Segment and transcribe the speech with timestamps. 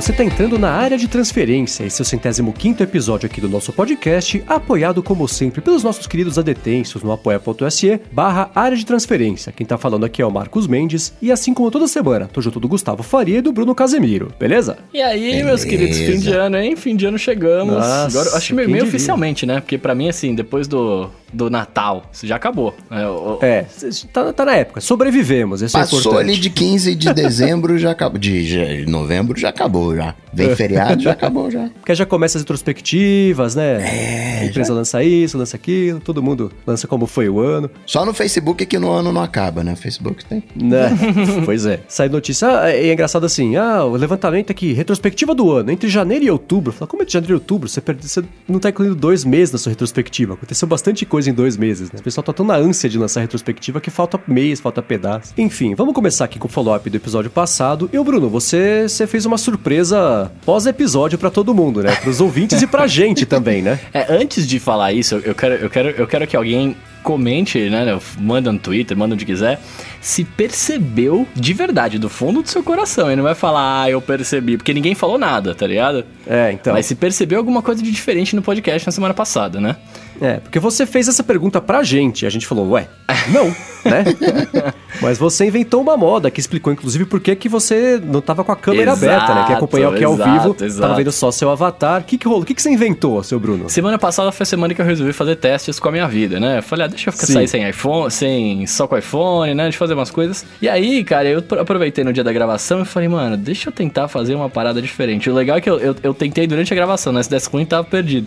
[0.00, 1.84] você está entrando na área de transferência.
[1.84, 6.06] Esse é o centésimo quinto episódio aqui do nosso podcast, apoiado como sempre pelos nossos
[6.06, 9.52] queridos adetensos no apoia.se barra área de transferência.
[9.52, 12.58] Quem tá falando aqui é o Marcos Mendes e assim como toda semana, tô junto
[12.58, 14.78] do Gustavo Faria e do Bruno Casemiro, beleza?
[14.94, 15.44] E aí, beleza.
[15.44, 16.76] meus queridos, fim de ano, hein?
[16.76, 17.74] Fim de ano chegamos.
[17.74, 19.60] Nossa, Agora, acho que meio, meio oficialmente, né?
[19.60, 22.74] Porque para mim, assim, depois do, do Natal, isso já acabou.
[22.90, 23.38] É, o...
[23.42, 23.66] é
[24.12, 27.90] tá, tá, na época, sobrevivemos, esse é Passou é ali de 15 de dezembro, já
[27.90, 30.14] acabou, de, de novembro já acabou, já.
[30.32, 31.68] Vem feriado, já acabou, já.
[31.74, 33.82] Porque já começa as retrospectivas, né?
[33.82, 34.74] É, a empresa já...
[34.74, 37.70] lança isso, lança aquilo, todo mundo lança como foi o ano.
[37.84, 39.72] Só no Facebook que no ano não acaba, né?
[39.72, 40.42] O Facebook tem.
[40.54, 40.90] Né?
[41.44, 41.80] pois é.
[41.88, 46.24] Sai notícia, ah, é engraçado assim, ah, o levantamento aqui, retrospectiva do ano, entre janeiro
[46.24, 46.72] e outubro.
[46.72, 47.68] Fala, como é de janeiro e outubro?
[47.68, 50.34] Você, perde, você não tá incluindo dois meses na sua retrospectiva.
[50.34, 51.98] Aconteceu bastante coisa em dois meses, né?
[51.98, 55.32] O pessoal tá tão na ânsia de lançar retrospectiva que falta mês, falta pedaço.
[55.36, 57.88] Enfim, vamos começar aqui com o follow-up do episódio passado.
[57.92, 61.94] E o Bruno, você, você fez uma surpresa pós-episódio para todo mundo, né?
[61.96, 63.80] Pros ouvintes e pra gente também, né?
[63.92, 67.98] É, antes de falar isso, eu quero, eu quero, eu quero que alguém comente, né?
[68.18, 69.60] Manda no Twitter, manda onde quiser.
[70.00, 73.10] Se percebeu de verdade, do fundo do seu coração.
[73.10, 74.56] E não vai falar, ah, eu percebi.
[74.56, 76.04] Porque ninguém falou nada, tá ligado?
[76.26, 76.72] É, então.
[76.72, 79.76] Mas se percebeu alguma coisa de diferente no podcast na semana passada, né?
[80.20, 82.22] É, porque você fez essa pergunta pra gente.
[82.22, 82.88] E a gente falou, ué,
[83.28, 84.04] não, né?
[85.00, 88.56] Mas você inventou uma moda que explicou, inclusive, por que você não tava com a
[88.56, 89.46] câmera exato, aberta, né?
[89.46, 90.80] Que acompanhou aqui ao vivo, exato.
[90.80, 92.02] tava vendo só seu avatar.
[92.02, 92.42] O que, que rolou?
[92.42, 93.68] O que, que você inventou, seu Bruno?
[93.70, 96.58] Semana passada foi a semana que eu resolvi fazer testes com a minha vida, né?
[96.58, 99.70] Eu falei, ah, deixa eu ficar sair sem iPhone, sem só com iPhone, né?
[99.70, 100.44] De fazer umas coisas.
[100.60, 104.08] E aí, cara, eu aproveitei no dia da gravação e falei, mano, deixa eu tentar
[104.08, 105.30] fazer uma parada diferente.
[105.30, 107.22] O legal é que eu, eu, eu tentei durante a gravação, né?
[107.22, 108.26] Se desse ruim, tava perdido.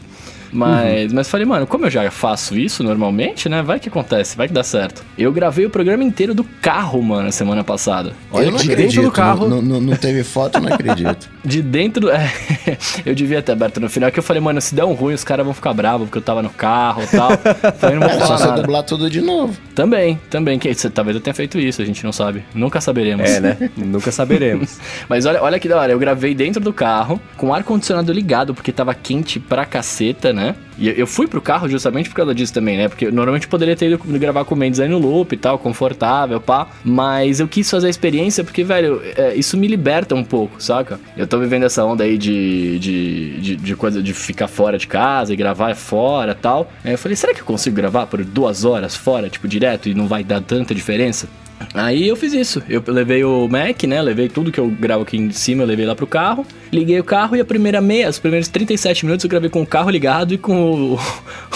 [0.54, 1.16] Mas, uhum.
[1.16, 3.62] mas falei, mano, como eu já faço isso normalmente, né?
[3.62, 5.04] Vai que acontece, vai que dá certo.
[5.18, 8.14] Eu gravei o programa inteiro do carro, mano, semana passada.
[8.32, 9.50] Olha, eu não de acredito, dentro do carro.
[9.50, 11.30] Não, não, não teve foto, não acredito.
[11.44, 12.10] de dentro.
[12.10, 12.32] É,
[13.06, 15.24] eu devia ter aberto no final, que eu falei, mano, se der um ruim, os
[15.24, 17.32] caras vão ficar bravos, porque eu tava no carro e tal.
[17.80, 19.58] falei, não vou é, só você dublar tudo de novo.
[19.74, 20.60] Também, também.
[20.60, 22.44] Que, talvez eu tenha feito isso, a gente não sabe.
[22.54, 23.30] Nunca saberemos.
[23.30, 23.72] É, né?
[23.76, 24.78] Nunca saberemos.
[25.10, 28.54] mas olha, olha que da hora, eu gravei dentro do carro, com o ar-condicionado ligado,
[28.54, 30.43] porque tava quente pra caceta, né?
[30.78, 32.88] E eu fui pro carro justamente por causa disso também, né?
[32.88, 36.42] Porque normalmente poderia ter ido gravar com o Mendes aí no loop e tal, confortável,
[36.42, 36.68] pá.
[36.84, 41.00] Mas eu quis fazer a experiência porque, velho, é, isso me liberta um pouco, saca?
[41.16, 44.88] Eu tô vivendo essa onda aí de, de, de, de coisa de ficar fora de
[44.88, 46.72] casa e gravar fora tal.
[46.84, 49.94] Aí eu falei, será que eu consigo gravar por duas horas fora, tipo, direto e
[49.94, 51.28] não vai dar tanta diferença?
[51.74, 52.62] Aí eu fiz isso.
[52.70, 54.02] Eu levei o Mac, né?
[54.02, 56.46] Levei tudo que eu gravo aqui em cima, eu levei lá pro carro.
[56.72, 59.66] Liguei o carro e a primeira meia, os primeiros 37 minutos eu gravei com o
[59.66, 61.00] carro ligado e com o,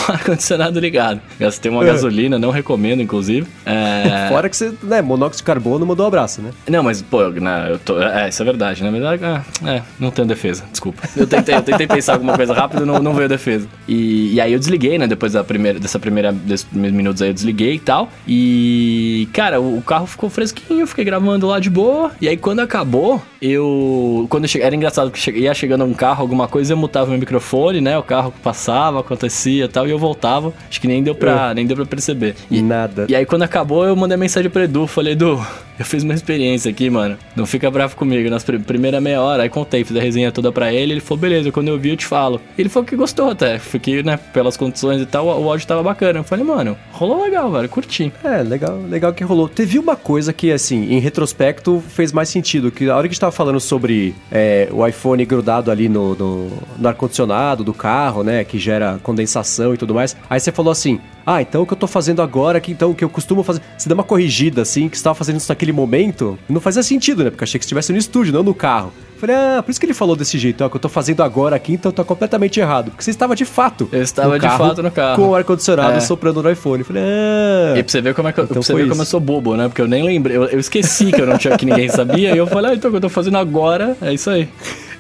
[0.07, 1.19] ar-condicionado ligado.
[1.39, 1.87] Gastei uma é.
[1.87, 3.47] gasolina, não recomendo, inclusive.
[3.65, 4.27] É...
[4.29, 6.51] Fora que você, né, monóxido de carbono mudou o abraço, né?
[6.69, 8.83] Não, mas, pô, eu, né, eu tô, é, isso é verdade.
[8.83, 11.01] Na verdade, é, é, não tenho defesa, desculpa.
[11.15, 13.67] Eu tentei, eu tentei pensar alguma coisa rápida não, não veio defesa.
[13.87, 15.07] E, e aí eu desliguei, né?
[15.07, 18.09] Depois da primeira, dessa primeira, desses primeiros minutos aí eu desliguei e tal.
[18.27, 22.11] E, cara, o, o carro ficou fresquinho, fiquei gravando lá de boa.
[22.21, 24.27] E aí quando acabou, eu.
[24.29, 27.19] Quando eu cheguei, era engraçado que ia chegando um carro, alguma coisa, eu mutava meu
[27.19, 27.97] microfone, né?
[27.97, 30.53] O carro passava, acontecia e tal, e eu voltava.
[30.69, 31.53] Acho que nem deu pra, é.
[31.55, 32.35] nem deu pra perceber.
[32.51, 33.07] E, Nada.
[33.09, 35.41] E aí quando acabou, eu mandei mensagem pro Edu, falei, Edu,
[35.79, 37.17] eu fiz uma experiência aqui, mano.
[37.35, 38.29] Não fica bravo comigo.
[38.29, 40.93] Nas pr primeira meia hora, aí contei, fiz a resenha toda pra ele.
[40.93, 42.41] Ele falou, beleza, quando eu vi, eu te falo.
[42.57, 43.59] Ele falou que gostou até.
[43.59, 46.19] Fiquei, né, pelas condições e tal, o áudio tava bacana.
[46.19, 48.11] Eu falei, mano, rolou legal, velho, curti.
[48.23, 49.47] É, legal, legal que rolou.
[49.47, 52.71] Teve uma coisa que, assim, em retrospecto, fez mais sentido.
[52.71, 56.15] Que a hora que a gente tava falando sobre é, o iPhone grudado ali no,
[56.15, 60.15] no, no ar-condicionado do carro, né, que gera condensação e tudo mais.
[60.29, 62.95] Aí você falou assim, ah, então o que eu tô fazendo agora, que então o
[62.95, 63.61] que eu costumo fazer.
[63.77, 67.23] Você dá uma corrigida assim, que você tava fazendo isso naquele momento, não fazia sentido,
[67.23, 67.29] né?
[67.29, 68.93] Porque achei que estivesse no estúdio, não no carro.
[69.17, 71.55] Falei, ah, por isso que ele falou desse jeito, ó, que eu tô fazendo agora
[71.55, 72.91] aqui, então tá completamente errado.
[72.91, 73.89] Porque você estava de fato.
[73.91, 75.15] Eu estava de fato no carro.
[75.15, 75.99] Com o ar-condicionado é.
[75.99, 76.83] soprando no iPhone.
[76.83, 77.77] Falei, ah.
[77.77, 79.19] E pra você ver como é que eu, então pra você ver como eu sou
[79.19, 79.67] bobo, né?
[79.67, 80.37] Porque eu nem lembrei.
[80.37, 82.33] Eu, eu esqueci que eu não tinha que ninguém sabia.
[82.33, 84.47] e eu falei, ah, então o que eu tô fazendo agora é isso aí.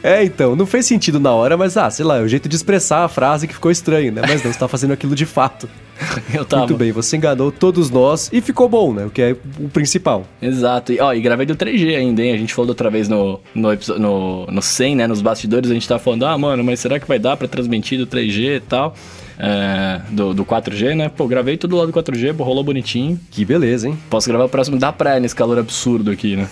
[0.03, 2.55] É, então, não fez sentido na hora, mas ah, sei lá, é o jeito de
[2.55, 4.21] expressar a frase que ficou estranho, né?
[4.21, 5.67] Mas não, você tá fazendo aquilo de fato.
[6.33, 6.67] Eu tava.
[6.67, 9.05] Muito bem, você enganou todos nós e ficou bom, né?
[9.05, 10.25] O que é o principal.
[10.41, 10.93] Exato.
[10.93, 12.33] E, ó, e gravei do 3G ainda, hein?
[12.33, 15.07] A gente falou outra vez no, no, no, no 100, né?
[15.07, 17.97] Nos bastidores, a gente tava falando, ah, mano, mas será que vai dar pra transmitir
[17.97, 18.95] do 3G e tal?
[19.39, 21.09] É, do, do 4G, né?
[21.09, 23.19] Pô, gravei tudo lá do 4G, rolou bonitinho.
[23.31, 23.97] Que beleza, hein?
[24.09, 26.49] Posso gravar o próximo da praia nesse calor absurdo aqui, né?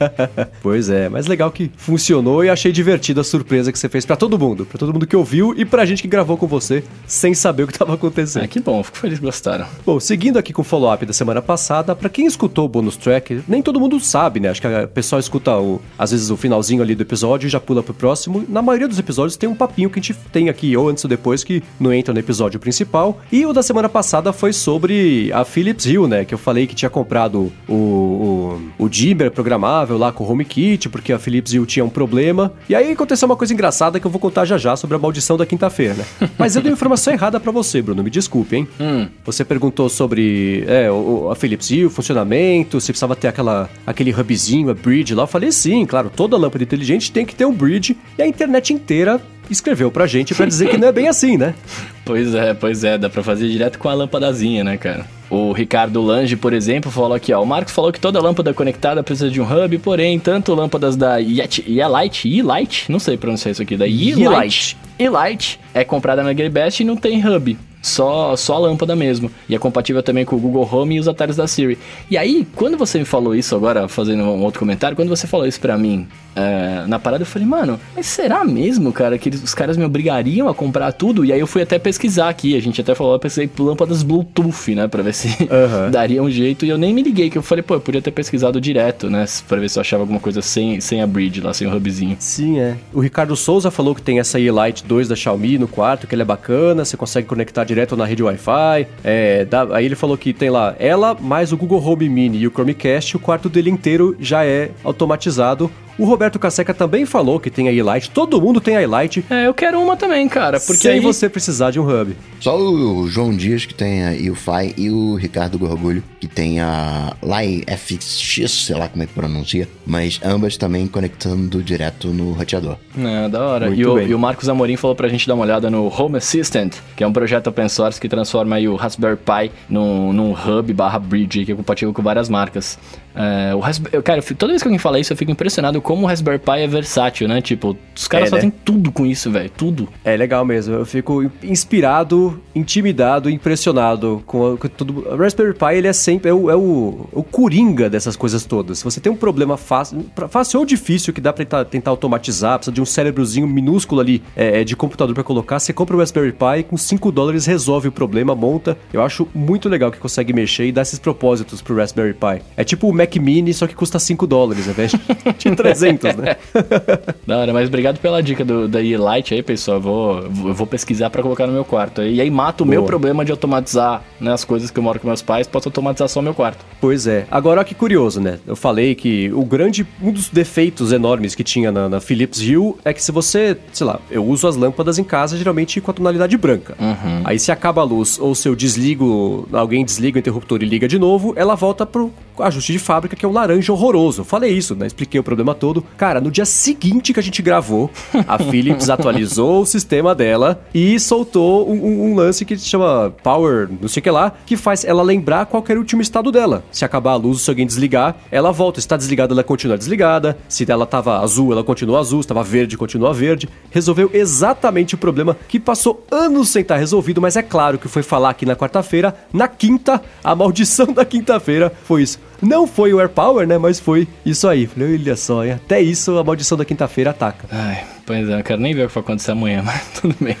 [0.62, 4.16] pois é, mas legal que funcionou e achei divertido a surpresa que você fez para
[4.16, 7.34] todo mundo, para todo mundo que ouviu e pra gente que gravou com você sem
[7.34, 8.44] saber o que tava acontecendo.
[8.44, 9.66] Ah, que bom, fico feliz que gostaram.
[9.84, 13.42] Bom, seguindo aqui com o follow-up da semana passada, para quem escutou o bonus track,
[13.46, 14.50] nem todo mundo sabe, né?
[14.50, 17.60] Acho que o pessoal escuta o, às vezes o finalzinho ali do episódio e já
[17.60, 18.44] pula pro próximo.
[18.48, 21.08] Na maioria dos episódios tem um papinho que a gente tem aqui, ou antes ou
[21.08, 23.20] depois, que não entra no episódio principal.
[23.30, 26.24] E o da semana passada foi sobre a Philips Hue, né?
[26.24, 30.88] Que eu falei que tinha comprado o, o, o dimmer programável lá com o HomeKit,
[30.88, 32.52] porque a Philips Hue tinha um problema.
[32.68, 35.36] E aí aconteceu uma coisa engraçada que eu vou contar já já sobre a maldição
[35.36, 36.04] da quinta-feira, né?
[36.38, 38.68] Mas eu dei informação errada para você, Bruno, me desculpe, hein?
[38.80, 39.08] Hum.
[39.24, 40.88] Você perguntou sobre é,
[41.30, 45.24] a Philips Hue, o funcionamento, se precisava ter aquela, aquele hubzinho, a bridge lá.
[45.24, 48.72] Eu falei sim, claro, toda lâmpada inteligente tem que ter um bridge e a internet
[48.72, 51.54] inteira escreveu pra gente para dizer que não é bem assim, né?
[52.04, 55.06] Pois é, pois é, dá pra fazer direto com a lâmpadazinha, né, cara?
[55.30, 57.40] O Ricardo Lange, por exemplo, falou aqui, ó.
[57.40, 61.18] O Marcos falou que toda lâmpada conectada precisa de um hub, porém, tanto lâmpadas da
[61.18, 66.80] Yet, Yelight, Yelight, não sei pronunciar isso aqui, da Yelight, Yelight é comprada na Gearbest
[66.80, 69.30] e não tem hub só, só a lâmpada mesmo.
[69.48, 71.76] E é compatível também com o Google Home e os atalhos da Siri.
[72.08, 75.46] E aí, quando você me falou isso agora, fazendo um outro comentário, quando você falou
[75.46, 79.42] isso pra mim é, na parada, eu falei, mano, mas será mesmo, cara, que eles,
[79.42, 81.24] os caras me obrigariam a comprar tudo?
[81.24, 84.74] E aí eu fui até pesquisar aqui, a gente até falou, eu pesquisei lâmpadas Bluetooth,
[84.74, 85.90] né, pra ver se uhum.
[85.90, 86.64] daria um jeito.
[86.64, 89.24] E eu nem me liguei, que eu falei, pô, eu podia ter pesquisado direto, né,
[89.46, 92.16] pra ver se eu achava alguma coisa sem, sem a bridge lá, sem o hubzinho.
[92.18, 92.76] Sim, é.
[92.92, 96.22] O Ricardo Souza falou que tem essa E-Lite 2 da Xiaomi no quarto, que ele
[96.22, 98.86] é bacana, você consegue conectar direto na rede Wi-Fi.
[99.04, 102.46] É, dá, aí ele falou que tem lá ela, mais o Google Home Mini e
[102.46, 105.70] o Chromecast, o quarto dele inteiro já é automatizado.
[105.98, 108.10] O Roberto Caseca também falou que tem a E-Light.
[108.10, 109.24] Todo mundo tem a E-Light.
[109.28, 110.58] É, eu quero uma também, cara.
[110.58, 112.16] Porque sem aí você precisar de um hub.
[112.40, 117.16] Só o João Dias que tem a UFI e o Ricardo Gorgulho que tem a
[117.20, 122.76] Lai FX, sei lá como é que pronuncia, mas ambas também conectando direto no roteador.
[122.96, 123.68] É, da hora.
[123.74, 126.76] e o, e o, Marcos Amorim falou pra gente dar uma olhada no Home Assistant,
[126.96, 131.00] que é um projeto open source que transforma o Raspberry Pi num, num hub barra
[131.00, 132.78] bridge que é compatível com várias marcas.
[133.14, 136.06] É, o Raspberry, cara, toda vez que alguém fala isso, eu fico impressionado como o
[136.06, 137.40] Raspberry Pi é versátil, né?
[137.40, 138.36] Tipo, os caras é, né?
[138.36, 138.56] fazem né?
[138.64, 139.50] tudo com isso, velho.
[139.50, 139.88] Tudo.
[140.04, 140.74] É legal mesmo.
[140.74, 145.06] Eu fico inspirado, intimidado, impressionado com, com tudo.
[145.08, 148.78] O Raspberry Pi, ele é sempre é o, é o, o coringa dessas coisas todas.
[148.78, 152.58] Se você tem um problema fácil, fácil ou difícil que dá pra tentar, tentar automatizar,
[152.58, 155.98] precisa de um cérebrozinho minúsculo ali é, é de computador para colocar, você compra o
[155.98, 158.76] Raspberry Pi e com 5 dólares resolve o problema, monta.
[158.92, 162.42] Eu acho muito legal que consegue mexer e dar esses propósitos pro Raspberry Pi.
[162.56, 166.36] É tipo o Mac Mini, só que custa 5 dólares, ao invés de 300, né?
[167.26, 169.78] da hora, mas obrigado pela dica do, da E-Light aí, pessoal.
[169.78, 172.02] Eu vou, eu vou pesquisar para colocar no meu quarto.
[172.02, 172.78] E aí mata o Boa.
[172.78, 176.08] meu problema de automatizar né, as coisas que eu moro com meus pais, posso automatizar
[176.08, 176.64] só o meu quarto.
[176.80, 177.26] Pois é.
[177.30, 178.38] Agora, olha que curioso, né?
[178.46, 182.74] Eu falei que o grande, um dos defeitos enormes que tinha na, na Philips Hue
[182.84, 185.94] é que se você, sei lá, eu uso as lâmpadas em casa geralmente com a
[185.94, 186.74] tonalidade branca.
[186.78, 187.22] Uhum.
[187.24, 190.86] Aí se acaba a luz ou se eu desligo, alguém desliga o interruptor e liga
[190.86, 194.22] de novo, ela volta pro ajuste de fábrica que é o laranja horroroso.
[194.22, 194.86] falei isso, né?
[194.86, 195.82] Expliquei o problema todo.
[195.96, 197.90] Cara, no dia seguinte que a gente gravou,
[198.28, 203.10] a Philips atualizou o sistema dela e soltou um, um, um, lance que se chama
[203.22, 206.30] Power, não sei o que lá, que faz ela lembrar qual era o último estado
[206.30, 206.62] dela.
[206.70, 208.78] Se acabar a luz, se alguém desligar, ela volta.
[208.78, 210.36] Se está desligada, ela continua desligada.
[210.46, 212.20] Se ela estava azul, ela continua azul.
[212.20, 213.48] Se estava verde, continua verde.
[213.70, 218.02] Resolveu exatamente o problema que passou anos sem estar resolvido, mas é claro que foi
[218.02, 219.16] falar aqui na quarta-feira.
[219.32, 222.20] Na quinta, a maldição da quinta-feira foi isso.
[222.42, 223.56] Não foi o Air Power, né?
[223.56, 224.66] Mas foi isso aí.
[224.66, 225.52] Falei, olha só, hein?
[225.52, 227.46] até isso a maldição da quinta-feira ataca.
[227.50, 230.36] Ai, pois é, não quero nem ver o que vai acontecer amanhã, mas tudo bem.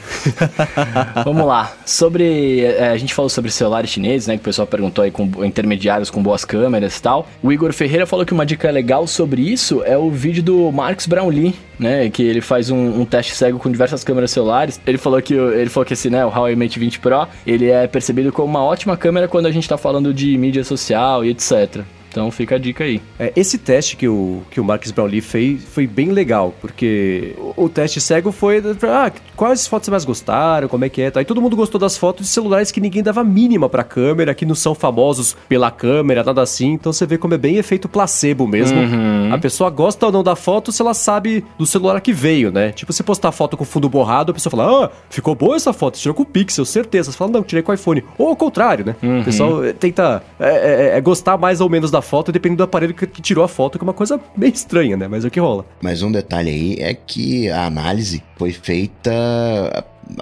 [1.24, 1.72] Vamos lá.
[1.84, 2.60] Sobre.
[2.60, 4.34] É, a gente falou sobre celulares chineses, né?
[4.34, 7.28] Que o pessoal perguntou aí com intermediários com boas câmeras e tal.
[7.42, 11.06] O Igor Ferreira falou que uma dica legal sobre isso é o vídeo do Marcos
[11.06, 12.10] Brownlee, né?
[12.10, 14.80] Que ele faz um, um, teste cego com diversas câmeras celulares.
[14.86, 17.86] Ele falou que ele falou que esse, né, o Huawei Mate 20 Pro, ele é
[17.86, 21.84] percebido como uma ótima câmera quando a gente tá falando de mídia social e etc.
[22.12, 23.00] Então fica a dica aí.
[23.18, 27.64] É, esse teste que o, que o Marcus Brownlee fez foi bem legal, porque o,
[27.64, 28.62] o, teste cego foi.
[28.82, 30.68] Ah, quais fotos vocês mais gostaram?
[30.68, 31.12] Como é que é?
[31.14, 34.46] Aí todo mundo gostou das fotos de celulares que ninguém dava mínima pra câmera, que
[34.46, 36.72] não são famosos pela câmera, nada assim.
[36.72, 38.78] Então você vê como é bem efeito placebo mesmo.
[38.78, 39.30] Uhum.
[39.32, 42.72] A pessoa gosta ou não da foto se ela sabe do celular que veio, né?
[42.72, 45.96] Tipo, se postar foto com fundo borrado, a pessoa fala: Ah, ficou boa essa foto,
[45.96, 47.10] você tirou com o Pixel, certeza.
[47.10, 48.04] Você fala, não, tirei com o iPhone.
[48.18, 48.96] Ou ao contrário, né?
[49.02, 49.20] Uhum.
[49.20, 52.94] O pessoal tenta é, é, é, gostar mais ou menos da foto dependendo do aparelho
[52.94, 55.08] que, que tirou a foto, que é uma coisa meio estranha, né?
[55.08, 55.64] Mas é o que rola.
[55.80, 59.10] Mas um detalhe aí é que a análise foi feita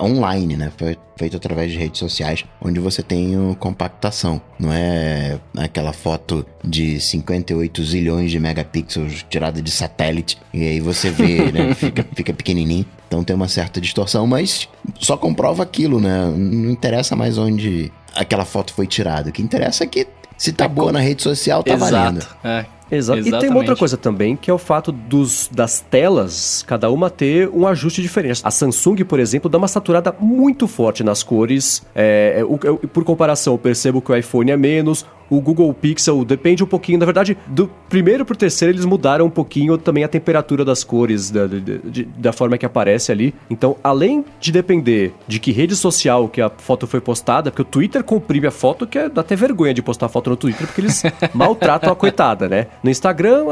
[0.01, 0.73] online, né?
[0.77, 4.41] Foi feito através de redes sociais, onde você tem compactação.
[4.59, 11.11] Não é aquela foto de 58 zilhões de megapixels tirada de satélite e aí você
[11.11, 11.75] vê, né?
[11.75, 12.87] Fica, fica pequenininho.
[13.07, 14.69] Então tem uma certa distorção, mas
[14.99, 16.27] só comprova aquilo, né?
[16.27, 19.31] Não interessa mais onde aquela foto foi tirada.
[19.31, 20.07] O que interessa é que
[20.41, 21.93] se tá é boa na rede social, tá Exato.
[21.93, 22.27] valendo.
[22.43, 22.65] É.
[22.91, 23.21] Exato.
[23.21, 27.11] E tem uma outra coisa também, que é o fato dos, das telas, cada uma
[27.11, 28.41] ter um ajuste diferente.
[28.43, 31.83] A Samsung, por exemplo, dá uma saturada muito forte nas cores.
[31.95, 36.25] É, é, eu, por comparação, eu percebo que o iPhone é menos, o Google Pixel
[36.25, 40.09] depende um pouquinho, na verdade, do primeiro pro terceiro eles mudaram um pouquinho também a
[40.09, 43.33] temperatura das cores, da, de, da forma que aparece ali.
[43.49, 47.65] Então, além de depender de que rede social que a foto foi postada, porque o
[47.65, 50.81] Twitter comprime a foto, que é, dá até vergonha de postar foto no Twitter, porque
[50.81, 52.67] eles maltratam a coitada, né?
[52.83, 53.45] No Instagram,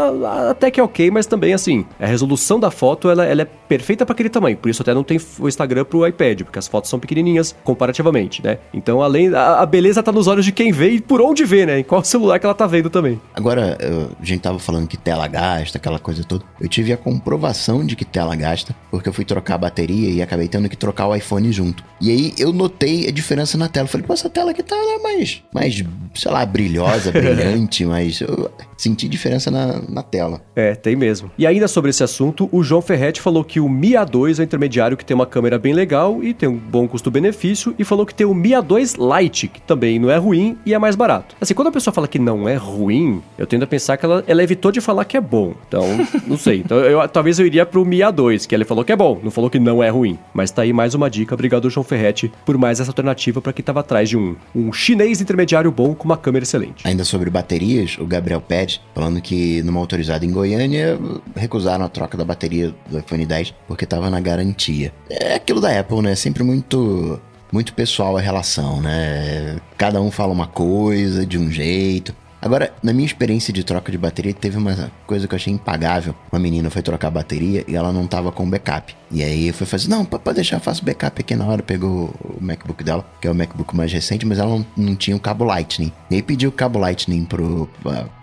[0.50, 4.04] até que é ok, mas também, assim, a resolução da foto, ela, ela é perfeita
[4.04, 4.56] para aquele tamanho.
[4.56, 8.42] Por isso até não tem o Instagram pro iPad, porque as fotos são pequenininhas comparativamente,
[8.42, 8.58] né?
[8.74, 9.32] Então, além...
[9.34, 11.80] A, a beleza tá nos olhos de quem vê e por onde vê, né?
[11.80, 13.20] Em qual celular que ela tá vendo também.
[13.34, 16.44] Agora, eu, a gente tava falando que tela gasta, aquela coisa toda.
[16.58, 20.22] Eu tive a comprovação de que tela gasta, porque eu fui trocar a bateria e
[20.22, 21.84] acabei tendo que trocar o iPhone junto.
[22.00, 23.86] E aí eu notei a diferença na tela.
[23.86, 25.84] falei, pô, essa tela aqui tá né, mais, mais,
[26.14, 30.40] sei lá, brilhosa, brilhante, mas eu senti diferença na, na tela.
[30.56, 31.30] É, tem mesmo.
[31.36, 34.44] E ainda sobre esse assunto, o João Ferretti falou que o Mi A2 é o
[34.44, 38.14] intermediário que tem uma câmera bem legal e tem um bom custo-benefício, e falou que
[38.14, 41.36] tem o Mi A2 Lite, que também não é ruim e é mais barato.
[41.40, 44.22] Assim, quando a pessoa fala que não é ruim, eu tendo a pensar que ela,
[44.28, 45.54] ela evitou de falar que é bom.
[45.66, 45.82] Então,
[46.24, 46.58] não sei.
[46.60, 49.30] Então, eu, talvez eu iria pro Mi A2, que ele falou que é bom, não
[49.32, 50.16] falou que não é ruim.
[50.32, 51.34] Mas tá aí mais uma dica.
[51.34, 55.20] Obrigado, João Ferretti, por mais essa alternativa para quem tava atrás de um, um chinês
[55.20, 56.86] intermediário bom com uma câmera excelente.
[56.86, 60.96] Ainda sobre baterias, o Gabriel Ped falando que numa autorizada em Goiânia
[61.34, 64.92] recusaram a troca da bateria do iPhone 10 porque tava na garantia.
[65.10, 66.14] É aquilo da Apple, né?
[66.14, 67.20] Sempre muito
[67.52, 69.56] muito pessoal a relação, né?
[69.76, 72.14] Cada um fala uma coisa de um jeito.
[72.40, 76.14] Agora, na minha experiência de troca de bateria, teve uma coisa que eu achei impagável.
[76.30, 78.94] Uma menina foi trocar a bateria e ela não tava com backup.
[79.10, 81.62] E aí foi fazer, não, pode deixar, eu faço backup aqui na hora.
[81.62, 85.16] Pegou o MacBook dela, que é o MacBook mais recente, mas ela não, não tinha
[85.16, 85.92] o cabo Lightning.
[86.08, 87.68] E aí pediu o cabo Lightning pro,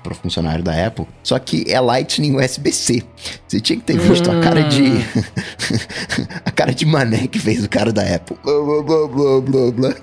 [0.06, 1.06] pro funcionário da Apple.
[1.24, 3.04] Só que é Lightning USB-C.
[3.48, 4.40] Você tinha que ter visto hum.
[4.40, 4.84] a cara de.
[4.84, 5.02] Hum.
[6.46, 8.38] a cara de mané que fez o cara da Apple.
[8.44, 9.96] Blá, blá, blá, blá, blá.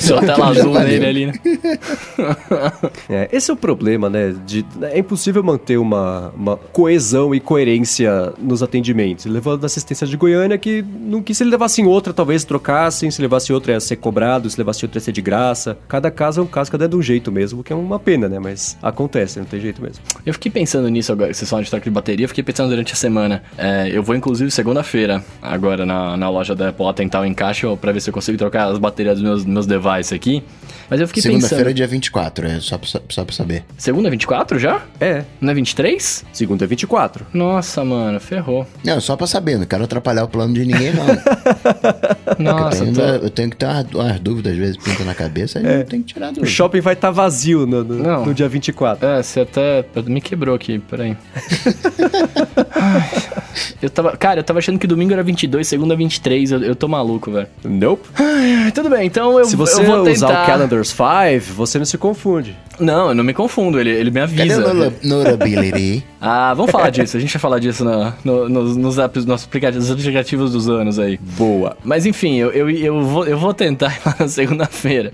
[0.00, 1.34] Só tela azul nele ali, né?
[3.10, 4.34] é, esse é o problema, né?
[4.46, 9.26] De, é impossível manter uma, uma coesão e coerência nos atendimentos.
[9.26, 13.10] Levando assistência de Goiânia que, não, que se ele levasse outra, talvez trocassem.
[13.10, 15.76] Se levasse outra ia ser cobrado, se levasse outra ia ser de graça.
[15.88, 18.28] Cada caso é um caso, cada é de um jeito mesmo, que é uma pena,
[18.28, 18.38] né?
[18.38, 20.02] Mas acontece, não tem jeito mesmo.
[20.24, 22.92] Eu fiquei pensando nisso agora, vocês falam de troca de bateria, eu fiquei pensando durante
[22.92, 23.42] a semana.
[23.56, 27.92] É, eu vou, inclusive, segunda-feira, agora na, na loja da Apple, tentar o encaixe pra
[27.92, 30.42] ver se eu consigo trocar as baterias dos meus, meus devices aqui.
[30.88, 31.58] Mas eu fiquei Segunda pensando...
[31.58, 33.64] Segunda-feira, dia 24, é só pra, só pra saber.
[33.78, 34.82] Segunda é 24 já?
[35.00, 35.24] É.
[35.40, 36.24] Não é 23?
[36.32, 37.26] Segunda é 24.
[37.32, 38.66] Nossa, mano, ferrou.
[38.84, 41.06] Não, só pra saber, não quero atrapalhar o plano de ninguém, não.
[42.38, 43.02] Nossa, eu tenho, tô...
[43.24, 45.80] eu tenho que ter umas, umas dúvidas, às vezes, pinta na cabeça, é.
[45.80, 46.46] eu tenho que tirar dúvida.
[46.46, 49.06] O shopping vai estar tá vazio no, no, no, dia 24.
[49.06, 51.16] É, você até me quebrou aqui, peraí.
[53.80, 56.88] eu tava, cara, eu tava achando que domingo era 22, segunda 23, eu, eu tô
[56.88, 57.48] maluco, velho.
[57.64, 58.08] Nope.
[58.14, 61.84] Ai, tudo bem, então eu, Se você eu vou usar o Calendars 5, você não
[61.84, 62.56] se confunde.
[62.80, 64.62] Não, eu não me confundo, ele, ele me avisa.
[64.62, 66.04] Cadê notability?
[66.20, 69.44] ah, vamos falar disso, a gente vai falar disso no, no, nos, nos, apps, nos
[69.44, 71.18] aplicativos, nos aplicativos dos anos aí.
[71.36, 71.76] Boa.
[71.84, 75.12] Mas enfim, eu, eu, eu, vou, eu vou tentar ir lá na segunda-feira.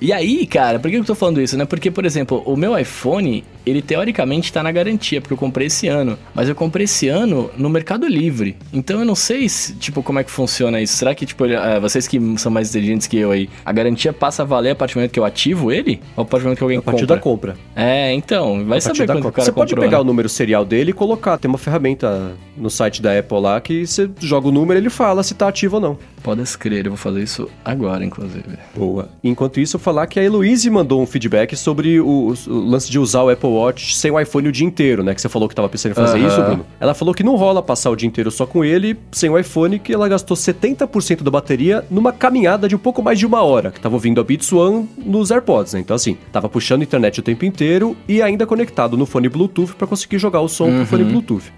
[0.00, 1.64] E aí, cara, por que eu tô falando isso, né?
[1.64, 5.86] Porque, por exemplo, o meu iPhone, ele teoricamente tá na garantia, porque eu comprei esse
[5.88, 6.18] ano.
[6.34, 8.56] Mas eu comprei esse ano no Mercado Livre.
[8.72, 10.96] Então eu não sei, se, tipo, como é que funciona isso.
[10.96, 14.42] Será que, tipo, é, vocês que são mais inteligentes que eu aí, a garantia passa
[14.42, 16.00] a valer a partir do momento que eu ativo ele?
[16.16, 16.90] Ou a partir do momento que alguém compra?
[16.90, 17.52] A partir compra?
[17.52, 17.56] da compra.
[17.76, 20.02] É, então, vai saber quando o cara Você comprou, pode pegar né?
[20.02, 21.38] o número serial dele e colocar.
[21.38, 24.90] Tem uma ferramenta no site da Apple lá que você joga o número e ele
[24.90, 25.98] fala se tá ativo ou não.
[26.22, 28.58] Pode escrever, eu vou fazer isso agora, inclusive.
[28.76, 29.08] Boa.
[29.24, 32.98] Enquanto isso, eu falar que a Heloise mandou um feedback sobre o, o, lance de
[32.98, 35.14] usar o Apple Watch sem o iPhone o dia inteiro, né?
[35.14, 36.28] Que você falou que tava pensando em fazer uh -huh.
[36.28, 36.66] isso, Bruno.
[36.78, 39.78] Ela falou que não rola passar o dia inteiro só com ele, sem o iPhone,
[39.78, 43.70] que ela gastou 70% da bateria numa caminhada de um pouco mais de uma hora,
[43.70, 45.80] que tava ouvindo a Beats One nos AirPods, né?
[45.80, 49.74] Então, assim, tava puxando a internet o tempo inteiro e ainda conectado no fone Bluetooth
[49.74, 50.76] para conseguir jogar o som uhum.
[50.76, 51.52] pro fone Bluetooth.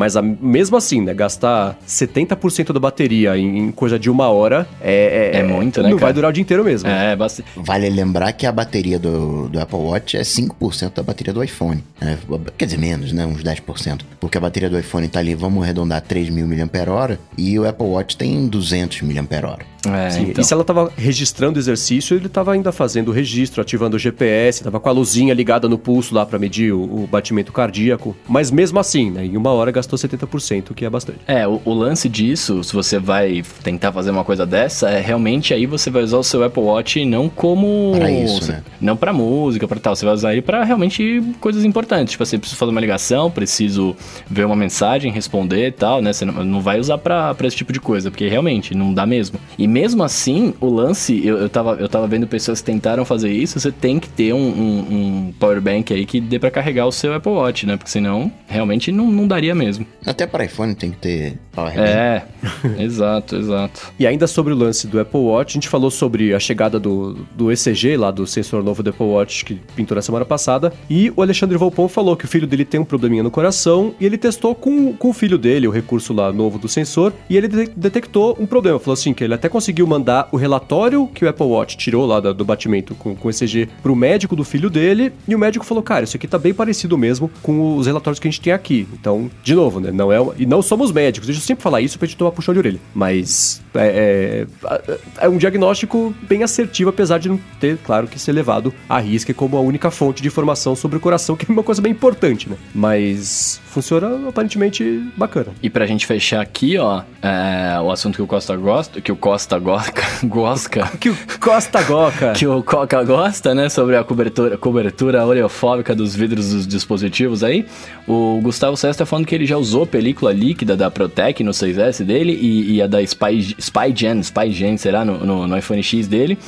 [0.00, 1.12] Mas a, mesmo assim, né?
[1.12, 5.30] Gastar 70% da bateria em, em, coisa de uma hora é.
[5.34, 5.90] É, é muito, né?
[5.90, 6.06] Não cara?
[6.06, 6.88] vai durar o dia inteiro mesmo.
[6.88, 7.50] É, bastante.
[7.54, 11.84] Vale lembrar que a bateria do, do Apple Watch é 5% da bateria do iPhone.
[12.00, 12.16] Né?
[12.56, 13.26] Quer dizer, menos, né?
[13.26, 14.00] Uns 10%.
[14.18, 18.16] Porque a bateria do iPhone tá ali, vamos arredondar 3.000 mAh e o Apple Watch
[18.16, 19.58] tem 200 mAh.
[19.88, 20.42] É, Sim, então.
[20.42, 23.98] E se ela tava registrando o exercício, ele tava ainda fazendo o registro, ativando o
[23.98, 28.16] GPS, tava com a luzinha ligada no pulso lá para medir o, o, batimento cardíaco.
[28.28, 31.20] Mas mesmo assim, né, em uma hora gastou 70%, que é bastante.
[31.26, 35.54] É, o, o, lance disso, se você vai tentar fazer uma coisa dessa, é realmente
[35.54, 37.92] aí você vai usar o seu Apple Watch não como.
[37.96, 38.62] Pra isso, né?
[38.80, 39.96] Não pra música, pra tal.
[39.96, 42.12] Você vai usar ele pra realmente coisas importantes.
[42.12, 43.96] Tipo assim, preciso fazer uma ligação, preciso
[44.28, 46.12] ver uma mensagem, responder e tal, né?
[46.12, 49.06] Você não, não vai usar pra, pra esse tipo de coisa, porque realmente não dá
[49.06, 49.38] mesmo.
[49.58, 53.30] E mesmo assim, o lance, eu, eu, tava, eu tava vendo pessoas que tentaram fazer
[53.30, 56.86] isso, você tem que ter um, um, um power bank aí que dê para carregar
[56.86, 57.76] o seu Apple Watch, né?
[57.76, 59.86] Porque senão, realmente não, não daria mesmo.
[60.04, 61.88] Até para iPhone tem que ter power bank.
[61.88, 62.24] É,
[62.82, 63.92] exato, exato.
[63.98, 67.14] E ainda sobre o lance do Apple Watch, a gente falou sobre a chegada do,
[67.34, 71.12] do ECG, lá do sensor novo do Apple Watch, que pintou na semana passada, e
[71.14, 74.18] o Alexandre Volpon falou que o filho dele tem um probleminha no coração, e ele
[74.18, 77.70] testou com, com o filho dele o recurso lá novo do sensor, e ele de
[77.76, 78.78] detectou um problema.
[78.78, 82.06] Falou assim, que ele até conseguiu mandar mandar o relatório que o Apple Watch tirou
[82.06, 85.82] lá do, batimento com, o ECG pro médico do filho dele, e o médico falou,
[85.82, 88.88] cara, isso aqui tá bem parecido mesmo com os relatórios que a gente tem aqui.
[88.92, 90.18] Então, de novo, né, não é...
[90.38, 92.80] E não somos médicos, deixa eu sempre falar isso pra gente tomar puxão de orelha.
[92.94, 98.32] Mas é, é, é um diagnóstico bem assertivo, apesar de não ter, claro, que ser
[98.32, 101.62] levado à risca como a única fonte de informação sobre o coração, que é uma
[101.62, 102.56] coisa bem importante, né?
[102.74, 105.48] Mas funciona aparentemente bacana.
[105.62, 109.16] E pra gente fechar aqui, ó, é, o assunto que o Costa gosta, que o
[109.16, 110.90] Costa gosta, Gosca.
[110.98, 112.32] que o Costa Goca.
[112.36, 113.68] que o Coca gosta, né?
[113.68, 117.66] Sobre a cobertura, cobertura oleofóbica dos vidros dos dispositivos aí.
[118.06, 122.32] O Gustavo tá falando que ele já usou película líquida da Protec no 6S dele
[122.32, 126.38] e, e a da Spy, SpyGen, SpyGen, será, no, no, no iPhone X dele.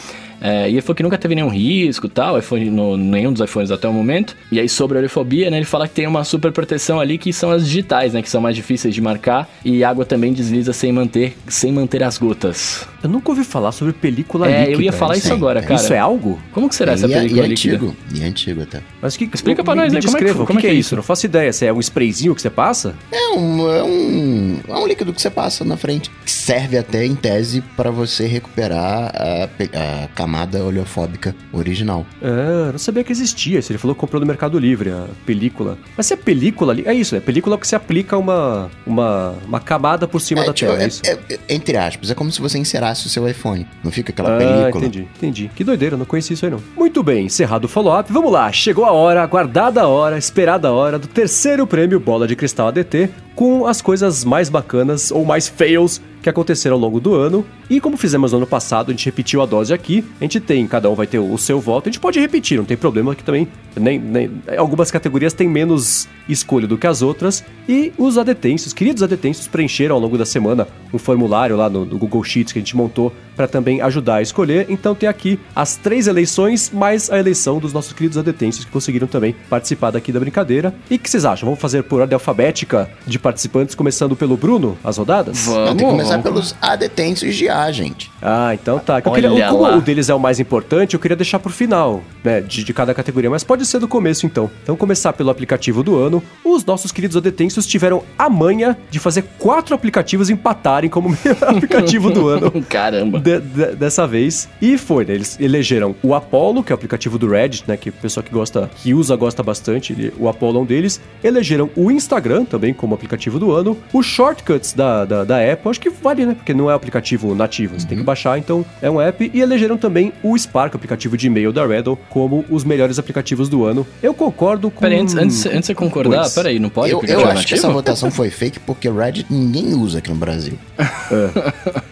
[0.43, 3.71] É, e ele falou que nunca teve nenhum risco tal, iPhone, no, nenhum dos iPhones
[3.71, 4.37] até o momento.
[4.51, 7.33] E aí sobre a oleofobia, né, ele fala que tem uma super proteção ali que
[7.33, 10.73] são as digitais, né, que são mais difíceis de marcar e a água também desliza
[10.73, 12.87] sem manter, sem manter as gotas.
[13.03, 14.77] Eu nunca ouvi falar sobre película é, líquida.
[14.77, 15.75] eu ia falar isso agora, cara.
[15.75, 16.41] Isso é algo?
[16.53, 17.75] Como que será e essa é, película e é líquida?
[17.75, 18.81] Antigo, e é antigo até.
[19.01, 20.75] Mas que, Explica pra nós me aí, como é que, descreva, como que, é que
[20.75, 20.89] é isso?
[20.89, 20.97] isso?
[20.97, 21.53] Não faço ideia.
[21.53, 22.95] Se é um sprayzinho que você passa?
[23.11, 26.11] É um, é um, é um líquido que você passa na frente.
[26.25, 30.32] Que serve até, em tese, para você recuperar a, a camada
[30.65, 32.07] oleofóbica original.
[32.23, 33.59] Ah, não sabia que existia.
[33.69, 35.79] Ele falou que comprou no Mercado Livre a película.
[35.97, 36.83] Mas se é película ali.
[36.87, 40.53] É isso, é película que você aplica uma, uma, uma camada por cima É, da
[40.53, 40.83] tipo, tela.
[40.83, 41.03] É, é- isso.
[41.05, 43.67] é- é- entre aspas, é como se você encerasse o seu iPhone.
[43.85, 44.85] Não fica aquela Ah, película.
[44.87, 45.51] entendi, entendi.
[45.55, 46.61] Que doideira, não conheci isso aí não.
[46.77, 48.51] Muito bem, encerrado o follow-up, vamos lá.
[48.53, 52.69] Chegou a hora, aguardada a hora, esperada a hora do terceiro prêmio Bola de Cristal
[52.69, 57.45] ADT, com as coisas mais bacanas ou mais fails que aconteceram ao longo do ano.
[57.69, 60.05] E como fizemos no ano passado, a gente repetiu a dose aqui.
[60.21, 61.89] A gente tem, cada um vai ter o seu voto.
[61.89, 66.09] A gente pode repetir, não tem problema que também nem, nem algumas categorias têm menos
[66.29, 67.45] escolha do que as outras.
[67.69, 71.99] E os adetensos, queridos adetensos, preencheram ao longo da semana um formulário lá no, no
[71.99, 74.67] Google Sheets que a gente montou para também ajudar a escolher.
[74.69, 79.07] Então tem aqui as três eleições, mais a eleição dos nossos queridos adetensos que conseguiram
[79.07, 80.75] também participar daqui da brincadeira.
[80.91, 81.47] E o que vocês acham?
[81.47, 85.47] Vamos fazer por ordem alfabética de participantes, começando pelo Bruno, as rodadas?
[85.79, 86.23] Começar vamos.
[86.25, 88.11] pelos adetensos de A, gente.
[88.21, 88.99] Ah, então tá.
[89.05, 89.77] Eu Olha queria, como lá.
[89.77, 92.95] o deles é o mais importante, eu queria deixar pro final, né, de, de cada
[92.95, 94.51] categoria, mas pode ser do começo então.
[94.63, 96.23] Então começar pelo aplicativo do ano.
[96.45, 102.29] Os nossos queridos adetensos tiveram a manha de fazer quatro aplicativos empatarem como aplicativo do
[102.29, 102.53] ano.
[102.69, 103.19] Caramba.
[103.19, 104.49] de- de- dessa vez.
[104.61, 105.15] E foi, né?
[105.15, 107.77] Eles elegeram o Apollo, que é o aplicativo do Reddit, né?
[107.77, 109.93] Que o pessoal que gosta, que usa, gosta bastante.
[109.93, 111.01] ele- O Apollo é um deles.
[111.23, 113.77] Elegeram o Instagram também como aplicativo do ano.
[113.93, 116.35] O Shortcuts da, da, da Apple, acho que vale, né?
[116.35, 119.31] Porque não é aplicativo nativo, você tem que baixar, então é um app.
[119.33, 123.65] E elegeram também o Spark, aplicativo de e-mail da Reddle, como os melhores aplicativos do
[123.65, 123.87] ano.
[124.03, 124.81] Eu concordo com.
[124.81, 126.35] Peraí, antes, antes, antes de você concordar, Pois.
[126.35, 129.75] peraí, não pode eu eu acho que essa votação foi fake porque o Reddit ninguém
[129.75, 130.55] usa aqui no Brasil.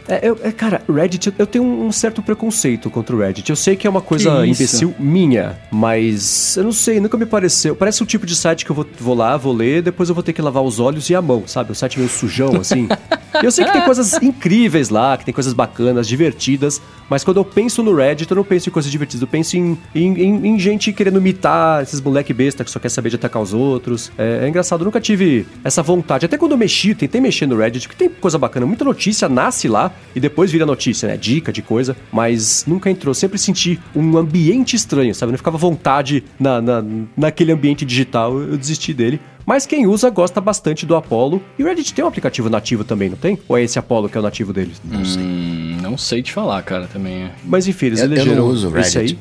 [0.09, 3.49] É, eu- é, cara, Reddit, eu- tenho um certo preconceito contra o Reddit.
[3.51, 7.75] Eu sei que é uma coisa imbecil minha, mas eu não sei, nunca me pareceu.
[7.77, 10.23] Parece o tipo de site que eu vou, vou lá, vou ler, depois eu vou
[10.23, 11.71] ter que lavar os olhos e a mão, sabe?
[11.73, 12.89] Um site meio sujão, assim.
[13.45, 17.45] Eu sei que tem coisas incríveis lá, que tem coisas bacanas, divertidas, mas quando eu
[17.45, 20.59] penso no Reddit, eu não penso em coisas divertidas, eu penso em, em, em- em
[20.59, 24.11] gente querendo imitar esses moleque besta que só quer saber de atacar os outros.
[24.17, 26.25] É, é engraçado, eu nunca tive essa vontade.
[26.27, 29.67] Até quando eu mexi, tentei mexer no Reddit, porque tem coisa bacana, muita notícia nasce
[29.69, 31.17] lá e depois vira notícia, né?
[31.17, 33.13] Dica de coisa, mas nunca entrou.
[33.15, 35.33] Sempre senti um ambiente estranho, sabe?
[35.33, 36.85] Não ficava à vontade na, na,
[37.17, 39.21] naquele ambiente digital, eu desisti dele.
[39.45, 41.43] Mas quem usa gosta bastante do Apollo.
[41.59, 43.39] E o Reddit tem um aplicativo nativo também, não tem?
[43.49, 44.81] Ou é esse Apollo que é o nativo deles?
[44.85, 45.23] Não sei.
[45.23, 47.33] Hum, não sei te falar, cara, também é.
[47.45, 49.19] Mas enfim, eles Eu, eu elegeram não uso o esse aí.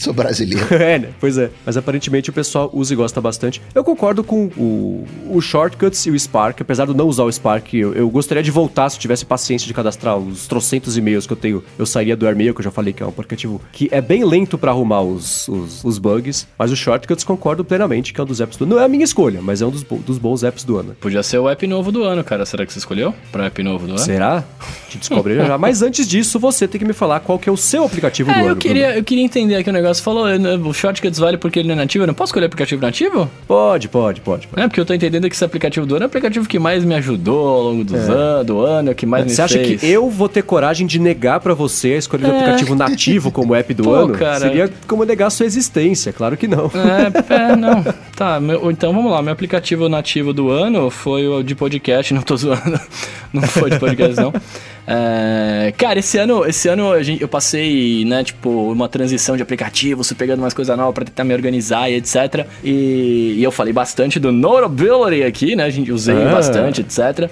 [0.04, 0.66] Sou brasileiro.
[0.74, 1.08] é, né?
[1.20, 1.50] Pois é.
[1.64, 3.60] Mas aparentemente o pessoal usa e gosta bastante.
[3.74, 6.60] Eu concordo com o, o Shortcuts e o Spark.
[6.62, 9.66] Apesar de não usar o Spark, eu, eu gostaria de voltar se eu tivesse paciência
[9.66, 11.62] de cadastrar os trocentos e-mails que eu tenho.
[11.78, 14.24] Eu sairia do Airmail, que eu já falei que é um aplicativo que é bem
[14.24, 16.46] lento pra arrumar os, os, os bugs.
[16.58, 18.74] Mas o Shortcuts concordo plenamente que é um dos apps do ano.
[18.76, 20.96] Não é a minha escolha, mas é um dos, dos bons apps do ano.
[20.98, 22.46] Podia ser o app novo do ano, cara.
[22.46, 23.14] Será que você escolheu?
[23.30, 23.98] Pra app novo do ano?
[24.00, 24.44] Será?
[24.88, 25.56] Te descobri já.
[25.60, 28.38] Mas antes disso, você tem que me falar qual que é o seu aplicativo do
[28.38, 28.48] É, ano.
[28.50, 29.89] eu queria, eu queria entender aqui o negócio.
[29.98, 32.04] Falou, eh, o Shortcuts vale porque ele não é nativo.
[32.04, 33.28] Eu não posso escolher aplicativo nativo?
[33.48, 34.46] Pode, pode, pode.
[34.46, 34.62] pode.
[34.62, 36.84] É, porque eu tô entendendo que esse aplicativo do ano é o aplicativo que mais
[36.84, 39.34] me ajudou ao longo dos anos, do ano, que mais me É.
[39.34, 39.80] Você acha fez.
[39.80, 42.36] que eu vou ter coragem de negar pra você a escolha do É.
[42.38, 44.14] aplicativo nativo como app do Pô, ano?
[44.14, 44.38] cara.
[44.40, 46.70] Seria como negar a sua existência, claro que não.
[46.74, 47.82] É, é, não.
[48.14, 49.22] Tá, meu- então vamos lá.
[49.22, 52.60] Meu aplicativo nativo do ano foi o de podcast, não tô zoando.
[53.32, 54.32] Não foi de podcast, não.
[54.92, 60.16] É, cara, esse ano, esse ano eu passei, né, tipo, uma transição de aplicativo, fui
[60.16, 62.44] pegando umas coisas novas pra tentar me organizar e etc.
[62.64, 65.62] E, e eu falei bastante do Notability aqui, né?
[65.64, 66.32] A gente usei Ah.
[66.32, 67.30] bastante, etc.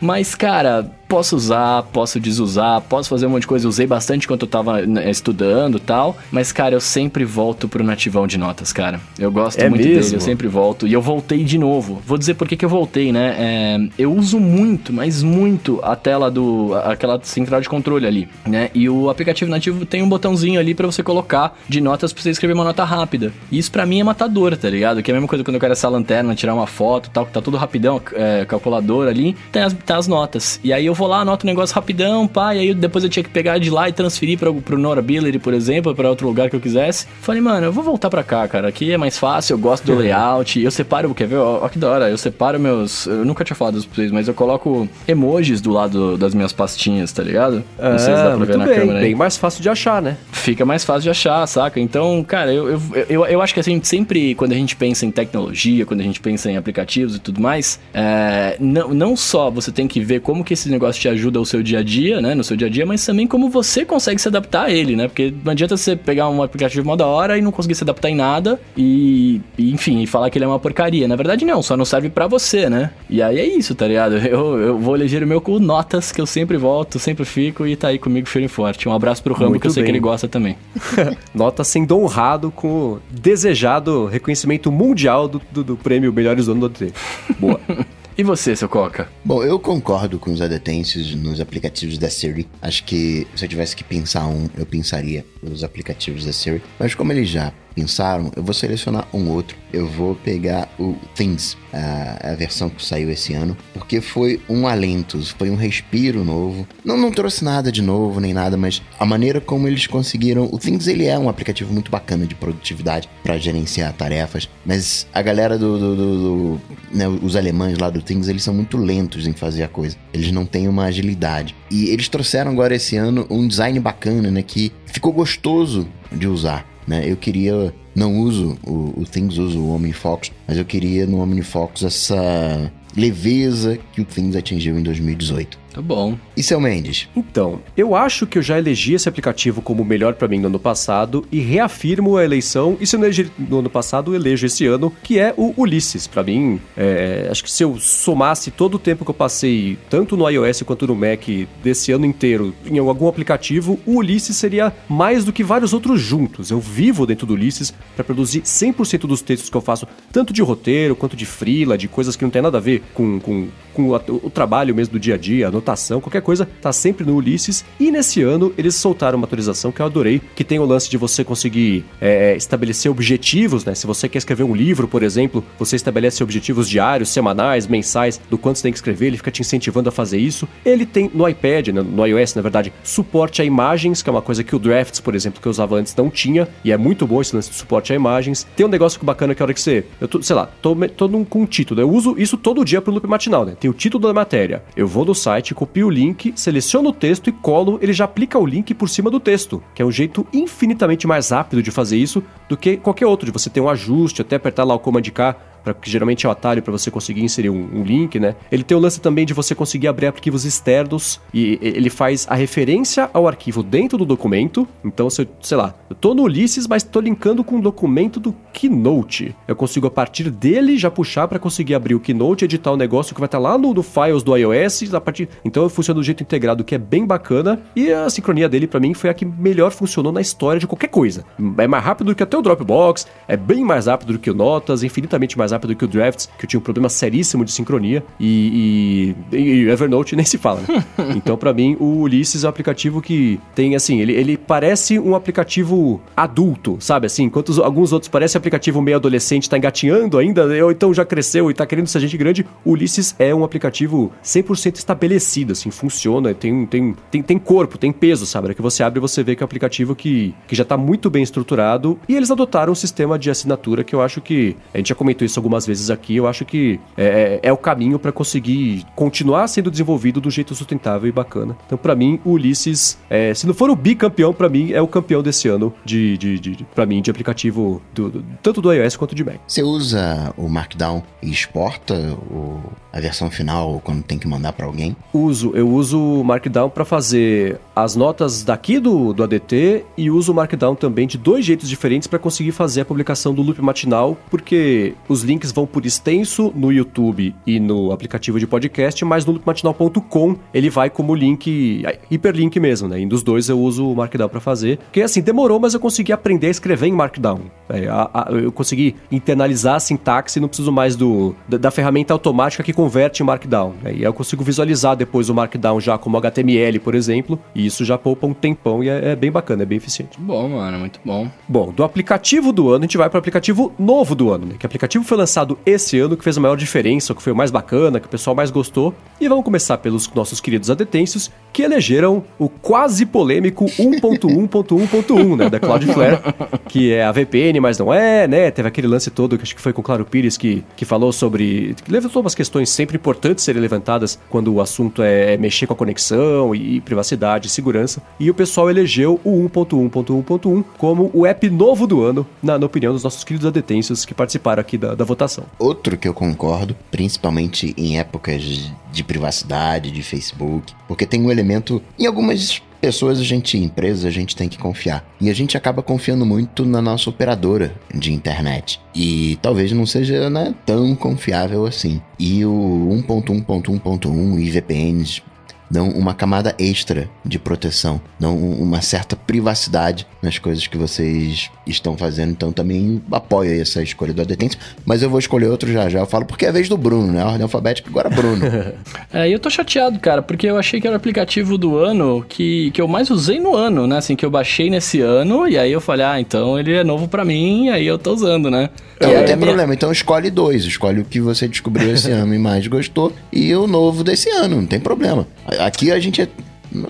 [0.00, 3.66] Mas, cara, posso usar, posso desusar, posso fazer um monte de coisa.
[3.66, 6.16] Usei bastante enquanto eu tava né, estudando e tal.
[6.30, 9.00] Mas, cara, eu sempre volto pro nativão de notas, cara.
[9.18, 10.02] Eu gosto É muito mesmo?
[10.02, 10.86] dele, eu sempre volto.
[10.86, 12.02] E eu voltei de novo.
[12.06, 13.34] Vou dizer por que, que eu voltei, né?
[13.38, 16.74] É, eu uso muito, mas muito a tela do.
[16.84, 18.70] aquela central de controle ali, né?
[18.74, 22.30] E o aplicativo nativo tem um botãozinho ali pra você colocar de notas pra você
[22.30, 23.32] escrever uma nota rápida.
[23.50, 25.02] E isso pra mim é matador, tá ligado?
[25.02, 27.32] Que é a mesma coisa quando eu quero essa lanterna, tirar uma foto tal, que
[27.32, 30.60] tá tudo rapidão, é, calculador ali, tem as, tem as notas.
[30.62, 33.22] E aí eu vou lá, anoto o negócio rapidão, pá, e aí depois eu tinha
[33.22, 36.56] que pegar de lá e transferir pra, pro Notability, por exemplo, pra outro lugar que
[36.56, 37.06] eu quisesse.
[37.22, 38.68] Falei, mano, eu vou voltar pra cá, cara.
[38.68, 40.60] Aqui é mais fácil, eu gosto do layout.
[40.62, 41.36] Eu separo, quer ver?
[41.36, 42.10] Ó, que da hora.
[42.10, 43.06] Eu separo meus.
[43.06, 46.52] Eu nunca tinha falado isso pra vocês, mas eu coloco emojis do lado das minhas
[46.52, 47.62] pastinhas, tá ligado?
[47.78, 49.68] Não sei se dá pra ver Ah, na bem, câmera aí bem mais fácil de
[49.68, 50.16] achar, né?
[50.32, 51.78] fica mais fácil de achar, saca?
[51.78, 55.10] Então, cara, eu, eu, eu, eu acho que assim, sempre quando a gente pensa em
[55.10, 59.70] tecnologia, quando a gente pensa em aplicativos e tudo mais, é, não, não só você
[59.70, 62.34] tem que ver como que esse negócio te ajuda ao seu dia a dia, né?
[62.34, 65.08] No seu dia a dia, mas também como você consegue se adaptar a ele, né?
[65.08, 68.08] Porque não adianta você pegar um aplicativo mó da hora e não conseguir se adaptar
[68.08, 71.06] em nada e, enfim, e falar que ele é uma porcaria.
[71.08, 72.90] Na verdade, não, só não serve pra você, né?
[73.10, 74.16] E aí é isso, tá ligado?
[74.28, 77.74] Eu, eu vou eleger o meu com notas, que eu sempre volto, sempre fico e
[77.74, 78.88] tá aí comigo firme e forte.
[78.88, 79.96] Um abraço pro Rambo, Muito que eu sei que bem.
[79.96, 80.56] ele gosta também.
[81.34, 86.60] Nota sendo honrado com o desejado reconhecimento mundial do, do, do prêmio Melhores do Ano
[86.60, 86.92] do ADT.
[87.38, 87.58] Boa.
[88.18, 89.08] E você, seu Coca?
[89.24, 92.48] Bom, eu concordo com os adetêncios nos aplicativos da Siri.
[92.60, 96.60] Acho que se eu tivesse que pensar um, eu pensaria os aplicativos da Siri.
[96.80, 99.56] Mas como eles já pensaram, eu vou selecionar um outro.
[99.72, 104.66] Eu vou pegar o Things, a, a versão que saiu esse ano, porque foi um
[104.66, 106.66] alento, foi um respiro novo.
[106.84, 110.48] Não, não trouxe nada de novo nem nada, mas a maneira como eles conseguiram.
[110.50, 115.20] O Things ele é um aplicativo muito bacana de produtividade para gerenciar tarefas, mas a
[115.22, 116.18] galera do, do, do-
[116.56, 116.60] do-
[116.92, 119.96] né, os alemães lá do Things eles são muito lentos em fazer a coisa.
[120.12, 121.54] Eles não têm uma agilidade.
[121.70, 126.66] E eles trouxeram agora esse ano um design bacana, né, que ficou gostoso de usar.
[126.88, 127.08] Né?
[127.08, 127.72] Eu queria.
[127.94, 133.78] Não uso o, o Things, uso o OmniFocus, mas eu queria no OmniFocus essa leveza
[133.92, 135.58] que o Things atingiu em 2018.
[135.78, 136.18] Tá bom.
[136.36, 137.08] E seu Mendes?
[137.14, 140.48] Então, eu acho que eu já elegi esse aplicativo como o melhor pra mim no
[140.48, 142.76] ano passado e reafirmo a eleição.
[142.80, 145.54] E se eu não elegi no ano passado, eu elejo esse ano, que é o
[145.56, 146.08] Ulisses.
[146.08, 150.16] Pra mim, é, acho que se eu somasse todo o tempo que eu passei, tanto
[150.16, 151.22] no iOS quanto no Mac,
[151.62, 156.50] desse ano inteiro, em algum aplicativo, o Ulisses seria mais do que vários outros juntos.
[156.50, 160.42] Eu vivo dentro do Ulisses pra produzir 100% dos textos que eu faço, tanto de
[160.42, 163.94] roteiro quanto de freela, de coisas que não tem nada a ver com, com, com
[163.94, 167.64] a- o trabalho mesmo do dia a dia, anotação, qualquer coisa, tá sempre no Ulisses.
[167.78, 170.96] E nesse ano eles soltaram uma atualização que eu adorei, que tem o lance de
[170.96, 173.74] você conseguir é, estabelecer objetivos, né?
[173.74, 178.38] Se você quer escrever um livro, por exemplo, você estabelece objetivos diários, semanais, mensais, do
[178.38, 180.48] quanto você tem que escrever, ele fica te incentivando a fazer isso.
[180.64, 184.22] Ele tem no iPad, né, no iOS, na verdade, suporte a imagens, que é uma
[184.22, 187.06] coisa que o Drafts, por exemplo, que eu usava antes, não tinha, e é muito
[187.06, 188.46] bom esse lance de suporte a imagens.
[188.56, 189.84] Tem um negócio bacana que a hora que você.
[190.00, 191.80] Eu tô, sei lá, tô, tô num, com um título.
[191.80, 193.56] Eu uso isso todo dia pro loop matinal, né?
[193.58, 194.62] Tem o título da matéria.
[194.76, 198.38] Eu vou no site, copio o link, seleciono o texto e colo, ele já aplica
[198.38, 201.96] o link por cima do texto, que é um jeito infinitamente mais rápido de fazer
[201.96, 205.02] isso do que qualquer outro, de você ter um ajuste, até apertar lá o Command
[205.02, 208.34] K pra, que geralmente é o atalho para você conseguir inserir um, um, link, né?
[208.50, 212.34] Ele tem o lance também de você conseguir abrir arquivos externos e ele faz a
[212.34, 214.66] referência ao arquivo dentro do documento.
[214.84, 218.34] Então, se sei lá, eu tô no Ulysses, mas tô linkando com um documento do
[218.52, 219.34] Keynote.
[219.46, 223.14] Eu consigo a partir dele já puxar para conseguir abrir o Keynote, editar o negócio
[223.14, 225.28] que vai estar tá lá no, no Files do iOS, a partir.
[225.44, 227.60] Então funciona do jeito integrado, que é bem bacana.
[227.74, 230.88] E a sincronia dele para mim foi a que melhor funcionou na história de qualquer
[230.88, 231.24] coisa.
[231.58, 234.34] É mais rápido do que até o Dropbox, é bem mais rápido do que o
[234.34, 237.52] Notas, infinitamente mais rápido do que o Drafts, que eu tinha um problema seríssimo de
[237.52, 238.04] sincronia.
[238.18, 240.60] E, e, e Evernote nem se fala.
[240.60, 240.84] Né?
[241.16, 245.14] então, para mim, o Ulysses é um aplicativo que tem, assim, ele, ele parece um
[245.14, 247.06] aplicativo adulto, sabe?
[247.06, 251.04] Assim, enquanto os, alguns outros parecem aplicativo meio adolescente, tá engatinhando ainda, ou então já
[251.04, 255.70] cresceu e tá querendo ser gente grande, o Ulysses é um aplicativo 100% estabelecido, assim,
[255.70, 258.50] funciona, tem, tem, tem, tem corpo, tem peso, sabe?
[258.50, 260.76] É que você abre e você vê que é um aplicativo que, que já tá
[260.76, 264.78] muito bem estruturado e eles adotaram um sistema de assinatura que eu acho que, a
[264.78, 267.98] gente já comentou isso algumas vezes aqui, eu acho que é, é, é o caminho
[267.98, 271.56] para conseguir continuar sendo desenvolvido do jeito sustentável e bacana.
[271.66, 274.88] Então, para mim, o Ulisses, é, se não for o bicampeão, para mim, é o
[274.88, 278.72] campeão desse ano de, de, de, de para mim, de aplicativo do, do, tanto do
[278.72, 279.36] iOS quanto de Mac.
[279.46, 281.94] Você usa o Markdown e exporta
[282.30, 282.60] o,
[282.92, 284.96] a versão final quando tem que mandar para alguém?
[285.12, 290.32] Uso, eu uso o Markdown para fazer as notas daqui do, do ADT e uso
[290.32, 294.16] o Markdown também de dois jeitos diferentes para conseguir fazer a publicação do loop matinal,
[294.30, 299.32] porque os links vão por extenso no YouTube e no aplicativo de podcast, mas no
[299.32, 303.00] loopmatinal.com ele vai como link, hiperlink mesmo, né?
[303.00, 306.12] E dos dois eu uso o Markdown para fazer, porque assim, demorou, mas eu consegui
[306.12, 307.40] aprender a escrever em Markdown.
[307.68, 312.14] É, a, a, eu consegui internalizar a sintaxe, não preciso mais do, da, da ferramenta
[312.14, 313.74] automática que converte em Markdown.
[313.82, 313.96] Né?
[313.96, 317.98] E eu consigo visualizar depois o Markdown já como HTML, por exemplo, e isso já
[317.98, 320.18] poupa um tempão e é, é bem bacana, é bem eficiente.
[320.18, 321.28] Bom, mano, muito bom.
[321.46, 324.54] Bom, do aplicativo do ano, a gente vai para o aplicativo novo do ano, né?
[324.58, 327.50] Que aplicativo foi lançado esse ano, que fez a maior diferença, que foi o mais
[327.50, 328.94] bacana, que o pessoal mais gostou.
[329.20, 335.50] E vamos começar pelos nossos queridos adetêncios, que elegeram o quase polêmico 1.1.1.1, né?
[335.50, 336.20] Da Cloudflare,
[336.68, 338.50] que é a VPN, mas não é, né?
[338.50, 341.12] Teve aquele lance todo, que acho que foi com o Claro Pires, que, que falou
[341.12, 341.74] sobre...
[341.84, 345.76] Que levantou umas questões sempre importantes serem levantadas quando o assunto é mexer com a
[345.76, 348.00] conexão e privacidade e segurança.
[348.20, 352.92] E o pessoal elegeu o 1.1.1.1 como o app novo do ano, na, na opinião
[352.92, 355.44] dos nossos queridos adetêncios que participaram aqui da, da votação.
[355.58, 361.82] Outro que eu concordo, principalmente em épocas de privacidade, de Facebook, porque tem um elemento
[361.98, 365.04] em algumas pessoas, a gente, empresas, a gente tem que confiar.
[365.20, 368.80] E a gente acaba confiando muito na nossa operadora de internet.
[368.94, 372.00] E talvez não seja né, tão confiável assim.
[372.18, 375.22] E o 1.1.1.1 e VPNs
[375.70, 381.96] dão uma camada extra de proteção, dão uma certa privacidade nas coisas que vocês estão
[381.96, 382.30] fazendo.
[382.30, 386.00] Então também apoio essa escolha do Adetência, mas eu vou escolher outro já já.
[386.00, 387.22] Eu falo porque é a vez do Bruno, né?
[387.22, 388.44] A ordem alfabética agora Bruno.
[389.12, 392.70] é, eu tô chateado, cara, porque eu achei que era o aplicativo do ano que,
[392.72, 393.98] que eu mais usei no ano, né?
[393.98, 397.08] Assim, que eu baixei nesse ano e aí eu falei, ah, então ele é novo
[397.08, 398.70] para mim e aí eu tô usando, né?
[399.00, 400.64] Não, não tem problema, então escolhe dois.
[400.64, 404.56] Escolhe o que você descobriu esse ano e mais gostou e o novo desse ano,
[404.56, 405.26] não tem problema.
[405.58, 406.28] Aqui a gente é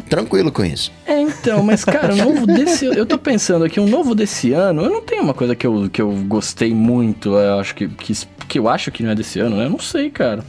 [0.08, 0.92] tranquilo com isso.
[1.06, 2.86] É, então, mas cara, novo desse.
[2.86, 5.88] Eu tô pensando aqui, um novo desse ano, eu não tenho uma coisa que eu,
[5.90, 8.12] que eu gostei muito, eu acho que, que,
[8.48, 9.66] que eu acho que não é desse ano, né?
[9.66, 10.44] Eu não sei, cara.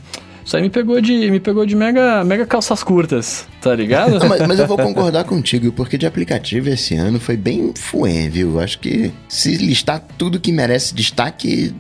[0.50, 4.18] Isso aí me pegou de, me pegou de mega, mega calças curtas, tá ligado?
[4.28, 8.60] mas, mas, eu vou concordar contigo, porque de aplicativo esse ano foi bem fuê, viu?
[8.60, 11.72] Acho que se listar tudo que merece destaque,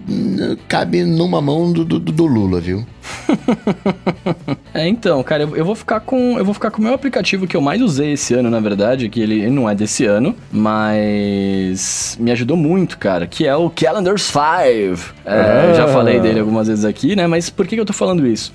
[0.67, 2.85] cabe numa mão do, do, do Lula, viu?
[4.71, 7.47] é, então, cara, eu, eu, vou ficar com eu vou ficar com o meu aplicativo
[7.47, 10.35] que eu mais usei esse ano, na verdade, que ele, ele não é desse ano,
[10.51, 14.39] mas me ajudou muito, cara, que é o Calendars 5.
[15.25, 15.73] É, ah.
[15.75, 17.25] Já falei dele algumas vezes aqui, né?
[17.25, 18.51] Mas por que, que eu tô falando isso?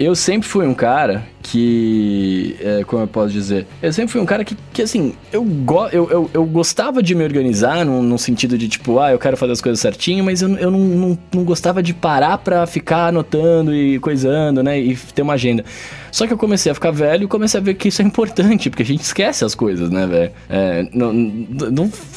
[0.00, 2.56] Eu sempre fui um cara que.
[2.58, 3.66] É, como eu posso dizer?
[3.82, 7.14] Eu sempre fui um cara que, que assim, eu, go, eu, eu, eu gostava de
[7.14, 10.48] me organizar num, sentido de tipo, ah, eu quero fazer as coisas certinho, mas eu,
[10.56, 14.80] eu não, não, não gostava de parar pra ficar anotando e coisando, né?
[14.80, 15.66] E ter uma agenda.
[16.10, 18.68] Só que eu comecei a ficar velho e comecei a ver que isso é importante,
[18.68, 20.32] porque a gente esquece as coisas, né, velho?
[20.48, 20.86] É,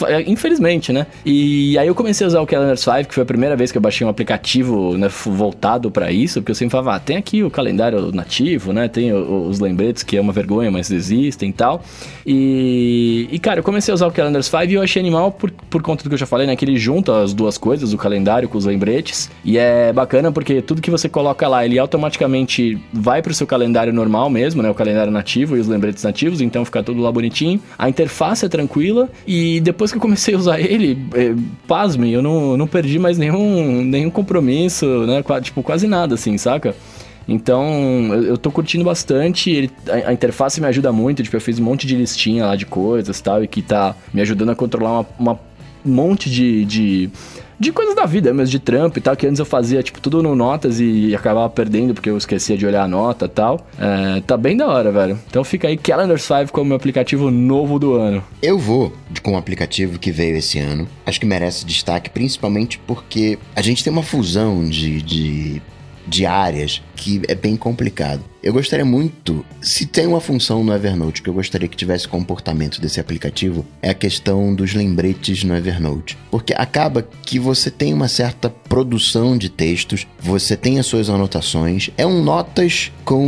[0.07, 1.05] é, infelizmente, né?
[1.25, 3.77] E aí eu comecei a usar o Calendar 5, que foi a primeira vez que
[3.77, 7.43] eu baixei um aplicativo né, voltado para isso, porque eu sempre falava, ah, tem aqui
[7.43, 8.87] o calendário calendário nativo, né?
[8.87, 11.83] Tem os lembretes que é uma vergonha, mas existem e tal.
[12.25, 15.81] E, cara, eu comecei a usar o Calendars 5 e eu achei animal por, por
[15.81, 16.55] conta do que eu já falei, né?
[16.55, 19.29] Que ele junta as duas coisas, o calendário com os lembretes.
[19.43, 23.91] E é bacana porque tudo que você coloca lá, ele automaticamente vai pro seu calendário
[23.91, 24.69] normal mesmo, né?
[24.69, 27.59] O calendário nativo e os lembretes nativos, então fica tudo lá bonitinho.
[27.77, 31.33] A interface é tranquila e depois que eu comecei a usar ele, é,
[31.67, 35.23] pasme, eu não, não perdi mais nenhum, nenhum compromisso, né?
[35.41, 36.75] Tipo, quase nada, assim, saca?
[37.27, 37.65] Então,
[38.13, 39.49] eu, eu tô curtindo bastante.
[39.49, 41.23] Ele, a, a, interface me ajuda muito.
[41.23, 44.21] Tipo, eu fiz um monte de listinha lá de coisas tal, e que tá me
[44.21, 45.39] ajudando a controlar uma
[45.85, 47.11] monte de, de
[47.63, 50.21] de coisas da vida mesmo, de trampo e tal, que antes eu fazia, tipo, tudo
[50.21, 53.65] no notas e acabava perdendo porque eu esquecia de olhar a nota e tal.
[53.79, 55.17] É, tá bem da hora, velho.
[55.29, 58.23] Então fica aí Calendar 5 como meu aplicativo novo do ano.
[58.41, 60.87] Eu vou com um aplicativo que veio esse ano.
[61.05, 65.61] Acho que merece destaque, principalmente porque a gente tem uma fusão de, de
[66.07, 68.23] de áreas que é bem complicado.
[68.41, 72.81] Eu gostaria muito, se tem uma função no Evernote que eu gostaria que tivesse comportamento
[72.81, 76.17] desse aplicativo, é a questão dos lembretes no Evernote.
[76.29, 81.89] Porque acaba que você tem uma certa produção de textos, você tem as suas anotações,
[81.97, 83.23] é um notas com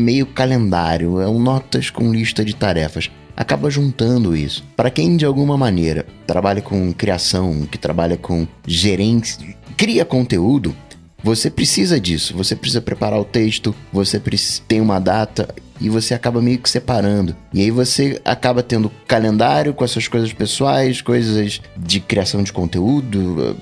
[0.00, 4.64] meio calendário, é um notas com lista de tarefas acaba juntando isso.
[4.74, 10.74] Para quem de alguma maneira trabalha com criação, que trabalha com gerência, cria conteúdo,
[11.22, 14.20] você precisa disso, você precisa preparar o texto, você
[14.66, 15.48] tem uma data
[15.80, 17.34] e você acaba meio que separando.
[17.52, 22.52] E aí você acaba tendo calendário com as suas coisas pessoais, coisas de criação de
[22.52, 23.56] conteúdo,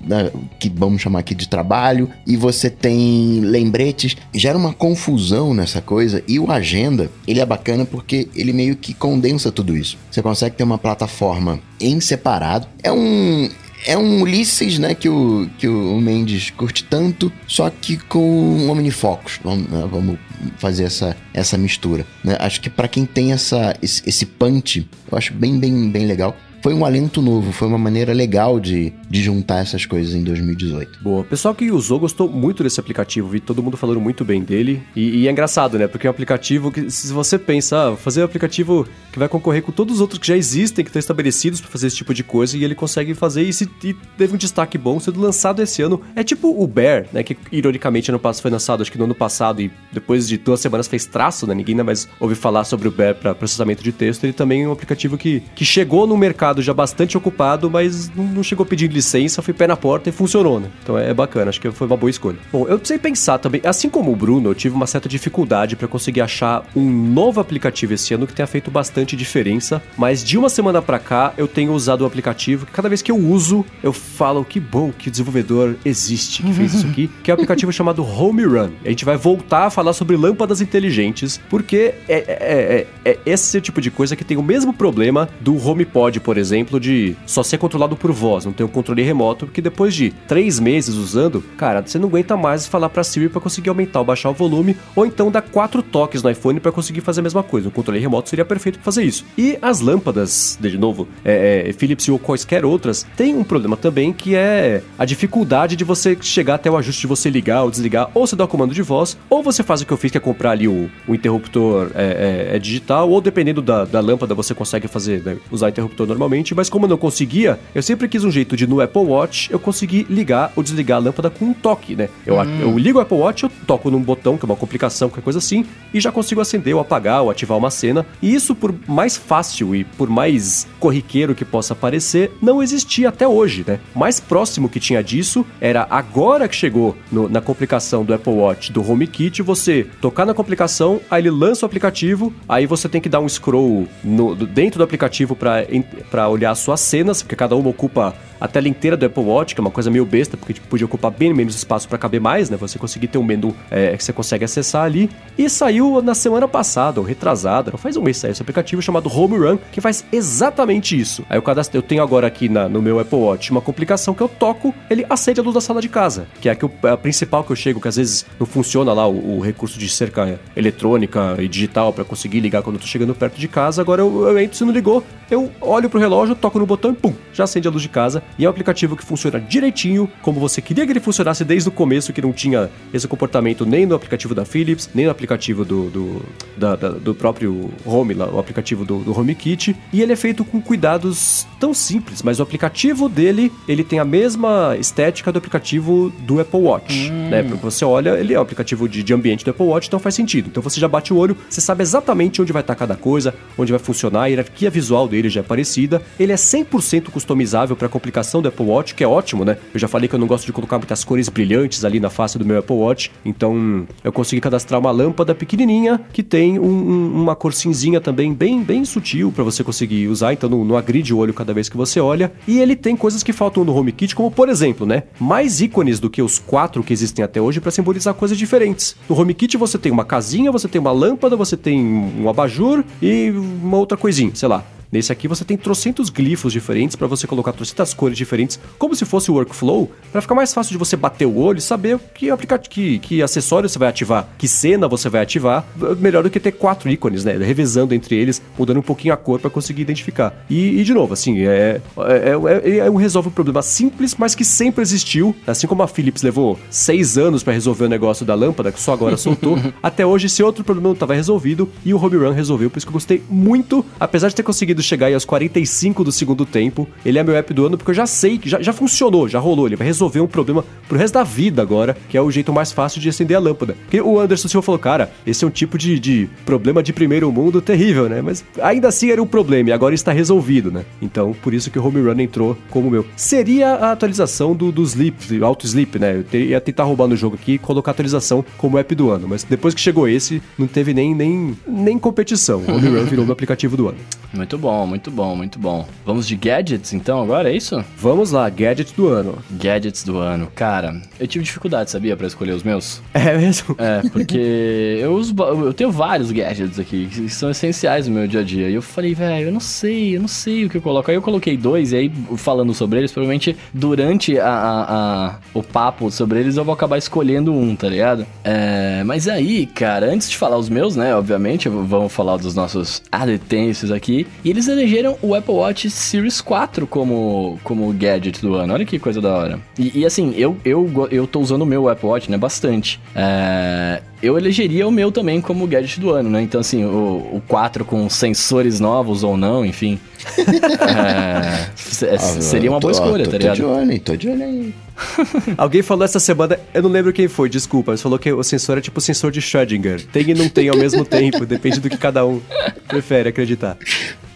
[0.00, 5.80] né, que vamos chamar aqui de trabalho, e você tem lembretes, gera uma confusão nessa
[5.80, 9.96] coisa, e o Agenda, ele é bacana porque ele meio que condensa tudo isso.
[10.10, 12.66] Você consegue ter uma plataforma em separado.
[12.82, 13.48] É um
[13.84, 18.70] é um Ulisses, né, que o, que o Mendes curte tanto, só que com um
[18.70, 19.40] Omnifocus.
[19.42, 20.18] Vamos, né, vamos
[20.58, 22.06] fazer essa, essa mistura.
[22.22, 22.36] Né?
[22.38, 26.36] Acho que para quem tem essa, esse, esse punch, eu acho bem, bem, bem legal
[26.62, 31.00] foi um alento novo, foi uma maneira legal de, de juntar essas coisas em 2018.
[31.02, 31.22] Boa.
[31.22, 34.80] O pessoal que usou gostou muito desse aplicativo, vi todo mundo falando muito bem dele.
[34.94, 35.88] E, e, é engraçado, né?
[35.88, 39.62] Porque é um aplicativo que, se você pensa, ah, fazer um aplicativo que vai concorrer
[39.62, 42.22] com todos os outros que já existem, que estão estabelecidos para fazer esse tipo de
[42.22, 46.00] coisa, e ele consegue fazer isso e teve um destaque bom, sendo lançado esse ano.
[46.14, 47.24] É tipo o Bear, né?
[47.24, 50.60] Que ironicamente ano passado foi lançado, acho que no ano passado, e depois de duas
[50.60, 51.54] semanas fez traço, né?
[51.54, 54.22] Ninguém ainda mais ouve falar sobre o Bear para processamento de texto.
[54.22, 58.42] Ele também é um aplicativo que, que chegou no mercado já bastante ocupado, mas não
[58.42, 60.68] chegou pedindo licença, foi pé na porta e funcionou, né?
[60.82, 62.38] Então é bacana, acho que foi uma boa escolha.
[62.52, 65.88] Bom, eu precisei pensar também, assim como o Bruno, eu tive uma certa dificuldade para
[65.88, 70.48] conseguir achar um novo aplicativo esse ano que tenha feito bastante diferença, mas de uma
[70.48, 73.92] semana para cá eu tenho usado o aplicativo que cada vez que eu uso, eu
[73.92, 77.72] falo que bom que o desenvolvedor existe, que fez isso aqui, que é um aplicativo
[77.72, 78.70] chamado Home Run.
[78.84, 83.60] A gente vai voltar a falar sobre lâmpadas inteligentes, porque é, é, é, é esse
[83.60, 87.42] tipo de coisa que tem o mesmo problema do HomePod, por exemplo exemplo, de só
[87.42, 91.42] ser controlado por voz, não ter um controle remoto, porque depois de três meses usando,
[91.56, 94.76] cara, você não aguenta mais falar pra Siri para conseguir aumentar ou baixar o volume,
[94.94, 97.68] ou então dar quatro toques no iPhone para conseguir fazer a mesma coisa.
[97.68, 99.24] Um controle remoto seria perfeito para fazer isso.
[99.38, 104.12] E as lâmpadas, de novo, é, é, Philips ou quaisquer outras, tem um problema também
[104.12, 108.10] que é a dificuldade de você chegar até o ajuste de você ligar ou desligar,
[108.14, 110.18] ou você dá o comando de voz, ou você faz o que eu fiz, que
[110.18, 114.34] é comprar ali o, o interruptor é, é, é digital, ou dependendo da, da lâmpada
[114.34, 116.06] você consegue fazer, né, usar interruptor
[116.54, 119.58] mas como eu não conseguia, eu sempre quis um jeito de no Apple Watch eu
[119.58, 122.08] conseguir ligar ou desligar a lâmpada com um toque, né?
[122.26, 122.60] Eu, hum.
[122.60, 125.38] eu ligo o Apple Watch, eu toco num botão, que é uma complicação, qualquer coisa
[125.38, 128.06] assim, e já consigo acender ou apagar ou ativar uma cena.
[128.20, 133.26] E isso, por mais fácil e por mais corriqueiro que possa parecer, não existia até
[133.26, 133.78] hoje, né?
[133.94, 138.72] Mais próximo que tinha disso era agora que chegou no, na complicação do Apple Watch
[138.72, 143.08] do HomeKit, você tocar na complicação, aí ele lança o aplicativo, aí você tem que
[143.08, 147.56] dar um scroll no, dentro do aplicativo para para olhar as suas cenas, porque cada
[147.56, 150.52] uma ocupa a tela inteira do Apple Watch, que é uma coisa meio besta, porque
[150.52, 152.56] tipo, podia ocupar bem menos espaço para caber mais, né?
[152.56, 155.08] Você conseguir ter um menu é, que você consegue acessar ali.
[155.38, 159.08] E saiu na semana passada, ou retrasada, não faz um mês saiu esse aplicativo chamado
[159.08, 161.24] Home Run, que faz exatamente isso.
[161.30, 164.20] Aí eu cadastro, eu tenho agora aqui na, no meu Apple Watch uma complicação que
[164.20, 166.72] eu toco, ele acende a luz da sala de casa, que é a, que eu,
[166.82, 169.88] a principal que eu chego, que às vezes não funciona lá o, o recurso de
[169.88, 173.80] cerca eletrônica e digital para conseguir ligar quando eu tô chegando perto de casa.
[173.80, 176.94] Agora eu, eu entro, se não ligou, eu olho pro relógio, toco no botão e
[176.94, 178.22] pum, já acende a luz de casa.
[178.38, 181.72] E é um aplicativo que funciona direitinho, como você queria que ele funcionasse desde o
[181.72, 185.90] começo, que não tinha esse comportamento nem no aplicativo da Philips, nem no aplicativo do,
[185.90, 186.22] do,
[186.56, 189.76] da, da, do próprio Home, lá, o aplicativo do, do HomeKit.
[189.92, 194.04] E ele é feito com cuidados tão simples, mas o aplicativo dele, ele tem a
[194.04, 197.28] mesma estética do aplicativo do Apple Watch, hum.
[197.30, 197.42] né?
[197.42, 200.14] Porque você olha, ele é um aplicativo de, de ambiente do Apple Watch, então faz
[200.14, 200.48] sentido.
[200.48, 203.72] Então você já bate o olho, você sabe exatamente onde vai estar cada coisa, onde
[203.72, 206.02] vai funcionar, a hierarquia visual dele já é parecida.
[206.18, 209.56] Ele é 100% customizável para a complicação do Apple Watch, que é ótimo, né?
[209.72, 212.38] Eu já falei que eu não gosto de colocar muitas cores brilhantes ali na face
[212.38, 217.22] do meu Apple Watch, então eu consegui cadastrar uma lâmpada pequenininha que tem um, um,
[217.22, 221.12] uma cor cinzinha também bem, bem sutil para você conseguir usar, então não, não agride
[221.14, 222.32] o olho cada vez que você olha.
[222.46, 225.04] E ele tem coisas que faltam no HomeKit, como por exemplo, né?
[225.18, 228.96] Mais ícones do que os quatro que existem até hoje para simbolizar coisas diferentes.
[229.08, 233.30] No HomeKit você tem uma casinha, você tem uma lâmpada, você tem um abajur e
[233.30, 234.64] uma outra coisinha, sei lá.
[234.92, 239.06] Nesse aqui você tem trocentos glifos diferentes para você colocar trocentas cores diferentes, como se
[239.06, 242.28] fosse o workflow, para ficar mais fácil de você bater o olho e saber que
[242.28, 245.64] aplicativo, que, que acessório você vai ativar, que cena você vai ativar.
[245.98, 247.38] Melhor do que ter quatro ícones, né?
[247.38, 250.44] Revezando entre eles, mudando um pouquinho a cor para conseguir identificar.
[250.50, 254.34] E, e, de novo, assim, é, é, é, é, um resolve um problema simples, mas
[254.34, 255.34] que sempre existiu.
[255.46, 258.92] Assim como a Philips levou seis anos para resolver o negócio da lâmpada, que só
[258.92, 262.68] agora soltou, até hoje esse outro problema não estava resolvido e o Home Run resolveu,
[262.68, 266.04] por isso que eu gostei muito, apesar de ter conseguido conseguido chegar aí aos 45
[266.04, 266.88] do segundo tempo.
[267.04, 269.38] Ele é meu app do ano porque eu já sei que já, já funcionou, já
[269.38, 269.66] rolou.
[269.66, 272.72] Ele vai resolver um problema pro resto da vida agora, que é o jeito mais
[272.72, 273.74] fácil de acender a lâmpada.
[273.82, 277.30] Porque o Anderson Silva falou, cara, esse é um tipo de, de problema de primeiro
[277.30, 278.20] mundo terrível, né?
[278.20, 280.84] Mas ainda assim era um problema e agora está resolvido, né?
[281.00, 283.06] Então, por isso que o Home Run entrou como meu.
[283.16, 286.24] Seria a atualização do, do Sleep, do Auto Sleep, né?
[286.32, 289.28] Eu ia tentar roubar no jogo aqui e colocar a atualização como app do ano.
[289.28, 292.60] Mas depois que chegou esse, não teve nem, nem, nem competição.
[292.60, 293.98] O Home Run virou meu aplicativo do ano.
[294.32, 295.86] Muito bom, muito bom, muito bom.
[296.04, 297.84] Vamos de gadgets então agora, é isso?
[297.96, 299.38] Vamos lá, gadgets do ano.
[299.50, 300.48] Gadgets do ano.
[300.54, 303.00] Cara, eu tive dificuldade, sabia, para escolher os meus?
[303.22, 303.76] É mesmo?
[303.78, 308.40] É, porque eu uso, eu tenho vários gadgets aqui que são essenciais no meu dia
[308.40, 308.68] a dia.
[308.68, 311.08] E eu falei, velho, eu não sei, eu não sei o que eu coloco.
[311.08, 315.62] Aí eu coloquei dois e aí falando sobre eles, provavelmente durante a, a, a o
[315.62, 318.26] papo sobre eles eu vou acabar escolhendo um, tá ligado?
[318.42, 323.02] É, mas aí, cara, antes de falar os meus, né, obviamente, vamos falar dos nossos
[323.10, 324.26] adetêncios aqui.
[324.44, 328.74] E eles elegeram o Apple Watch Series 4 como, como gadget do ano.
[328.74, 329.60] Olha que coisa da hora.
[329.78, 333.00] E, e assim, eu, eu, eu tô usando o meu Apple Watch, né, bastante.
[333.14, 336.42] É, eu elegeria o meu também como gadget do ano, né?
[336.42, 339.98] Então, assim, o, o 4 com sensores novos ou não, enfim.
[340.38, 341.68] é,
[342.14, 343.56] ah, seria uma tô, boa escolha, tô, tá ligado?
[343.56, 344.74] Tô de olho, tô de olho aí.
[345.58, 348.78] Alguém falou essa semana, eu não lembro quem foi, desculpa, mas falou que o sensor
[348.78, 350.04] é tipo o sensor de Schrödinger.
[350.06, 352.40] Tem e não tem ao mesmo tempo, depende do que cada um
[352.86, 353.76] prefere acreditar.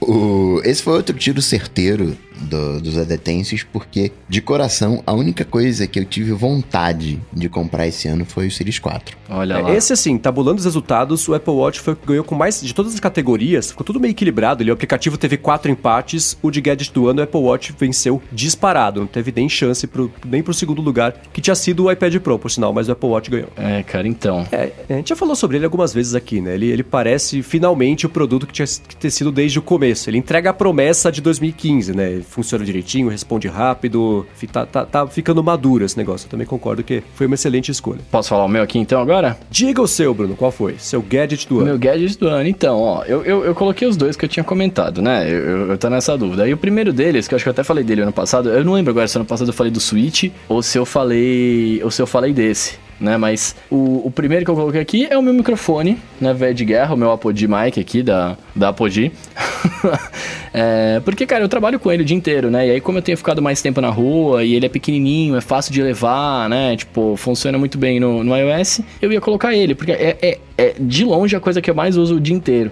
[0.09, 5.87] O, esse foi outro tiro certeiro do, dos adetêncios, porque, de coração, a única coisa
[5.87, 9.17] que eu tive vontade de comprar esse ano foi o Series 4.
[9.29, 9.75] Olha lá.
[9.75, 12.75] Esse, assim, tabulando os resultados, o Apple Watch foi o que ganhou com mais de
[12.75, 13.71] todas as categorias.
[13.71, 14.63] Ficou tudo meio equilibrado.
[14.63, 16.37] Ele, o aplicativo teve quatro empates.
[16.43, 19.01] O de gadget do ano, o Apple Watch venceu disparado.
[19.01, 22.39] Não teve nem chance pro, nem pro segundo lugar, que tinha sido o iPad Pro,
[22.39, 23.49] por sinal, mas o Apple Watch ganhou.
[23.57, 24.47] É, cara, então.
[24.53, 26.55] É, a gente já falou sobre ele algumas vezes aqui, né?
[26.55, 30.09] Ele, ele parece finalmente o produto que tinha que ter sido desde o começo.
[30.09, 32.21] Ele entrega a promessa de 2015, né?
[32.29, 36.27] funciona direitinho, responde rápido, tá, tá, tá, ficando maduro esse negócio.
[36.27, 38.01] Eu também concordo que foi uma excelente escolha.
[38.11, 39.39] Posso falar o meu aqui então agora?
[39.51, 40.77] Diga o seu, Bruno, qual foi?
[40.79, 41.67] Seu gadget do ano.
[41.67, 44.45] Meu gadget do ano, então, ó, eu, eu, eu coloquei os dois que eu tinha
[44.45, 45.29] comentado, né?
[45.29, 46.49] Eu, eu, eu tô nessa dúvida.
[46.49, 48.65] E o primeiro deles, que eu acho que eu até falei dele ano passado, eu
[48.65, 51.81] não lembro agora se ano passado eu falei do Switch ou se eu falei.
[51.83, 53.17] ou se eu falei desse né?
[53.17, 56.33] Mas o, o primeiro que eu coloquei aqui é o meu microfone, né?
[56.33, 59.13] Velho de guerra, o meu Apodi Mic aqui da, da Apodi.
[60.53, 62.67] é, porque, cara, eu trabalho com ele o dia inteiro, né?
[62.67, 65.41] E aí, como eu tenho ficado mais tempo na rua e ele é pequenininho, é
[65.41, 66.77] fácil de levar, né?
[66.77, 70.75] Tipo, funciona muito bem no, no iOS, eu ia colocar ele, porque é, é, é
[70.79, 72.71] de longe a coisa que eu mais uso o dia inteiro.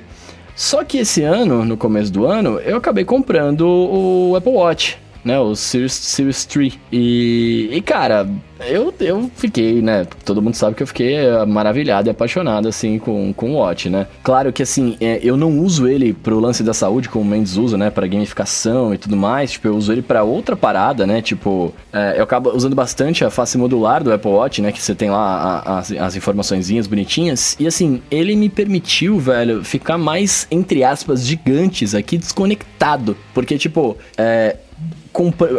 [0.56, 5.38] Só que esse ano, no começo do ano, eu acabei comprando o Apple Watch, né?
[5.38, 6.78] O Series, Series 3.
[6.92, 8.28] E, e cara,
[8.60, 10.06] eu, eu fiquei, né?
[10.24, 13.90] Todo mundo sabe que eu fiquei eh, maravilhado e apaixonado, assim, com, com o Watch,
[13.90, 14.06] né?
[14.22, 17.56] Claro que, assim, é, eu não uso ele pro lance da saúde, como o Mendes
[17.56, 17.90] usa, né?
[17.90, 19.52] Pra gamificação e tudo mais.
[19.52, 21.20] Tipo, eu uso ele pra outra parada, né?
[21.20, 24.70] Tipo, é, eu acabo usando bastante a face modular do Apple Watch, né?
[24.70, 27.56] Que você tem lá a, a, as, as informaçõezinhas bonitinhas.
[27.58, 33.16] E, assim, ele me permitiu, velho, ficar mais, entre aspas, gigantes aqui, desconectado.
[33.32, 34.56] Porque, tipo, é,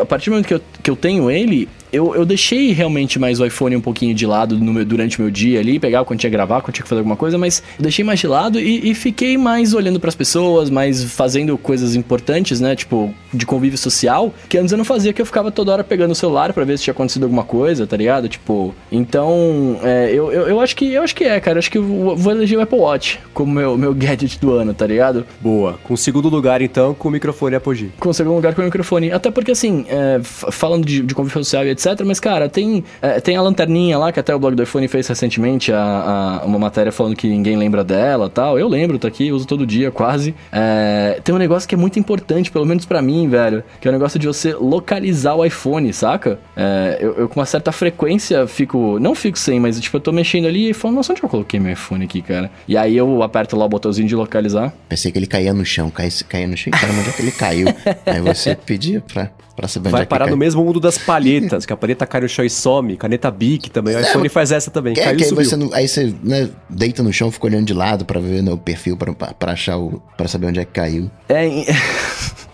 [0.02, 3.40] a partir do momento que eu, que eu tenho ele, eu, eu deixei realmente mais
[3.40, 6.30] o iPhone um pouquinho de lado meu, durante o meu dia ali, pegava quando tinha
[6.30, 8.94] que gravar, quando tinha que fazer alguma coisa, mas deixei mais de lado e, e
[8.94, 12.76] fiquei mais olhando para as pessoas, mais fazendo coisas importantes, né?
[12.76, 16.12] Tipo, de convívio social, que antes eu não fazia, que eu ficava toda hora pegando
[16.12, 18.28] o celular para ver se tinha acontecido alguma coisa, tá ligado?
[18.28, 21.58] Tipo, então, é, eu, eu, eu, acho que eu acho que é, cara.
[21.58, 24.74] Eu acho que eu vou eleger o Apple Watch como meu, meu gadget do ano,
[24.74, 25.26] tá ligado?
[25.40, 25.80] Boa.
[25.84, 27.92] Com o segundo lugar, então, com o microfone Apogee.
[28.00, 29.12] Com o segundo lugar com o microfone.
[29.12, 33.20] Até porque, assim, é, falando de, de convívio social e etc, mas, cara, tem, é,
[33.20, 36.60] tem a lanterninha lá, que até o blog do iPhone fez recentemente a, a, uma
[36.60, 38.58] matéria falando que ninguém lembra dela tal.
[38.58, 40.36] Eu lembro, tá aqui, uso todo dia, quase.
[40.52, 43.90] É, tem um negócio que é muito importante, pelo menos para mim, velho, que é
[43.90, 46.40] o negócio de você localizar o iPhone, saca?
[46.56, 50.12] É, eu, eu, com uma certa frequência fico, não fico sem, mas tipo, eu tô
[50.12, 52.50] mexendo ali e falo, nossa, onde eu coloquei meu iPhone aqui, cara?
[52.68, 54.74] E aí eu aperto lá o botãozinho de localizar.
[54.90, 57.32] Pensei que ele caía no chão, caía, caía no chão, cara, onde é que ele
[57.32, 57.68] caiu?
[58.06, 61.74] aí você pedia pra, pra saber Vai é parar no mesmo mundo das palhetas, que
[61.74, 64.70] a palheta cai no chão e some, caneta Bic também, o iPhone é, faz essa
[64.70, 67.74] também, é, caiu que aí você, aí você né, deita no chão, fica olhando de
[67.74, 70.02] lado pra ver né, o perfil, pra, pra achar o...
[70.18, 71.10] pra saber onde é que caiu.
[71.30, 71.46] É...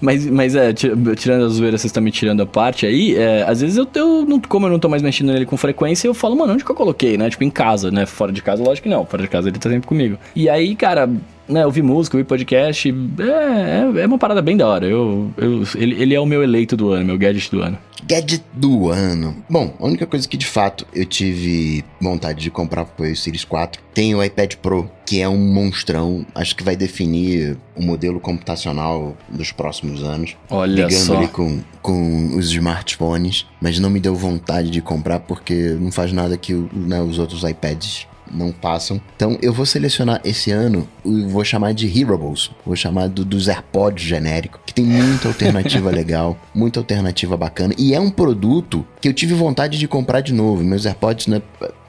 [0.00, 3.60] Mas, mas é, tirando as zoeiras, vocês estão me tirando a parte aí, é, às
[3.60, 6.36] vezes eu, eu não, como eu não tô mais mexendo nele com frequência, eu falo,
[6.36, 7.28] mano, onde que eu coloquei, né?
[7.28, 8.06] Tipo, em casa, né?
[8.06, 9.04] Fora de casa, lógico que não.
[9.04, 10.18] Fora de casa ele tá sempre comigo.
[10.34, 11.08] E aí, cara,
[11.48, 14.86] né, ouvir música, ouvir podcast, é, é, é uma parada bem da hora.
[14.86, 17.78] Eu, eu, ele, ele é o meu eleito do ano, meu gadget do ano.
[18.06, 19.36] Gadget do ano.
[19.50, 23.44] Bom, a única coisa que de fato eu tive vontade de comprar foi o Series
[23.44, 23.82] 4.
[23.92, 26.24] Tem o iPad Pro, que é um monstrão.
[26.34, 30.36] Acho que vai definir o modelo computacional dos próximos anos.
[30.48, 31.16] Olha ligando só.
[31.16, 33.46] ali com, com os smartphones.
[33.60, 37.42] Mas não me deu vontade de comprar porque não faz nada que né, os outros
[37.42, 39.00] iPads não passam.
[39.16, 40.88] Então eu vou selecionar esse ano,
[41.28, 46.36] vou chamar de Hearables, vou chamar do, dos AirPods genérico, que tem muita alternativa legal,
[46.54, 47.74] muita alternativa bacana.
[47.78, 50.62] E é um produto que eu tive vontade de comprar de novo.
[50.62, 51.42] Meus AirPods, né?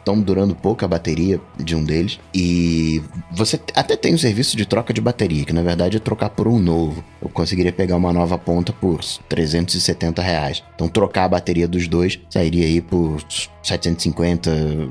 [0.10, 2.20] Estão durando pouco a bateria de um deles.
[2.34, 3.01] E
[3.32, 6.47] você até tem um serviço de troca de bateria, que na verdade é trocar por
[6.47, 7.03] um novo.
[7.22, 8.99] Eu conseguiria pegar uma nova ponta por
[9.30, 10.64] 370 reais.
[10.76, 13.22] Então trocar a bateria dos dois sairia aí por
[13.64, 14.89] 750,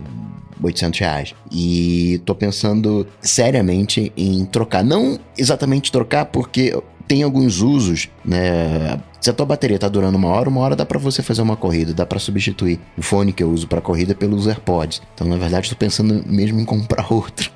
[0.63, 1.35] 800 reais.
[1.51, 4.85] E tô pensando seriamente em trocar.
[4.85, 9.01] Não exatamente trocar, porque tem alguns usos, né?
[9.21, 11.57] Se a tua bateria tá durando uma hora, uma hora dá para você fazer uma
[11.57, 15.03] corrida, dá para substituir o fone que eu uso para corrida pelos AirPods.
[15.15, 17.51] Então, na verdade, estou pensando mesmo em comprar outro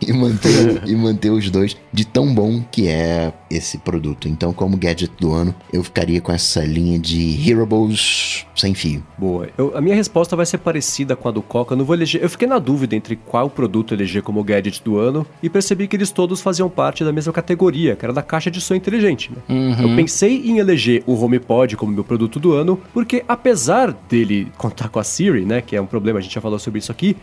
[0.00, 4.28] e manter e manter os dois de tão bom que é esse produto.
[4.28, 9.04] Então, como gadget do ano, eu ficaria com essa linha de Hearables sem fio.
[9.16, 9.48] Boa.
[9.56, 11.74] Eu, a minha resposta vai ser parecida com a do Coca.
[11.74, 12.22] Eu não vou eleger.
[12.22, 15.96] Eu fiquei na dúvida entre qual produto eleger como gadget do ano e percebi que
[15.96, 19.30] eles todos faziam parte da mesma categoria, que era da caixa de som inteligente.
[19.30, 19.38] Né?
[19.48, 19.90] Uhum.
[19.90, 24.88] Eu pensei em eleger o HomePod como meu produto do ano, porque apesar dele contar
[24.88, 27.16] com a Siri, né, que é um problema, a gente já falou sobre isso aqui,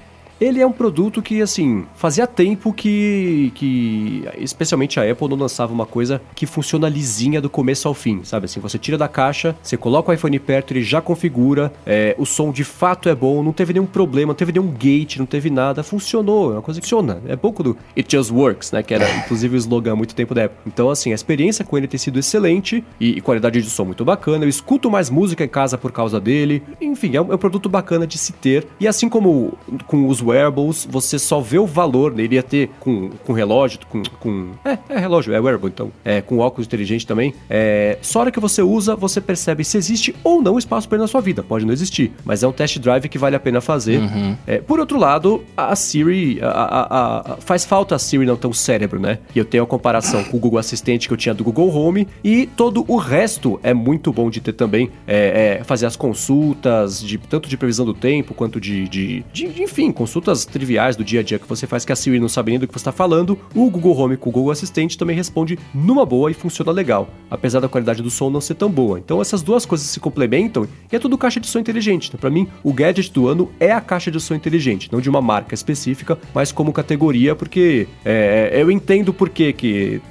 [0.44, 5.74] ele é um produto que, assim, fazia tempo que, que especialmente a Apple não lançava
[5.74, 8.46] uma coisa que funciona lisinha do começo ao fim, sabe?
[8.46, 12.26] Assim, você tira da caixa, você coloca o iPhone perto, ele já configura, é, o
[12.26, 15.50] som de fato é bom, não teve nenhum problema, não teve nenhum gate, não teve
[15.50, 17.22] nada, funcionou, é uma coisa que funciona.
[17.28, 18.84] É pouco do It Just Works, né?
[18.84, 20.58] Que era, inclusive, o slogan há muito tempo da Apple.
[20.68, 24.04] Então, assim, a experiência com ele tem sido excelente e, e qualidade de som muito
[24.04, 24.44] bacana.
[24.44, 26.64] Eu escuto mais música em casa por causa dele.
[26.82, 28.68] Enfim, é um, é um produto bacana de se ter.
[28.80, 32.24] E assim como com os wearables, você só vê o valor, né?
[32.24, 34.52] Ele ia ter com, com relógio, com, com...
[34.66, 35.92] É, é relógio, é wearable, então.
[36.04, 37.34] É, com óculos inteligente também.
[37.50, 40.98] É, só a hora que você usa, você percebe se existe ou não espaço para
[40.98, 41.44] ele na sua vida.
[41.44, 44.00] Pode não existir, mas é um test drive que vale a pena fazer.
[44.00, 44.36] Uhum.
[44.48, 48.48] É, por outro lado, a Siri, a, a, a, faz falta a Siri não ter
[48.48, 49.20] um cérebro, né?
[49.36, 52.08] E eu tenho a comparação com o Google Assistente que eu tinha do Google Home
[52.24, 54.90] e todo o resto é muito bom de ter também.
[55.08, 59.64] É, é, fazer as consultas, de, tanto de previsão do tempo quanto de, de, de,
[59.64, 60.13] enfim, consultas
[60.46, 62.68] triviais do dia a dia que você faz que a Siri não sabe nem do
[62.68, 63.38] que você está falando.
[63.56, 67.60] O Google Home com o Google Assistente também responde numa boa e funciona legal, apesar
[67.60, 69.00] da qualidade do som não ser tão boa.
[69.00, 72.08] Então essas duas coisas se complementam e é tudo caixa de som inteligente.
[72.08, 75.10] Então, para mim, o gadget do ano é a caixa de som inteligente, não de
[75.10, 80.02] uma marca específica, mas como categoria, porque é, eu entendo por que que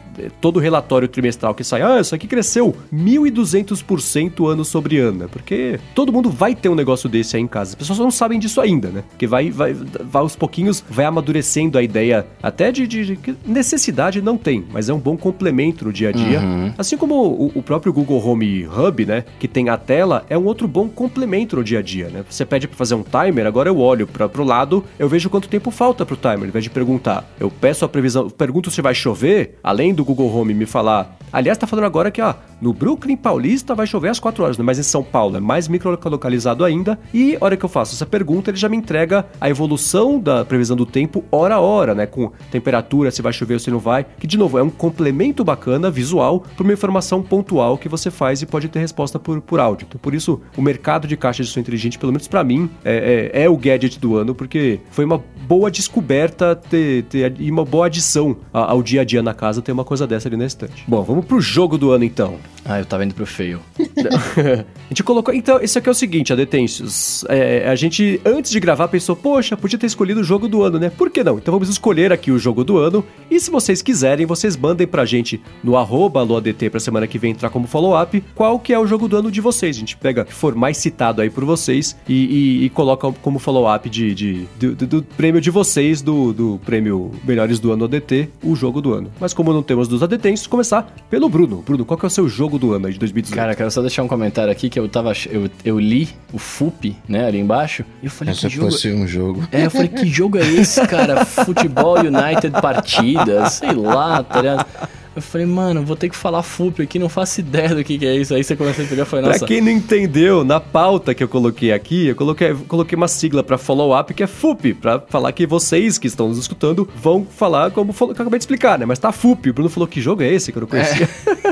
[0.40, 5.28] todo relatório trimestral que sai, ah, isso aqui cresceu 1.200% ano sobre ano?
[5.28, 7.70] Porque todo mundo vai ter um negócio desse aí em casa.
[7.70, 9.04] As pessoas não sabem disso ainda, né?
[9.08, 14.20] Porque vai, vai, vai aos pouquinhos, vai amadurecendo a ideia até de, de, de necessidade
[14.20, 16.40] não tem, mas é um bom complemento no dia a dia.
[16.40, 16.72] Uhum.
[16.76, 19.24] Assim como o, o, próprio Google Home Hub, né?
[19.38, 22.24] Que tem a tela, é um outro bom complemento no dia a dia, né?
[22.28, 25.48] Você pede para fazer um timer, agora eu olho para pro lado, eu vejo quanto
[25.48, 27.28] tempo falta pro timer, ao invés de perguntar.
[27.38, 31.56] Eu peço a previsão, pergunto se vai chover, além do Google Home me falar Aliás,
[31.56, 34.62] tá falando agora que, ó, no Brooklyn Paulista vai chover às 4 horas, né?
[34.64, 36.98] mas em São Paulo é mais microlocalizado ainda.
[37.12, 40.76] E hora que eu faço essa pergunta, ele já me entrega a evolução da previsão
[40.76, 42.04] do tempo hora a hora, né?
[42.04, 44.04] Com temperatura, se vai chover ou se não vai.
[44.18, 48.42] Que, de novo, é um complemento bacana, visual, para uma informação pontual que você faz
[48.42, 49.86] e pode ter resposta por, por áudio.
[49.88, 53.30] Então, por isso, o mercado de caixa de som inteligente, pelo menos para mim, é,
[53.32, 57.64] é, é, o gadget do ano, porque foi uma boa descoberta ter, ter, e uma
[57.64, 60.84] boa adição ao dia a dia na casa ter uma coisa dessa ali na estante.
[60.88, 62.36] Bom, vamos pro jogo do ano então.
[62.64, 63.60] Ah, eu tava indo pro feio.
[63.78, 65.34] a gente colocou.
[65.34, 67.24] Então, isso aqui é o seguinte, Adetêncios.
[67.28, 70.78] É, a gente, antes de gravar, pensou, poxa, podia ter escolhido o jogo do ano,
[70.78, 70.90] né?
[70.90, 71.38] Por que não?
[71.38, 73.04] Então vamos escolher aqui o jogo do ano.
[73.30, 77.32] E se vocês quiserem, vocês mandem pra gente no arroba LoADT pra semana que vem
[77.32, 79.76] entrar como follow-up qual que é o jogo do ano de vocês.
[79.76, 83.10] A gente pega o que for mais citado aí por vocês e, e, e coloca
[83.22, 87.72] como follow-up de, de, de, do, do, prêmio de vocês, do, do prêmio Melhores do
[87.72, 89.10] Ano ADT, o jogo do ano.
[89.20, 91.62] Mas como não temos dos adetêncios, começar pelo Bruno.
[91.66, 93.36] Bruno, qual que é o seu jogo do ano de 2018?
[93.36, 95.12] Cara, quero só deixar um comentário aqui que eu tava.
[95.30, 98.70] Eu, eu li o FUP, né, ali embaixo, e eu falei, Essa que jogo.
[98.70, 99.46] fosse um jogo.
[99.50, 101.24] É, eu falei, que jogo é esse, cara?
[101.26, 104.66] Futebol United partidas, sei lá, tá ligado?
[105.14, 108.06] Eu falei, mano, vou ter que falar FUP aqui, não faço ideia do que, que
[108.06, 108.34] é isso.
[108.34, 109.40] Aí você começou a pegar e falei, nossa.
[109.40, 113.42] Pra quem não entendeu, na pauta que eu coloquei aqui, eu coloquei, coloquei uma sigla
[113.42, 117.70] pra follow-up que é FUP, pra falar que vocês que estão nos escutando vão falar
[117.70, 118.86] como que eu acabei de explicar, né?
[118.86, 119.50] Mas tá FUP.
[119.50, 121.08] O Bruno falou que jogo é esse que eu não conhecia.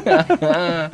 [0.07, 0.91] É.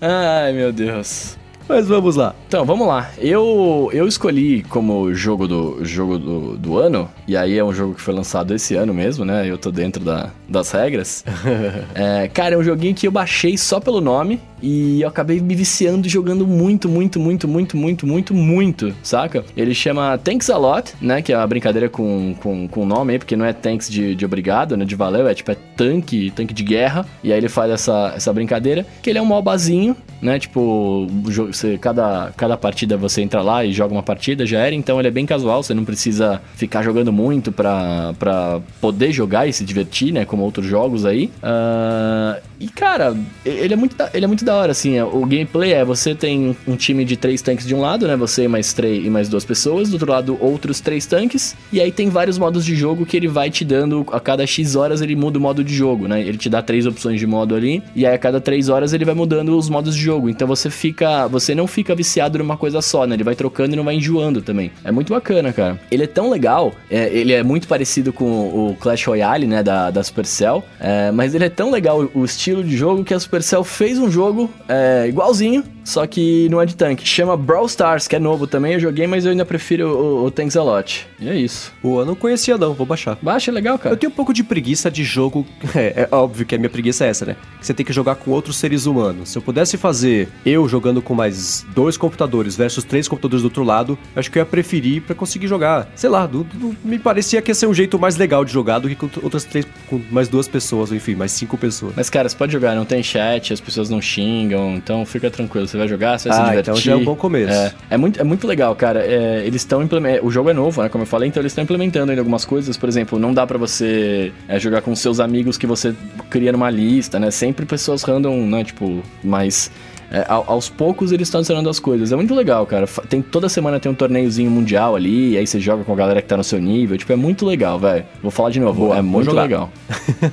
[0.06, 1.36] Ai, meu Deus.
[1.68, 2.34] Mas vamos lá.
[2.46, 3.10] Então, vamos lá.
[3.18, 7.94] Eu, eu escolhi como jogo do jogo do, do ano, e aí é um jogo
[7.94, 9.50] que foi lançado esse ano mesmo, né?
[9.50, 11.24] Eu tô dentro da, das regras.
[11.94, 15.54] é, cara, é um joguinho que eu baixei só pelo nome e eu acabei me
[15.54, 19.44] viciando jogando muito, muito, muito, muito, muito, muito, muito, saca?
[19.56, 21.20] Ele chama Thanks a Lot, né?
[21.20, 24.24] Que é uma brincadeira com, com, com nome aí, porque não é thanks de, de
[24.24, 24.84] obrigado, né?
[24.84, 27.06] De valeu, é tipo, é tanque, tanque de guerra.
[27.22, 30.38] E aí ele faz essa, essa brincadeira, que ele é um mobazinho, né?
[30.38, 34.74] Tipo, você, cada, cada partida você entra lá e joga uma partida, já era.
[34.74, 39.46] Então ele é bem casual, você não precisa ficar jogando muito pra, pra poder jogar
[39.46, 40.24] e se divertir, né?
[40.36, 41.30] Como outros jogos aí.
[41.42, 44.96] Uh, e cara, ele é, muito da, ele é muito da hora, assim.
[44.96, 48.14] É, o gameplay é: você tem um time de três tanques de um lado, né?
[48.16, 49.88] Você mais três e mais duas pessoas.
[49.88, 51.56] Do outro lado, outros três tanques.
[51.72, 54.06] E aí tem vários modos de jogo que ele vai te dando.
[54.12, 56.20] A cada X horas ele muda o modo de jogo, né?
[56.20, 57.82] Ele te dá três opções de modo ali.
[57.94, 60.28] E aí a cada três horas ele vai mudando os modos de jogo.
[60.28, 61.26] Então você fica.
[61.28, 63.14] Você não fica viciado numa coisa só, né?
[63.14, 64.70] Ele vai trocando e não vai enjoando também.
[64.84, 65.80] É muito bacana, cara.
[65.90, 66.74] Ele é tão legal.
[66.90, 69.62] É, ele é muito parecido com o Clash Royale, né?
[69.62, 70.64] Da, da Supercell.
[70.80, 74.10] É, mas ele é tão legal o estilo de jogo que a Supercell fez um
[74.10, 77.06] jogo é, igualzinho, só que não é de tanque.
[77.06, 78.74] Chama Brawl Stars, que é novo também.
[78.74, 81.06] Eu joguei, mas eu ainda prefiro o, o Tanks a Lot.
[81.20, 81.72] E é isso.
[81.80, 83.16] Pô, eu não conhecia não, vou baixar.
[83.22, 83.94] Baixa, é legal, cara.
[83.94, 85.46] Eu tenho um pouco de preguiça de jogo.
[85.76, 87.36] É, é óbvio que a minha preguiça é essa, né?
[87.60, 89.28] Que você tem que jogar com outros seres humanos.
[89.28, 93.62] Se eu pudesse fazer eu jogando com mais dois computadores versus três computadores do outro
[93.62, 95.86] lado, acho que eu ia preferir para conseguir jogar.
[95.94, 98.78] Sei lá, do, do, me parecia que ia ser um jeito mais legal de jogar
[98.78, 101.92] do que com outras três, com mais duas pessoas, ou enfim, mais cinco pessoas.
[101.94, 105.68] Mas, cara, você pode jogar, não tem chat, as pessoas não xingam, então fica tranquilo.
[105.68, 106.70] Você vai jogar, você vai ah, se divertir.
[106.72, 107.52] Então já é um bom começo.
[107.52, 109.04] É, é muito, é muito legal, cara.
[109.04, 110.26] É, eles estão implementando.
[110.26, 110.88] O jogo é novo, né?
[110.88, 112.76] Como eu falei, então eles estão implementando ainda algumas coisas.
[112.76, 115.94] Por exemplo, não dá para você é, jogar com seus amigos que você
[116.30, 117.30] cria numa lista, né?
[117.30, 118.64] Sempre pessoas random, né?
[118.64, 119.70] Tipo, mais
[120.10, 122.12] é, aos poucos eles estão adicionando as coisas.
[122.12, 122.86] É muito legal, cara.
[123.08, 126.28] Tem, toda semana tem um torneiozinho mundial ali, aí você joga com a galera que
[126.28, 126.96] tá no seu nível.
[126.96, 128.04] Tipo, é muito legal, velho.
[128.22, 129.70] Vou falar de novo, Boa, é muito legal.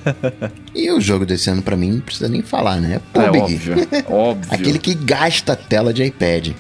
[0.76, 3.02] e o jogo desse ano pra mim, não precisa nem falar, né?
[3.14, 3.76] É, é óbvio.
[4.10, 4.54] óbvio.
[4.54, 6.52] Aquele que gasta a tela de iPad.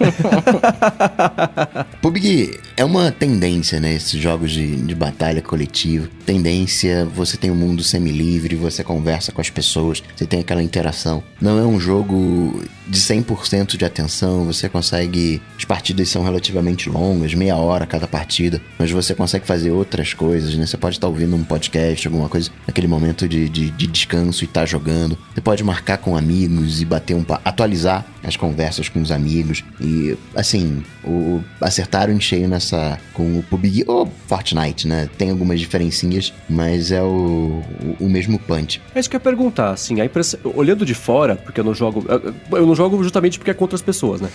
[2.02, 3.94] PUBG é uma tendência, né?
[3.94, 6.08] Esses jogos de, de batalha coletiva.
[6.24, 11.22] Tendência, você tem um mundo semi-livre, você conversa com as pessoas, você tem aquela interação.
[11.40, 12.47] Não é um jogo
[12.86, 15.40] de 100% de atenção, você consegue.
[15.56, 20.54] As partidas são relativamente longas, meia hora cada partida, mas você consegue fazer outras coisas,
[20.54, 20.66] né?
[20.66, 24.46] Você pode estar ouvindo um podcast, alguma coisa, naquele momento de, de, de descanso e
[24.46, 25.18] estar tá jogando.
[25.34, 27.24] Você pode marcar com amigos e bater um.
[27.44, 29.64] atualizar as conversas com os amigos.
[29.80, 32.98] E, assim, o, acertaram em cheio nessa.
[33.12, 35.08] com o PUBG ou Fortnite, né?
[35.18, 37.62] Tem algumas diferencinhas, mas é o,
[38.00, 38.80] o, o mesmo punch.
[38.94, 41.74] É isso que eu ia perguntar, assim, a impressão, olhando de fora, porque eu não
[41.74, 42.04] jogo.
[42.08, 44.28] Eu não jogo justamente porque é contra as pessoas, né?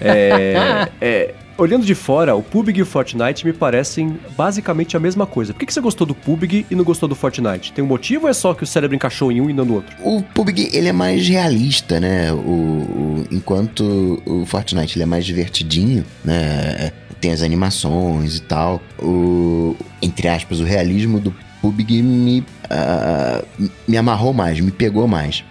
[0.00, 5.26] é, é, olhando de fora, o PUBG e o Fortnite me parecem basicamente a mesma
[5.26, 5.52] coisa.
[5.52, 7.72] Por que, que você gostou do PUBG e não gostou do Fortnite?
[7.72, 9.74] Tem um motivo ou é só que o cérebro encaixou em um e não no
[9.74, 9.94] outro?
[10.02, 12.32] O PUBG, ele é mais realista, né?
[12.32, 16.92] O, o enquanto o Fortnite, ele é mais divertidinho, né?
[17.20, 18.80] Tem as animações e tal.
[18.98, 25.44] O, entre aspas, o realismo do PUBG me, uh, me amarrou mais, me pegou mais.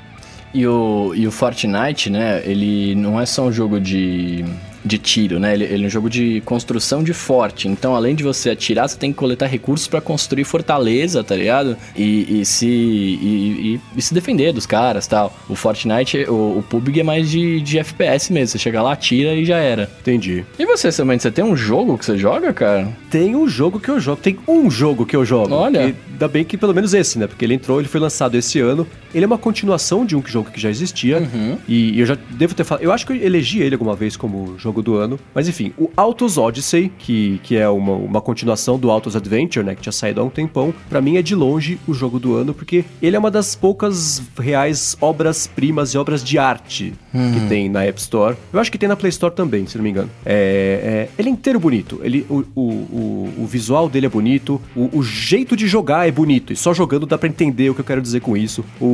[0.57, 4.43] E o, e o Fortnite, né, ele não é só um jogo de
[4.87, 5.53] de tiro, né?
[5.53, 7.67] Ele, ele, é um jogo de construção de forte.
[7.67, 11.77] Então, além de você atirar, você tem que coletar recursos para construir fortaleza, tá ligado?
[11.95, 15.33] E, e se e, e, e, se defender dos caras, tal.
[15.49, 18.47] O Fortnite, o, o PUBG é mais de, de FPS mesmo.
[18.47, 19.89] Você chega lá, atira e já era.
[19.99, 20.45] Entendi.
[20.57, 22.87] E você, Samantha, você tem um jogo que você joga, cara?
[23.09, 24.21] Tem um jogo que eu jogo.
[24.21, 25.53] Tem um jogo que eu jogo.
[25.53, 25.89] Olha.
[25.89, 27.27] E ainda bem que pelo menos esse, né?
[27.27, 28.87] Porque ele entrou, ele foi lançado esse ano.
[29.13, 31.19] Ele é uma continuação de um jogo que já existia.
[31.19, 31.57] Uhum.
[31.67, 32.83] E, e eu já devo ter falado.
[32.83, 35.19] Eu acho que eu elegi ele alguma vez como jogo do ano.
[35.33, 39.75] Mas enfim, o Autos Odyssey, que, que é uma, uma continuação do Autos Adventure, né?
[39.75, 42.53] Que tinha saído há um tempão, para mim é de longe o jogo do ano,
[42.53, 47.33] porque ele é uma das poucas reais obras-primas e obras de arte uhum.
[47.33, 48.35] que tem na App Store.
[48.51, 50.09] Eu acho que tem na Play Store também, se não me engano.
[50.25, 51.99] É, é, ele é inteiro bonito.
[52.03, 56.11] Ele, o, o, o, o visual dele é bonito, o, o, jeito de jogar é
[56.11, 56.53] bonito.
[56.53, 58.63] E só jogando dá pra entender o que eu quero dizer com isso.
[58.79, 58.85] O,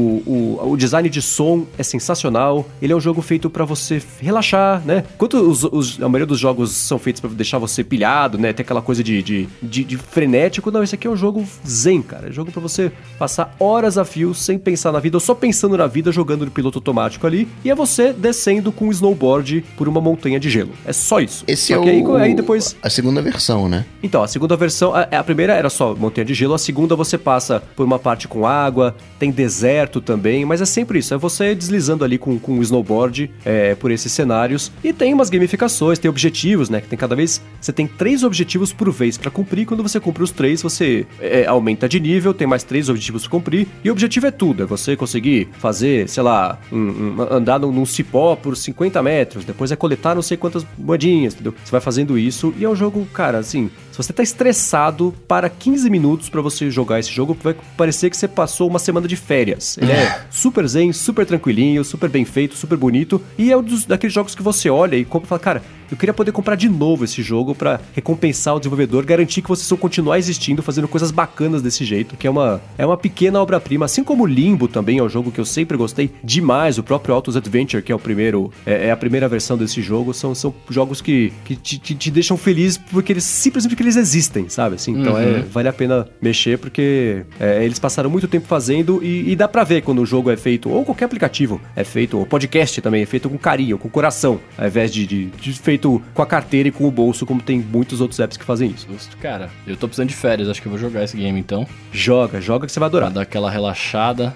[0.61, 2.65] o, o design de som é sensacional.
[2.81, 5.03] Ele é um jogo feito para você relaxar, né?
[5.15, 8.53] Enquanto os, os, a maioria dos jogos são feitos para deixar você pilhado, né?
[8.53, 10.69] Tem aquela coisa de, de, de, de, frenético.
[10.71, 12.27] Não, esse aqui é um jogo zen, cara.
[12.27, 15.33] É um jogo para você passar horas a fio sem pensar na vida, ou só
[15.33, 17.47] pensando na vida, jogando no piloto automático ali.
[17.65, 20.71] E é você descendo com um snowboard por uma montanha de gelo.
[20.85, 21.43] É só isso.
[21.47, 22.15] Esse só é aí, o...
[22.15, 22.75] aí depois...
[22.81, 23.85] a segunda versão, né?
[24.01, 27.17] Então, a segunda versão, a, a primeira era só montanha de gelo, a segunda você
[27.17, 31.13] passa por uma parte com água, tem deserto também, mas é sempre isso.
[31.13, 34.71] É você deslizando ali com, com o snowboard é, por esses cenários.
[34.83, 35.62] E tem umas gamificações,
[35.99, 36.81] tem objetivos, né?
[36.81, 37.41] Que tem cada vez.
[37.59, 39.65] Você tem três objetivos por vez para cumprir.
[39.65, 43.31] Quando você cumpre os três, você é, aumenta de nível, tem mais três objetivos pra
[43.31, 43.67] cumprir.
[43.83, 47.71] E o objetivo é tudo: é você conseguir fazer, sei lá, um, um, andar num,
[47.71, 51.53] num, cipó por 50 metros, depois é coletar não sei quantas moedinhas, entendeu?
[51.63, 53.69] Você vai fazendo isso e é um jogo, cara, assim.
[53.93, 58.17] Se você tá estressado, para 15 minutos para você jogar esse jogo, vai parecer que
[58.17, 59.77] você passou uma semana de férias.
[59.77, 63.21] Ele é super zen, super tranquilinho, super bem feito, super bonito.
[63.37, 65.97] E é um dos, daqueles jogos que você olha e compra e fala, cara, eu
[65.97, 69.77] queria poder comprar de novo esse jogo para recompensar o desenvolvedor, garantir que vocês vão
[69.77, 73.85] continuar existindo, fazendo coisas bacanas desse jeito, que é uma, é uma pequena obra-prima.
[73.85, 77.37] Assim como Limbo também é um jogo que eu sempre gostei demais, o próprio Autos
[77.37, 80.99] Adventure, que é o primeiro, é, é a primeira versão desse jogo, são, são jogos
[80.99, 84.75] que, que te, te, te deixam feliz porque eles simplesmente eles existem, sabe?
[84.75, 85.37] Assim, então é, uhum.
[85.37, 89.47] é, vale a pena mexer porque é, eles passaram muito tempo fazendo e, e, dá
[89.47, 93.03] pra ver quando o jogo é feito, ou qualquer aplicativo é feito, ou podcast também
[93.03, 96.69] é feito com carinho, com coração, ao invés de, de, de feito com a carteira
[96.69, 98.87] e com o bolso, como tem muitos outros apps que fazem isso.
[99.21, 99.49] Cara.
[99.65, 101.67] Eu tô precisando de férias, acho que eu vou jogar esse game então.
[101.91, 103.09] Joga, joga que você vai adorar.
[103.09, 104.33] Pra dar aquela relaxada.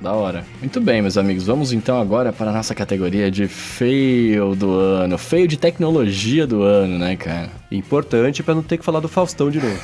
[0.00, 0.44] Da hora.
[0.60, 1.44] Muito bem, meus amigos.
[1.44, 5.18] Vamos então agora para a nossa categoria de fail do ano.
[5.18, 7.59] Fail de tecnologia do ano, né, cara?
[7.70, 9.78] Importante para não ter que falar do Faustão de novo.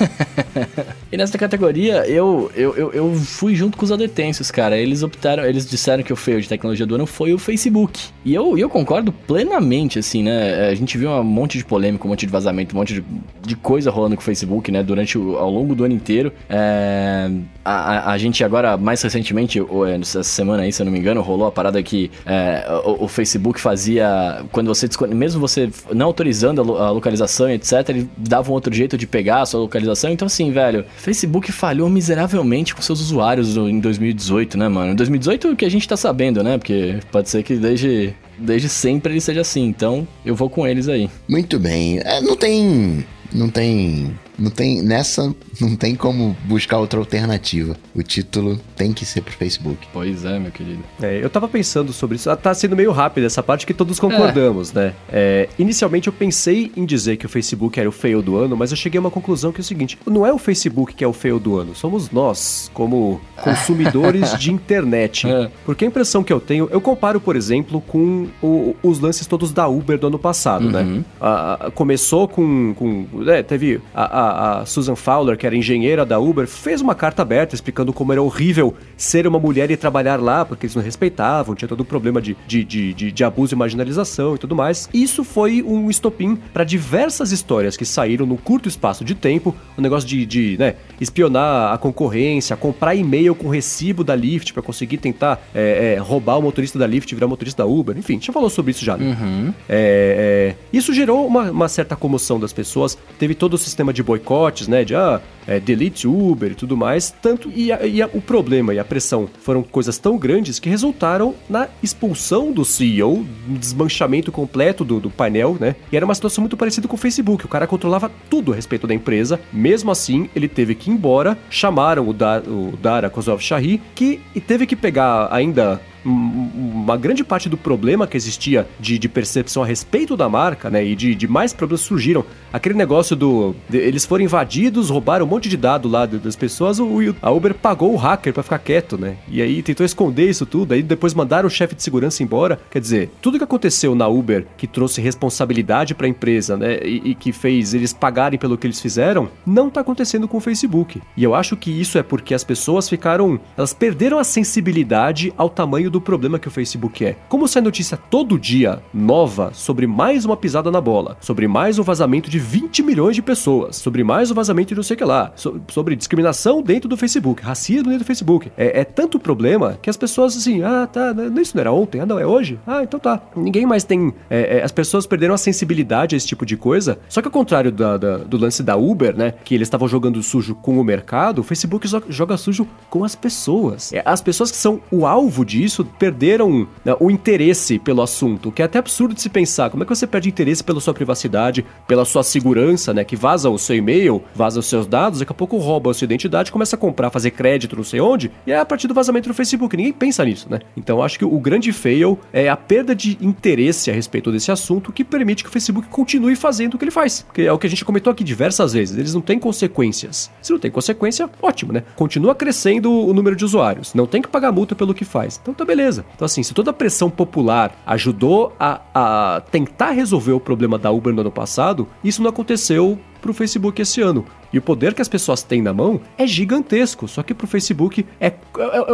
[1.12, 4.76] e nessa categoria, eu, eu, eu, eu, fui junto com os adetêncios, cara.
[4.76, 8.08] Eles optaram, eles disseram que o fail de tecnologia do ano foi o Facebook.
[8.24, 10.68] E eu, eu concordo plenamente, assim, né?
[10.68, 13.04] A gente viu um monte de polêmica, um monte de vazamento, um monte de,
[13.40, 14.82] de coisa rolando com o Facebook, né?
[14.82, 16.32] Durante o, ao longo do ano inteiro.
[16.48, 17.30] É,
[17.64, 19.60] a, a, gente agora, mais recentemente,
[20.00, 23.08] essa semana aí, se eu não me engano, rolou a parada que é, o, o,
[23.08, 24.44] Facebook fazia.
[24.50, 24.88] Quando você.
[25.08, 29.46] Mesmo você não autorizando a localização, etc., ele dava um outro jeito de pegar a
[29.46, 30.10] sua localização.
[30.10, 34.92] Então, assim, velho, Facebook falhou miseravelmente com seus usuários em 2018, né, mano?
[34.92, 36.58] Em 2018 o que a gente tá sabendo, né?
[36.58, 39.64] Porque pode ser que desde desde sempre ele seja assim.
[39.64, 41.10] Então, eu vou com eles aí.
[41.28, 42.00] Muito bem.
[42.04, 43.04] É, não tem.
[43.32, 47.76] Não tem não tem, nessa não tem como buscar outra alternativa.
[47.94, 49.86] O título tem que ser pro Facebook.
[49.92, 50.82] Pois é, meu querido.
[51.00, 52.34] É, eu tava pensando sobre isso.
[52.36, 54.80] Tá sendo meio rápido essa parte que todos concordamos, é.
[54.80, 54.94] né?
[55.10, 58.70] É, inicialmente eu pensei em dizer que o Facebook era o fail do ano, mas
[58.70, 61.08] eu cheguei a uma conclusão que é o seguinte: não é o Facebook que é
[61.08, 65.26] o fail do ano, somos nós, como consumidores de internet.
[65.36, 65.50] É.
[65.64, 69.52] Porque a impressão que eu tenho, eu comparo, por exemplo, com o, os lances todos
[69.52, 70.82] da Uber do ano passado, né?
[70.82, 70.96] uhum.
[70.96, 71.04] né?
[71.20, 72.72] A, a, começou com.
[72.74, 76.94] com é, teve a, a a, Susan Fowler, que era engenheira da Uber, fez uma
[76.94, 80.82] carta aberta explicando como era horrível ser uma mulher e trabalhar lá, porque eles não
[80.82, 84.54] respeitavam, tinha todo o problema de, de, de, de, de abuso e marginalização e tudo
[84.54, 84.88] mais.
[84.92, 89.80] Isso foi um estopim para diversas histórias que saíram no curto espaço de tempo, o
[89.80, 94.98] negócio de, de né, espionar a concorrência, comprar e-mail com recibo da Lyft para conseguir
[94.98, 98.50] tentar é, é, roubar o motorista da Lyft, virar motorista da Uber, enfim, já falou
[98.50, 98.96] sobre isso já.
[98.96, 99.16] Né?
[99.20, 99.54] Uhum.
[99.68, 104.68] É, isso gerou uma, uma certa comoção das pessoas, teve todo o sistema de boicotes,
[104.68, 104.84] né?
[104.84, 107.10] De ah, é, delete Uber e tudo mais.
[107.22, 110.68] Tanto e, a, e a, o problema e a pressão foram coisas tão grandes que
[110.68, 115.76] resultaram na expulsão do CEO, desmanchamento completo do, do painel, né?
[115.92, 117.44] E era uma situação muito parecida com o Facebook.
[117.44, 119.40] O cara controlava tudo a respeito da empresa.
[119.52, 121.38] Mesmo assim, ele teve que ir embora.
[121.50, 127.48] Chamaram o, da, o Dara Kozlov Shahi, que teve que pegar ainda uma grande parte
[127.48, 130.84] do problema que existia de, de percepção a respeito da marca, né?
[130.84, 132.24] E de, de mais problemas surgiram.
[132.52, 133.54] Aquele negócio do.
[133.68, 136.86] De, eles foram invadidos, roubaram um monte de dado lá das pessoas, o,
[137.20, 139.16] a Uber pagou o hacker para ficar quieto, né?
[139.28, 142.60] E aí tentou esconder isso tudo, aí depois mandaram o chefe de segurança embora.
[142.70, 146.78] Quer dizer, tudo que aconteceu na Uber que trouxe responsabilidade para a empresa, né?
[146.82, 150.40] E, e, que fez eles pagarem pelo que eles fizeram, não tá acontecendo com o
[150.40, 151.00] Facebook.
[151.16, 153.40] E eu acho que isso é porque as pessoas ficaram.
[153.56, 157.16] Elas perderam a sensibilidade ao tamanho do problema que o Facebook é.
[157.28, 161.82] Como sai notícia todo dia nova sobre mais uma pisada na bola, sobre mais um
[161.82, 165.04] vazamento de 20 milhões de pessoas, sobre mais um vazamento de não sei o que
[165.04, 168.50] lá, so, sobre discriminação dentro do Facebook, racismo dentro do Facebook.
[168.56, 172.00] É, é, tanto problema que as pessoas assim, ah, tá, né, isso não era ontem,
[172.00, 172.58] ah, não, é hoje?
[172.66, 173.20] Ah, então tá.
[173.34, 174.12] Ninguém mais tem.
[174.28, 176.98] É, é, as pessoas perderam a sensibilidade a esse tipo de coisa.
[177.08, 180.22] Só que ao contrário da, da, do lance da Uber, né, que eles estavam jogando
[180.22, 183.92] sujo com o mercado, o Facebook joga sujo com as pessoas.
[183.92, 188.62] É, as pessoas que são o alvo disso perderam né, o interesse pelo assunto, que
[188.62, 189.70] é até absurdo de se pensar.
[189.70, 193.04] Como é que você perde interesse pela sua privacidade, pela sua segurança, né?
[193.04, 196.04] Que vaza o seu e-mail, vaza os seus dados, daqui a pouco rouba a sua
[196.04, 199.28] identidade, começa a comprar, fazer crédito, não sei onde, e é a partir do vazamento
[199.28, 199.76] do Facebook.
[199.76, 200.60] Ninguém pensa nisso, né?
[200.76, 204.92] Então acho que o grande fail é a perda de interesse a respeito desse assunto
[204.92, 207.26] que permite que o Facebook continue fazendo o que ele faz.
[207.32, 208.96] Que é o que a gente comentou aqui diversas vezes.
[208.96, 210.30] Eles não têm consequências.
[210.42, 211.82] Se não tem consequência, ótimo, né?
[211.94, 213.94] Continua crescendo o número de usuários.
[213.94, 215.38] Não tem que pagar multa pelo que faz.
[215.40, 216.04] Então tá beleza.
[216.14, 220.90] Então, assim, se toda a pressão popular ajudou a, a tentar resolver o problema da
[220.90, 224.24] Uber no ano passado, isso não aconteceu para o Facebook esse ano.
[224.56, 227.06] E o poder que as pessoas têm na mão é gigantesco.
[227.06, 228.32] Só que para o Facebook é, é,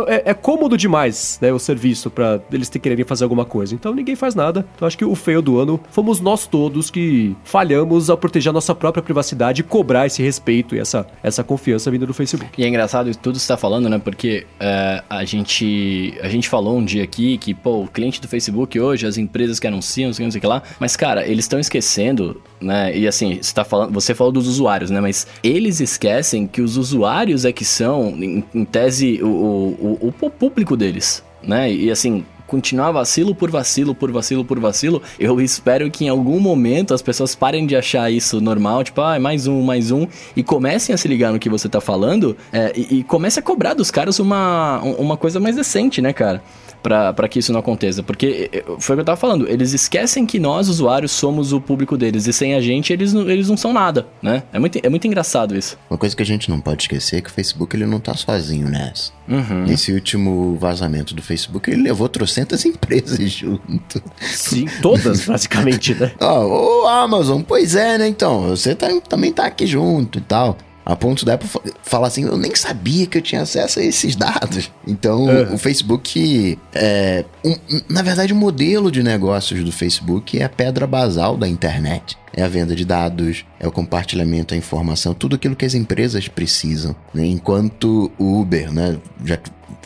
[0.08, 3.72] é, é, cômodo demais né, o serviço para eles quererem fazer alguma coisa.
[3.72, 4.66] Então ninguém faz nada.
[4.74, 8.52] Então acho que o feio do ano fomos nós todos que falhamos ao proteger a
[8.52, 12.50] nossa própria privacidade e cobrar esse respeito e essa, essa confiança vindo do Facebook.
[12.58, 13.98] E é engraçado isso tudo que está falando, né?
[13.98, 18.26] Porque é, a, gente, a gente falou um dia aqui que, pô, o cliente do
[18.26, 20.60] Facebook hoje, as empresas que anunciam, não sei o que lá.
[20.80, 22.96] Mas, cara, eles estão esquecendo, né?
[22.96, 25.00] E assim, você tá falando, você falou dos usuários, né?
[25.00, 30.30] Mas eles esquecem que os usuários é que são, em, em tese, o, o, o,
[30.30, 31.70] público deles, né?
[31.70, 36.40] E assim, continuar vacilo por vacilo, por vacilo, por vacilo, eu espero que em algum
[36.40, 40.42] momento as pessoas parem de achar isso normal, tipo, ah, mais um, mais um, e
[40.42, 43.74] comecem a se ligar no que você tá falando é, e, e comece a cobrar
[43.74, 46.42] dos caras uma, uma coisa mais decente, né, cara?
[46.82, 48.02] Para que isso não aconteça.
[48.02, 51.60] Porque eh, foi o que eu tava falando, eles esquecem que nós, usuários, somos o
[51.60, 52.26] público deles.
[52.26, 54.42] E sem a gente, eles, eles não são nada, né?
[54.52, 55.78] É muito, é muito engraçado isso.
[55.88, 58.14] Uma coisa que a gente não pode esquecer é que o Facebook ele não tá
[58.14, 59.12] sozinho nessa.
[59.28, 59.64] Uhum.
[59.66, 64.02] Nesse último vazamento do Facebook, ele levou trocentas empresas junto.
[64.20, 66.12] Sim, todas, basicamente, né?
[66.20, 68.08] Ó, oh, Amazon, pois é, né?
[68.08, 70.56] Então, você tá, também tá aqui junto e tal.
[70.92, 71.48] A ponto da Apple
[71.82, 74.70] falar assim, eu nem sabia que eu tinha acesso a esses dados.
[74.86, 75.54] Então, uhum.
[75.54, 77.56] o Facebook, é, um,
[77.88, 82.18] na verdade, o modelo de negócios do Facebook é a pedra basal da internet.
[82.34, 86.28] É a venda de dados, é o compartilhamento da informação, tudo aquilo que as empresas
[86.28, 86.94] precisam.
[87.14, 87.24] Né?
[87.24, 89.38] Enquanto o Uber, né, já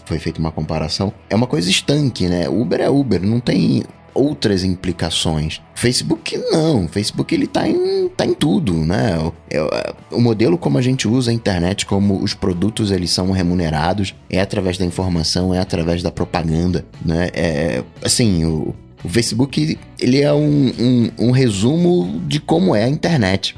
[0.07, 2.49] foi feita uma comparação, é uma coisa estanque, né?
[2.49, 3.85] Uber é Uber, não tem
[4.17, 5.61] outras implicações.
[5.75, 9.19] Facebook não, Facebook ele tá em, tá em tudo, né?
[9.19, 13.31] O, é, o modelo como a gente usa a internet, como os produtos eles são
[13.31, 17.29] remunerados, é através da informação, é através da propaganda, né?
[17.33, 22.89] É, assim, o, o Facebook ele é um, um, um resumo de como é a
[22.89, 23.57] internet.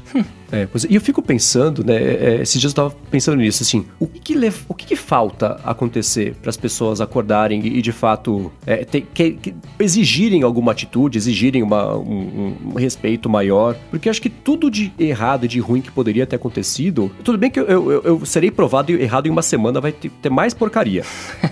[0.51, 0.87] É, pois, é.
[0.89, 1.95] e eu fico pensando, né?
[1.95, 4.95] É, é, esses dias eu tava pensando nisso, assim, o que, que o que, que,
[4.95, 10.71] falta acontecer para as pessoas acordarem e, de fato é, ter, que, que exigirem alguma
[10.71, 13.75] atitude, exigirem uma, um, um, respeito maior?
[13.89, 17.37] Porque eu acho que tudo de errado e de ruim que poderia ter acontecido, tudo
[17.37, 20.53] bem que eu, eu, eu serei provado errado em uma semana, vai ter, ter mais
[20.53, 21.03] porcaria.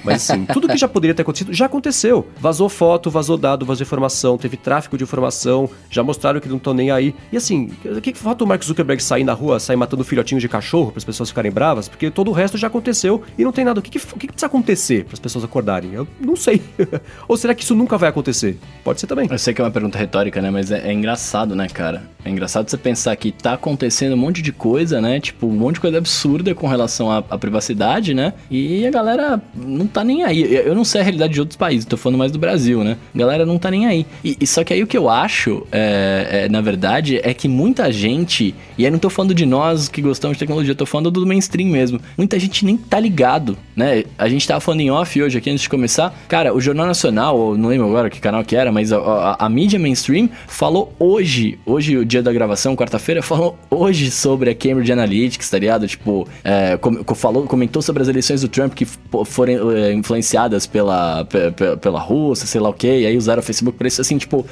[0.03, 2.27] Mas assim, tudo que já poderia ter acontecido já aconteceu.
[2.39, 6.73] Vazou foto, vazou dado, vazou informação, teve tráfico de informação, já mostraram que não estão
[6.73, 7.13] nem aí.
[7.31, 8.86] E assim, o que, que falta o Mark Zuckerberg?
[8.87, 12.09] Zuckerberg sair na rua, sair matando filhotinhos de cachorro para as pessoas ficarem bravas, porque
[12.09, 13.79] todo o resto já aconteceu e não tem nada.
[13.79, 15.93] O que, que, o que, precisa acontecer para as pessoas acordarem?
[15.93, 16.61] Eu não sei.
[17.27, 18.57] Ou será que isso nunca vai acontecer?
[18.83, 19.27] Pode ser também.
[19.29, 20.49] Eu sei que é uma pergunta retórica, né?
[20.49, 22.03] Mas é, é engraçado, né, cara?
[22.23, 25.19] É engraçado você pensar que tá acontecendo um monte de coisa, né?
[25.19, 28.33] Tipo, um monte de coisa absurda com relação à, à privacidade, né?
[28.49, 30.53] E a galera não tá nem aí.
[30.55, 32.97] Eu não sei a realidade de outros países, tô falando mais do Brasil, né?
[33.13, 34.05] A galera não tá nem aí.
[34.23, 37.47] E, e só que aí o que eu acho, é, é, na verdade, é que
[37.47, 41.09] muita gente E aí não tô falando de nós que gostamos de tecnologia, tô falando
[41.09, 41.99] do mainstream mesmo.
[42.17, 44.03] Muita gente nem tá ligado, né?
[44.17, 46.13] A gente tava falando em off hoje aqui antes de começar.
[46.27, 49.45] Cara, o Jornal Nacional, ou não lembro agora que canal que era, mas a, a,
[49.45, 54.55] a mídia mainstream falou hoje, hoje o dia da gravação, quarta-feira, falou hoje sobre a
[54.55, 55.87] Cambridge Analytics, tá ligado?
[55.87, 58.85] Tipo, é, com, falou, comentou sobre as eleições do Trump que
[59.25, 63.43] foram é, influenciadas pela, pela, pela Rússia, sei lá o que, e aí usaram o
[63.43, 64.45] Facebook pra isso, assim, tipo,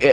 [0.00, 0.12] é, é,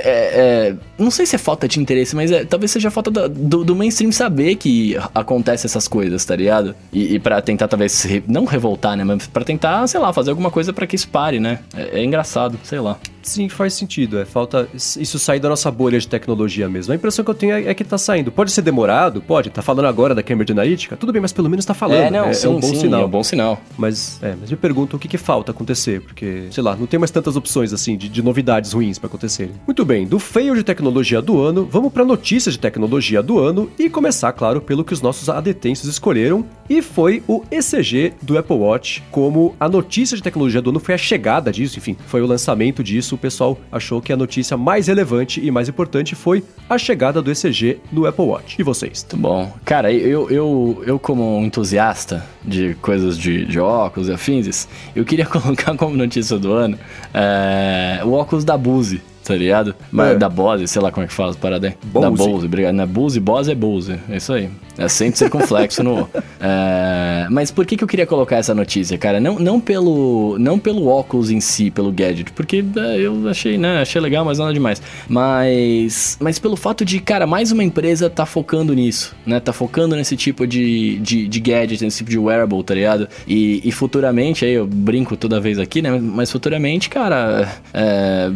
[0.69, 3.56] é, não sei se é falta de interesse, mas é, talvez seja falta do, do,
[3.63, 6.75] do, mainstream saber que acontece essas coisas, tá ligado?
[6.91, 9.03] E, e para tentar, talvez, re, não revoltar, né?
[9.03, 11.59] Mas pra tentar, sei lá, fazer alguma coisa para que isso pare, né?
[11.75, 12.97] É, é engraçado, sei lá.
[13.27, 14.17] Sim, faz sentido.
[14.19, 16.93] É falta isso sair da nossa bolha de tecnologia mesmo.
[16.93, 18.31] A impressão que eu tenho é, é que tá saindo.
[18.31, 19.49] Pode ser demorado, pode.
[19.49, 21.97] Tá falando agora da Cambridge Analytica, tudo bem, mas pelo menos tá falando.
[21.97, 23.01] É, não, é, sim, é um bom sim, sinal.
[23.01, 23.61] É um bom sinal.
[23.77, 26.97] Mas, é, mas me pergunto o que, que falta acontecer, porque, sei lá, não tem
[26.97, 29.53] mais tantas opções assim de, de novidades ruins para acontecerem.
[29.65, 33.69] Muito bem, do fail de tecnologia do ano, vamos para notícias de tecnologia do ano
[33.77, 38.55] e começar, claro, pelo que os nossos adetensos escolheram, e foi o ECG do Apple
[38.55, 39.03] Watch.
[39.11, 42.83] Como a notícia de tecnologia do ano foi a chegada disso, enfim, foi o lançamento
[42.83, 47.21] disso, o pessoal achou que a notícia mais relevante e mais importante foi a chegada
[47.21, 48.55] do ECG no Apple Watch.
[48.59, 49.05] E vocês?
[49.11, 49.53] Muito bom.
[49.65, 55.25] Cara, eu, eu, eu como entusiasta de coisas de, de óculos e afins, eu queria
[55.27, 56.77] colocar como notícia do ano
[57.13, 59.75] é, o óculos da Bose tá ligado?
[59.97, 60.15] É.
[60.15, 62.73] Da Bose, sei lá como é que fala as paradas Da Bose, obrigado.
[62.73, 63.99] Não é Bose, Bose é Bose.
[64.09, 64.49] É isso aí.
[64.77, 66.07] É sempre circunflexo no.
[66.39, 67.25] É...
[67.31, 69.19] Mas por que, que eu queria colocar essa notícia, cara?
[69.19, 73.81] Não, não, pelo, não pelo óculos em si, pelo gadget, porque é, eu achei, né?
[73.81, 74.79] Achei legal, mas nada demais.
[75.09, 76.15] Mas.
[76.21, 79.39] Mas pelo fato de, cara, mais uma empresa tá focando nisso, né?
[79.39, 83.07] Tá focando nesse tipo de, de, de gadget, nesse tipo de wearable, tá ligado?
[83.27, 85.97] E, e futuramente, aí eu brinco toda vez aqui, né?
[85.99, 87.51] Mas futuramente, cara.
[87.73, 88.29] É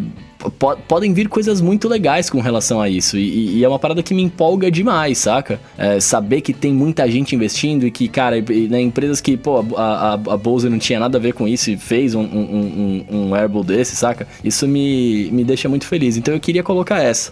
[0.87, 3.17] podem vir coisas muito legais com relação a isso.
[3.17, 5.59] E, e, é uma parada que me empolga demais, saca?
[5.77, 8.37] É, saber que tem muita gente investindo e que, cara,
[8.69, 11.69] né, empresas que, pô, a, a, a Bose não tinha nada a ver com isso
[11.71, 14.27] e fez um, um, um, um desse, saca?
[14.43, 16.17] Isso me, me deixa muito feliz.
[16.17, 17.31] Então eu queria colocar essa.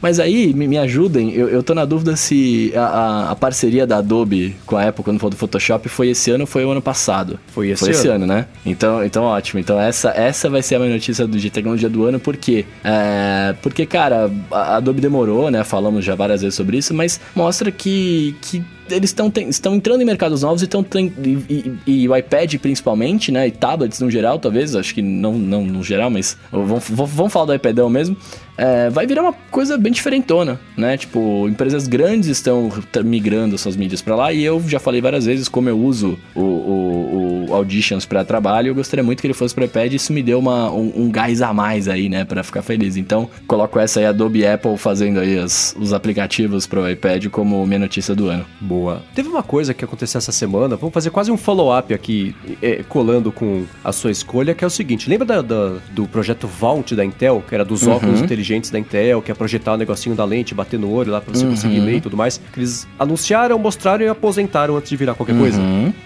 [0.00, 3.98] Mas aí, me, me ajudem, eu, eu tô na dúvida se a, a, parceria da
[3.98, 6.82] Adobe com a Apple, quando for do Photoshop, foi esse ano ou foi o ano
[6.82, 7.38] passado?
[7.48, 7.98] Foi esse foi ano.
[7.98, 8.46] esse ano, né?
[8.64, 9.60] Então, então ótimo.
[9.60, 12.64] Então essa, essa vai ser a minha notícia do, de tecnologia do ano, por quê?
[12.84, 15.64] É, porque, cara, a Adobe demorou, né?
[15.64, 20.04] Falamos já várias vezes sobre isso, mas mostra que, que eles estão estão entrando em
[20.04, 24.38] mercados novos e estão e, e, e, o iPad principalmente, né, e tablets no geral,
[24.38, 28.16] talvez, acho que não, não no geral, mas vamos, vamos falar do iPadão mesmo.
[28.56, 30.96] É, vai virar uma coisa bem diferentona, né?
[30.96, 32.70] Tipo, empresas grandes estão
[33.04, 36.40] migrando suas mídias para lá e eu já falei várias vezes como eu uso o,
[36.40, 38.68] o, o Auditions para trabalho.
[38.68, 39.92] Eu gostaria muito que ele fosse para iPad.
[39.92, 42.96] Isso me deu uma, um, um gás a mais aí, né, para ficar feliz.
[42.96, 47.66] Então, coloco essa aí Adobe Apple fazendo aí as, os aplicativos para o iPad como
[47.66, 48.44] minha notícia do ano.
[48.60, 49.02] Boa.
[49.14, 53.30] Teve uma coisa que aconteceu essa semana, vamos fazer quase um follow-up aqui, é, colando
[53.30, 57.04] com a sua escolha, que é o seguinte: lembra da, da, do projeto Vault da
[57.04, 57.94] Intel, que era dos uhum.
[57.94, 61.12] óculos inteligentes da Intel, que é projetar o um negocinho da lente, bater no olho
[61.12, 61.50] lá pra você uhum.
[61.50, 62.40] conseguir ler e tudo mais?
[62.52, 65.40] Que eles anunciaram, mostraram e aposentaram antes de virar qualquer uhum.
[65.40, 65.60] coisa.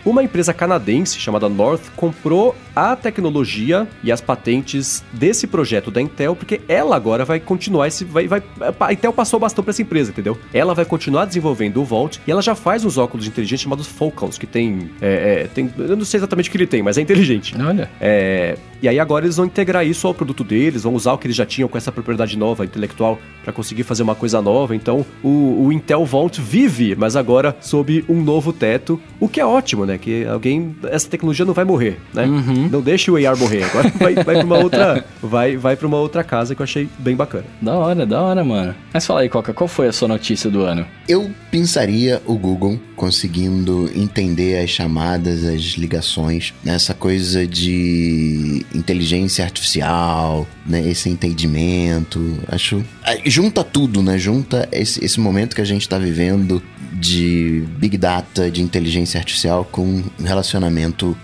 [0.04, 6.34] Uma empresa canadense chamada North comprou a tecnologia e as patentes desse projeto da Intel,
[6.34, 8.04] porque ela agora vai continuar esse.
[8.04, 8.42] Vai, vai,
[8.80, 10.38] a Intel passou o bastão pra essa empresa, entendeu?
[10.52, 14.38] Ela vai continuar desenvolvendo o Vault e ela já faz uns óculos inteligentes chamados Focals,
[14.38, 15.70] que tem, é, é, tem.
[15.78, 17.54] Eu não sei exatamente o que ele tem, mas é inteligente.
[17.60, 17.90] Olha.
[18.00, 21.26] É, e aí agora eles vão integrar isso ao produto deles, vão usar o que
[21.26, 24.74] eles já tinham com essa propriedade nova, intelectual, para conseguir fazer uma coisa nova.
[24.74, 29.46] Então o, o Intel Vault vive, mas agora sob um novo teto, o que é
[29.46, 29.98] ótimo, né?
[29.98, 30.74] Que alguém.
[30.84, 32.24] Essa tecnologia não vai morrer, né?
[32.24, 32.68] Uhum.
[32.70, 33.64] Não deixe o AR morrer.
[33.64, 35.04] Agora vai, vai pra uma outra.
[35.22, 37.44] Vai, vai pra uma outra casa que eu achei bem bacana.
[37.60, 38.74] Da hora, da hora, mano.
[38.92, 40.86] Mas fala aí, Coca, qual foi a sua notícia do ano?
[41.08, 50.46] Eu pensaria o Google conseguindo entender as chamadas, as ligações, nessa coisa de inteligência artificial,
[50.66, 50.86] né?
[50.88, 52.19] Esse entendimento.
[52.48, 52.84] Acho.
[53.24, 54.18] Junta tudo, né?
[54.18, 56.62] Junta esse, esse momento que a gente tá vivendo
[56.92, 61.16] de Big Data, de inteligência artificial com relacionamento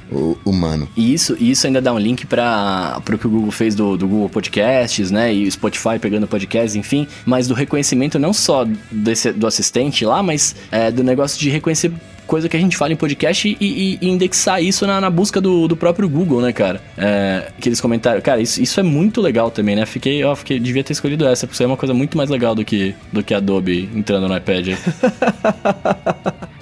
[0.45, 0.89] humano.
[0.97, 4.09] E isso, isso ainda dá um link para o que o Google fez do, do
[4.09, 5.35] Google Podcasts, né?
[5.35, 10.23] E o Spotify pegando podcast, enfim, mas do reconhecimento não só desse, do assistente lá,
[10.23, 11.93] mas é, do negócio de reconhecer
[12.27, 15.69] coisa que a gente fala em podcast e, e, indexar isso na, na busca do,
[15.69, 16.81] do, próprio Google, né, cara?
[16.97, 18.21] É, que eles comentaram.
[18.21, 19.87] Cara, isso, isso é muito legal também, né?
[19.87, 22.55] Fiquei, ó, fiquei, devia ter escolhido essa, porque isso é uma coisa muito mais legal
[22.55, 24.77] do que, do que Adobe entrando no iPad.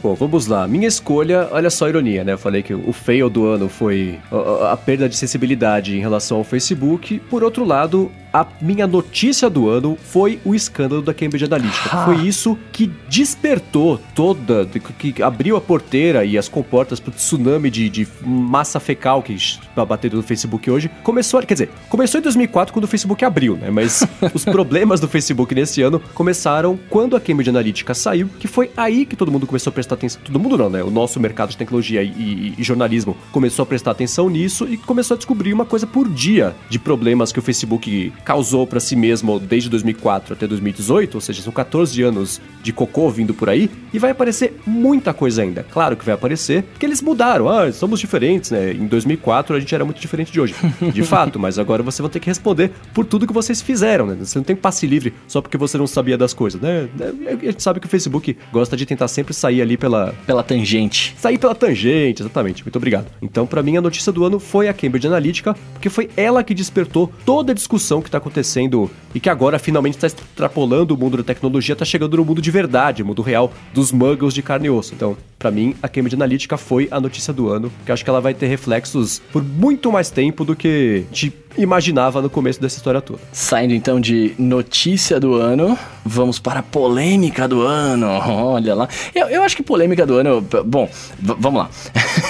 [0.03, 0.69] Bom, vamos lá.
[0.69, 2.35] Minha escolha, olha só a ironia, né?
[2.35, 6.37] Eu falei que o fail do ano foi a, a perda de sensibilidade em relação
[6.37, 7.19] ao Facebook.
[7.31, 11.91] Por outro lado, a minha notícia do ano foi o escândalo da Cambridge Analytica.
[11.93, 12.05] Ah.
[12.05, 14.67] Foi isso que despertou toda,
[14.99, 19.85] que abriu a porteira e as comportas pro tsunami de, de massa fecal que está
[19.85, 20.91] batendo no Facebook hoje.
[21.05, 23.71] Começou, quer dizer, começou em 2004 quando o Facebook abriu, né?
[23.71, 24.05] Mas
[24.35, 29.07] os problemas do Facebook nesse ano começaram quando a Cambridge Analytica saiu, que foi aí
[29.07, 30.21] que todo mundo começou a prestar atenção.
[30.25, 30.83] Todo mundo não, né?
[30.83, 34.77] O nosso mercado de tecnologia e, e, e jornalismo começou a prestar atenção nisso e
[34.77, 38.97] começou a descobrir uma coisa por dia de problemas que o Facebook causou para si
[38.97, 43.71] mesmo desde 2004 até 2018, ou seja, são 14 anos de cocô vindo por aí,
[43.93, 45.65] e vai aparecer muita coisa ainda.
[45.71, 47.49] Claro que vai aparecer, porque eles mudaram.
[47.49, 48.73] Ah, somos diferentes, né?
[48.73, 50.55] Em 2004 a gente era muito diferente de hoje.
[50.93, 54.17] De fato, mas agora você vai ter que responder por tudo que vocês fizeram, né?
[54.19, 56.89] Você não tem passe livre só porque você não sabia das coisas, né?
[57.27, 60.15] A gente sabe que o Facebook gosta de tentar sempre sair ali pela...
[60.27, 61.15] Pela tangente.
[61.19, 62.65] Sair pela tangente, exatamente.
[62.65, 63.07] Muito obrigado.
[63.21, 66.55] Então, para mim, a notícia do ano foi a Cambridge Analytica, porque foi ela que
[66.55, 71.17] despertou toda a discussão que tá acontecendo e que agora finalmente está extrapolando o mundo
[71.17, 74.71] da tecnologia, está chegando no mundo de verdade, mundo real, dos muggles de carne e
[74.71, 74.95] osso.
[74.95, 78.19] Então, para mim, a Cambridge Analytica foi a notícia do ano, que acho que ela
[78.19, 83.01] vai ter reflexos por muito mais tempo do que gente imaginava no começo dessa história
[83.01, 83.21] toda.
[83.33, 88.07] Saindo então de notícia do ano, vamos para a polêmica do ano.
[88.27, 88.89] Olha lá.
[89.15, 90.45] Eu, eu acho que polêmica do ano.
[90.65, 90.89] Bom,
[91.21, 91.71] vamos lá.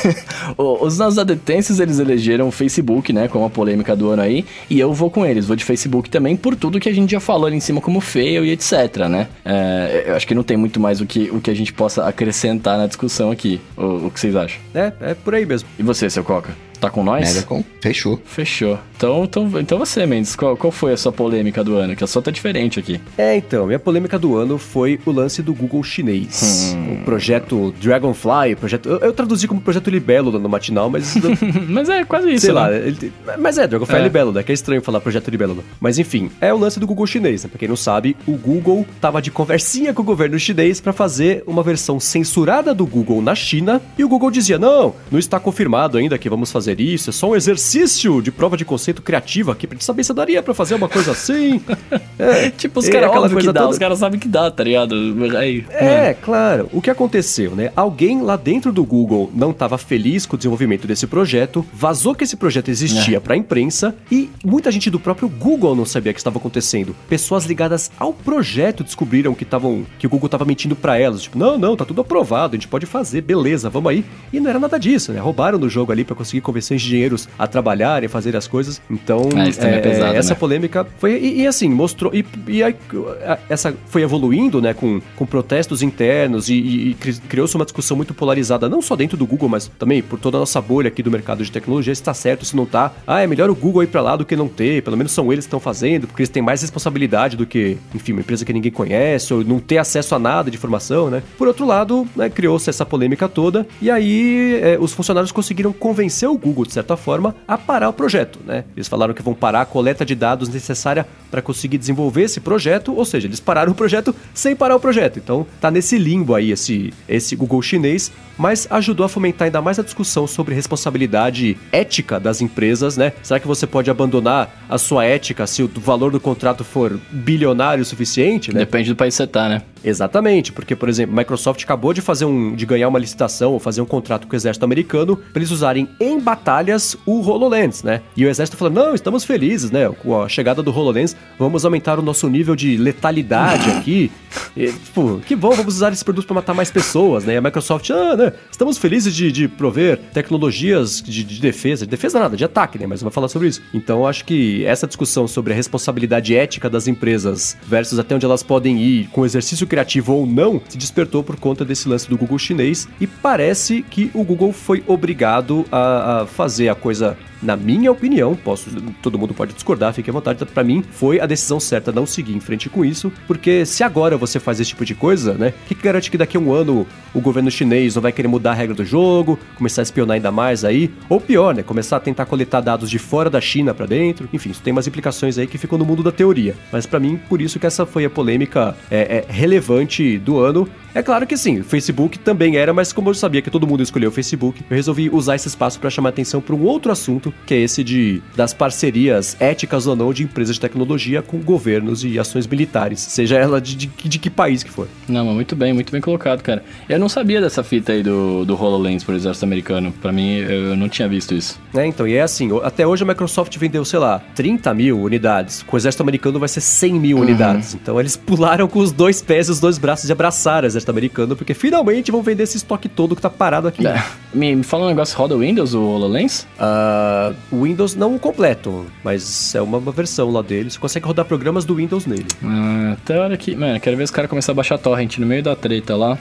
[0.58, 4.78] Os nossos adetêncios eles elegeram o Facebook, né, como a polêmica do ano aí, e
[4.78, 7.46] eu vou com eles, vou de Facebook também, por tudo que a gente já falou
[7.46, 9.28] ali em cima como fail e etc, né?
[9.44, 12.06] É, eu acho que não tem muito mais o que, o que a gente possa
[12.06, 13.60] acrescentar na discussão aqui.
[13.76, 14.60] O, o que vocês acham?
[14.74, 15.68] É, é por aí mesmo.
[15.78, 16.54] E você, seu Coca?
[16.84, 17.32] Tá com nós?
[17.32, 18.20] Megacom, fechou.
[18.26, 18.78] Fechou.
[18.94, 21.96] Então, então, então você, Mendes, qual, qual foi a sua polêmica do ano?
[21.96, 23.00] Que a sua tá diferente aqui.
[23.16, 26.74] É, então, minha polêmica do ano foi o lance do Google chinês.
[26.76, 26.92] Hum.
[26.92, 28.86] O projeto Dragonfly, projeto...
[28.86, 31.14] Eu, eu, traduzi como projeto Libélula no matinal, mas...
[31.68, 32.60] mas é quase isso, Sei né?
[32.60, 33.10] lá, ele...
[33.38, 34.02] mas é, Dragonfly é.
[34.02, 35.64] Libélula, que é estranho falar projeto Libélula.
[35.80, 37.48] Mas enfim, é o lance do Google chinês, né?
[37.48, 41.42] Pra quem não sabe, o Google tava de conversinha com o governo chinês para fazer
[41.46, 45.96] uma versão censurada do Google na China, e o Google dizia, não, não está confirmado
[45.96, 49.66] ainda que vamos fazer isso, é só um exercício de prova de conceito criativo aqui
[49.66, 51.60] pra gente saber se daria pra fazer uma coisa assim.
[52.16, 53.70] É, tipo, os caras coisa que dá, toda...
[53.70, 54.94] os caras sabem que dá, tá ligado?
[55.36, 56.16] Aí, é, mano.
[56.22, 56.68] claro.
[56.72, 57.72] O que aconteceu, né?
[57.74, 62.22] Alguém lá dentro do Google não estava feliz com o desenvolvimento desse projeto, vazou que
[62.22, 63.20] esse projeto existia é.
[63.20, 66.94] pra imprensa e muita gente do próprio Google não sabia o que estava acontecendo.
[67.08, 71.38] Pessoas ligadas ao projeto descobriram que estavam que o Google estava mentindo para elas, tipo,
[71.38, 74.04] não, não, tá tudo aprovado, a gente pode fazer, beleza, vamos aí.
[74.32, 75.20] E não era nada disso, né?
[75.20, 78.80] Roubaram no jogo ali para conseguir convencer engenheiros a trabalharem, a fazer as coisas.
[78.88, 80.40] Então, é, é, é pesado, essa né?
[80.40, 81.18] polêmica foi.
[81.18, 82.14] E, e, assim, mostrou.
[82.14, 86.96] E, e a, a, essa foi evoluindo, né, com, com protestos internos e, e
[87.28, 90.40] criou-se uma discussão muito polarizada, não só dentro do Google, mas também por toda a
[90.40, 92.92] nossa bolha aqui do mercado de tecnologia, se está certo, se não tá.
[93.06, 95.32] Ah, é melhor o Google ir para lá do que não ter, pelo menos são
[95.32, 98.52] eles que estão fazendo, porque eles têm mais responsabilidade do que, enfim, uma empresa que
[98.52, 101.22] ninguém conhece, ou não ter acesso a nada de informação, né?
[101.36, 106.28] Por outro lado, né, criou-se essa polêmica toda, e aí é, os funcionários conseguiram convencer
[106.28, 108.64] o Google, de certa forma, a parar o projeto, né?
[108.76, 112.94] Eles falaram que vão parar a coleta de dados necessária para conseguir desenvolver esse projeto,
[112.94, 115.18] ou seja, eles pararam o projeto sem parar o projeto.
[115.18, 119.78] Então, tá nesse limbo aí esse, esse Google chinês, mas ajudou a fomentar ainda mais
[119.78, 123.12] a discussão sobre responsabilidade ética das empresas, né?
[123.22, 127.82] Será que você pode abandonar a sua ética se o valor do contrato for bilionário
[127.82, 128.60] o suficiente, né?
[128.60, 129.62] Depende do país que você tá, né?
[129.84, 132.54] Exatamente, porque, por exemplo, Microsoft acabou de fazer um.
[132.54, 135.88] de ganhar uma licitação ou fazer um contrato com o exército americano para eles usarem
[136.00, 138.00] em batalhas o HoloLens, né?
[138.16, 139.88] E o exército falou: não, estamos felizes, né?
[139.90, 144.10] Com a chegada do HoloLens, vamos aumentar o nosso nível de letalidade aqui.
[144.56, 147.34] E, tipo, que bom, vamos usar esse produto para matar mais pessoas, né?
[147.34, 148.32] E a Microsoft, ah, né?
[148.50, 152.86] Estamos felizes de, de prover tecnologias de, de defesa, de defesa nada, de ataque, né?
[152.86, 153.62] Mas eu vou falar sobre isso.
[153.72, 158.24] Então, eu acho que essa discussão sobre a responsabilidade ética das empresas versus até onde
[158.24, 162.16] elas podem ir com exercício criativo ou não, se despertou por conta desse lance do
[162.16, 167.56] Google chinês e parece que o Google foi obrigado a, a fazer a coisa na
[167.56, 168.70] minha opinião, posso,
[169.02, 172.34] todo mundo pode discordar, fique à vontade, para mim foi a decisão certa não seguir
[172.34, 175.68] em frente com isso, porque se agora você faz esse tipo de coisa, né, o
[175.68, 178.52] que, que garante que daqui a um ano o governo chinês não vai querer mudar
[178.52, 182.00] a regra do jogo, começar a espionar ainda mais aí, ou pior, né, começar a
[182.00, 185.46] tentar coletar dados de fora da China para dentro, enfim, isso tem umas implicações aí
[185.46, 188.10] que ficam no mundo da teoria, mas para mim, por isso que essa foi a
[188.10, 192.92] polêmica é, é, relevante do ano, É claro que sim, o Facebook também era, mas
[192.92, 195.90] como eu sabia que todo mundo escolheu o Facebook, eu resolvi usar esse espaço para
[195.90, 200.12] chamar atenção para um outro assunto, que é esse de das parcerias éticas ou não
[200.12, 204.30] de empresas de tecnologia com governos e ações militares, seja ela de, de, de que
[204.30, 204.86] país que for.
[205.08, 206.62] Não, mas muito bem, muito bem colocado, cara.
[206.88, 209.92] Eu não sabia dessa fita aí do, do HoloLens pro exército americano.
[210.00, 211.58] Para mim, eu não tinha visto isso.
[211.74, 215.64] É, então, e é assim, até hoje a Microsoft vendeu, sei lá, 30 mil unidades.
[215.64, 217.22] Com o exército americano vai ser 100 mil uhum.
[217.24, 217.74] unidades.
[217.74, 220.83] Então eles pularam com os dois pés e os dois braços e abraçaram o exército
[220.90, 223.86] americano, porque finalmente vão vender esse estoque todo que tá parado aqui.
[223.86, 224.02] É.
[224.32, 226.46] Me, me fala um negócio, roda o Windows, o HoloLens?
[226.58, 230.70] Uh, o Windows não completo, mas é uma, uma versão lá dele.
[230.70, 232.26] Você consegue rodar programas do Windows nele.
[232.42, 233.54] Ah, até hora que...
[233.54, 236.18] Mano, quero ver os caras começar a baixar torrent no meio da treta lá.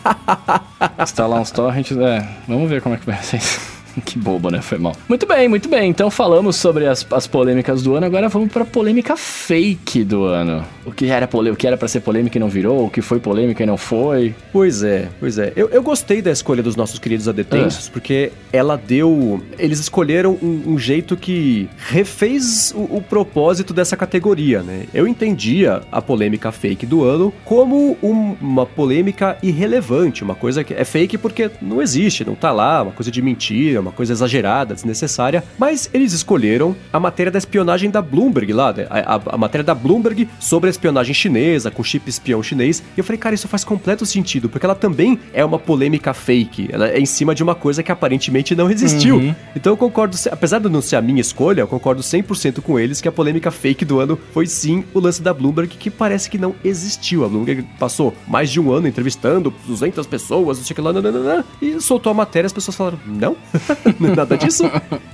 [1.02, 2.26] Instalar uns torrents, é...
[2.48, 3.75] Vamos ver como é que vai ser isso.
[4.04, 4.60] que bobo, né?
[4.60, 4.94] Foi mal.
[5.08, 5.90] Muito bem, muito bem.
[5.90, 10.64] Então falamos sobre as, as polêmicas do ano, agora vamos pra polêmica fake do ano.
[10.84, 13.00] O que era polêmica, o que era pra ser polêmica e não virou, o que
[13.00, 14.34] foi polêmica e não foi.
[14.52, 15.52] Pois é, pois é.
[15.56, 17.90] Eu, eu gostei da escolha dos nossos queridos adetensos, ah.
[17.92, 19.42] porque ela deu.
[19.58, 24.86] Eles escolheram um, um jeito que refez o, o, propósito dessa categoria, né?
[24.92, 30.74] Eu entendia a polêmica fake do ano como um, uma polêmica irrelevante, uma coisa que
[30.74, 34.74] é fake porque não existe, não tá lá, uma coisa de mentira, uma coisa exagerada,
[34.74, 38.86] desnecessária, mas eles escolheram a matéria da espionagem da Bloomberg lá, né?
[38.90, 43.00] a, a, a, matéria da Bloomberg sobre a espionagem chinesa, com chip espião chinês, e
[43.00, 46.88] eu falei, cara, isso faz completo sentido, porque ela também é uma polêmica fake, ela
[46.88, 49.16] é em cima de uma coisa que aparentemente não existiu.
[49.16, 49.34] Uhum.
[49.54, 53.00] Então eu concordo, apesar de não ser a minha escolha, eu concordo 100% com eles
[53.00, 56.38] que a polêmica fake do ano foi sim o lance da Bloomberg, que parece que
[56.38, 57.24] não existiu.
[57.24, 60.92] A Bloomberg passou mais de um ano entrevistando 200 pessoas, não sei o que lá,
[60.92, 63.36] nananana, e soltou a matéria, as pessoas falaram, não?
[64.16, 64.70] nada disso.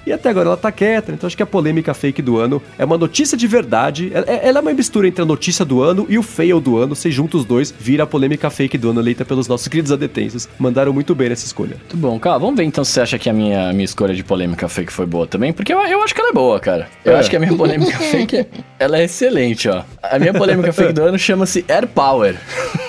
[0.07, 2.85] E até agora ela tá quieta, então acho que a polêmica fake do ano é
[2.85, 4.13] uma notícia de verdade.
[4.15, 6.95] É, ela é uma mistura entre a notícia do ano e o fail do ano.
[6.95, 10.49] Se juntos os dois, vira a polêmica fake do ano eleita pelos nossos queridos adetensos.
[10.59, 11.77] Mandaram muito bem nessa escolha.
[11.77, 12.39] Muito bom, cara.
[12.39, 15.07] Vamos ver então se você acha que a minha, minha escolha de polêmica fake foi
[15.07, 16.89] boa também, porque eu, eu acho que ela é boa, cara.
[17.05, 17.19] Eu é.
[17.19, 18.47] acho que a minha polêmica fake,
[18.79, 19.83] ela é excelente, ó.
[20.03, 22.37] A minha polêmica fake do ano chama-se Air Power.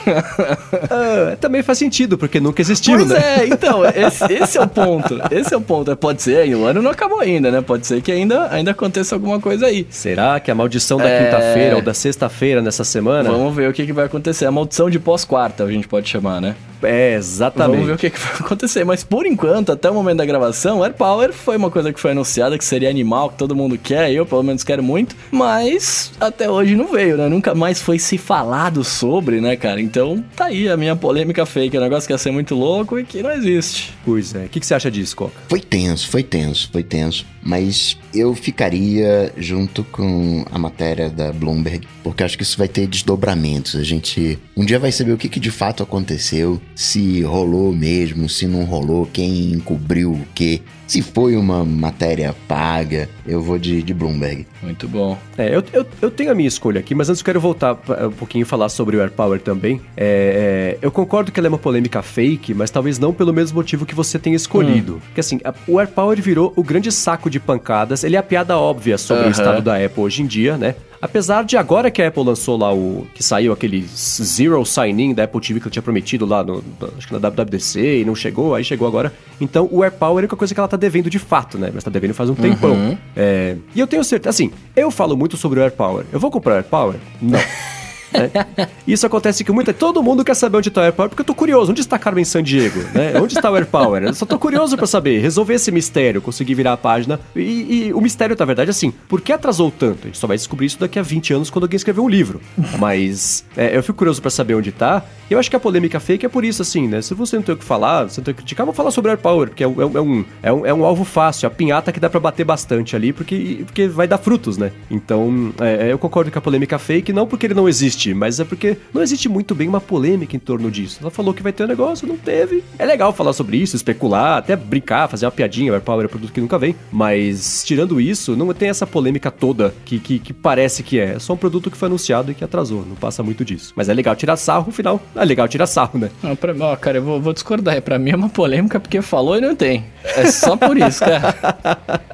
[0.90, 3.40] ah, também faz sentido, porque nunca existiu, pois né?
[3.40, 5.20] é, então, esse, esse é o ponto.
[5.32, 5.96] Esse é o ponto.
[5.96, 7.62] Pode ser, o ano não acabou ainda, né?
[7.62, 9.88] Pode ser que ainda, ainda aconteça alguma coisa aí.
[9.90, 11.24] Será que a maldição da é...
[11.24, 13.30] quinta-feira ou da sexta-feira nessa semana?
[13.30, 14.46] Vamos ver o que, que vai acontecer.
[14.46, 16.56] A maldição de pós-quarta, a gente pode chamar, né?
[16.84, 17.72] É, exatamente.
[17.72, 18.84] Vamos ver o que, que vai acontecer.
[18.84, 22.12] Mas por enquanto, até o momento da gravação, Air Power foi uma coisa que foi
[22.12, 26.50] anunciada que seria animal, que todo mundo quer, eu pelo menos quero muito, mas até
[26.50, 27.28] hoje não veio, né?
[27.30, 29.82] Nunca mais foi se falado sobre, né, cara?
[29.82, 33.00] Então tá aí a minha polêmica fake, o um negócio que ia ser muito louco
[33.00, 33.94] e que não existe.
[34.06, 34.46] Pois é.
[34.46, 35.34] O que, que você acha disso, Coca?
[35.48, 37.26] Foi tenso, foi tenso, foi tenso.
[37.42, 42.88] Mas eu ficaria junto com a matéria da Bloomberg, porque acho que isso vai ter
[42.88, 43.76] desdobramentos.
[43.76, 48.30] A gente um dia vai saber o que, que de fato aconteceu se rolou mesmo,
[48.30, 50.62] se não rolou, quem encobriu o quê.
[50.94, 54.46] Se foi uma matéria paga, eu vou de, de Bloomberg.
[54.62, 55.18] Muito bom.
[55.36, 57.74] É, eu, eu, eu, tenho a minha escolha aqui, mas antes eu quero voltar
[58.06, 59.82] um pouquinho e falar sobre o Air Power também.
[59.98, 63.56] É, é, eu concordo que ela é uma polêmica fake, mas talvez não pelo mesmo
[63.56, 64.98] motivo que você tenha escolhido.
[64.98, 65.00] Hum.
[65.00, 68.04] Porque assim, a, o Air Power virou o grande saco de pancadas.
[68.04, 69.30] Ele é a piada óbvia sobre uh -huh.
[69.30, 70.76] o estado da Apple hoje em dia, né?
[71.04, 73.06] Apesar de agora que a Apple lançou lá o.
[73.14, 76.64] que saiu aquele Zero Sign-In da Apple TV que ela tinha prometido lá no,
[76.98, 79.12] acho que na WWDC e não chegou, aí chegou agora.
[79.42, 81.72] Então o AirPower é a única coisa que ela tá devendo de fato, né?
[81.74, 82.72] Mas tá devendo faz um tempão.
[82.72, 82.98] Uhum.
[83.18, 86.06] É, e eu tenho certeza, assim, eu falo muito sobre o AirPower.
[86.10, 86.96] Eu vou comprar o AirPower?
[87.22, 87.38] Não.
[88.14, 88.68] Né?
[88.88, 91.36] Isso acontece que muita, todo mundo quer saber onde está o AirPower, porque eu tô
[91.36, 91.72] curioso.
[91.72, 92.80] Onde está Carmen San Diego?
[92.94, 93.20] Né?
[93.20, 94.04] Onde está o AirPower?
[94.04, 97.20] Eu só tô curioso para saber, resolver esse mistério, conseguir virar a página.
[97.36, 100.04] E, e o mistério, na verdade, é assim, por que atrasou tanto?
[100.04, 102.42] A gente só vai descobrir isso daqui a 20 anos quando alguém escrever um livro.
[102.80, 105.04] Mas é, eu fico curioso para saber onde está.
[105.30, 107.02] Eu acho que a polêmica fake é por isso, assim, né?
[107.02, 108.92] Se você não tem o que falar, você não tem o que criticar, vou falar
[108.92, 111.50] sobre o AirPower, porque é, é, é, um, é, um, é um alvo fácil, a
[111.50, 114.72] pinhata que dá para bater bastante ali, porque, porque vai dar frutos, né?
[114.92, 118.44] Então, é, eu concordo com a polêmica fake, não porque ele não existe, mas é
[118.44, 120.98] porque não existe muito bem uma polêmica em torno disso.
[121.00, 122.64] Ela falou que vai ter um negócio, não teve.
[122.80, 126.10] É legal falar sobre isso, especular, até brincar, fazer uma piadinha, o AirPower é um
[126.10, 126.76] produto que nunca vem.
[126.92, 131.14] Mas, tirando isso, não tem essa polêmica toda que, que, que parece que é.
[131.14, 133.74] É só um produto que foi anunciado e que atrasou, não passa muito disso.
[133.76, 136.10] Mas é legal tirar sarro, no final, é legal tirar sarro, né?
[136.24, 137.82] Não, pra, ó, cara, eu vou, vou discordar.
[137.82, 139.86] Pra mim é uma polêmica porque falou e não tem.
[140.04, 141.36] É só por isso, cara.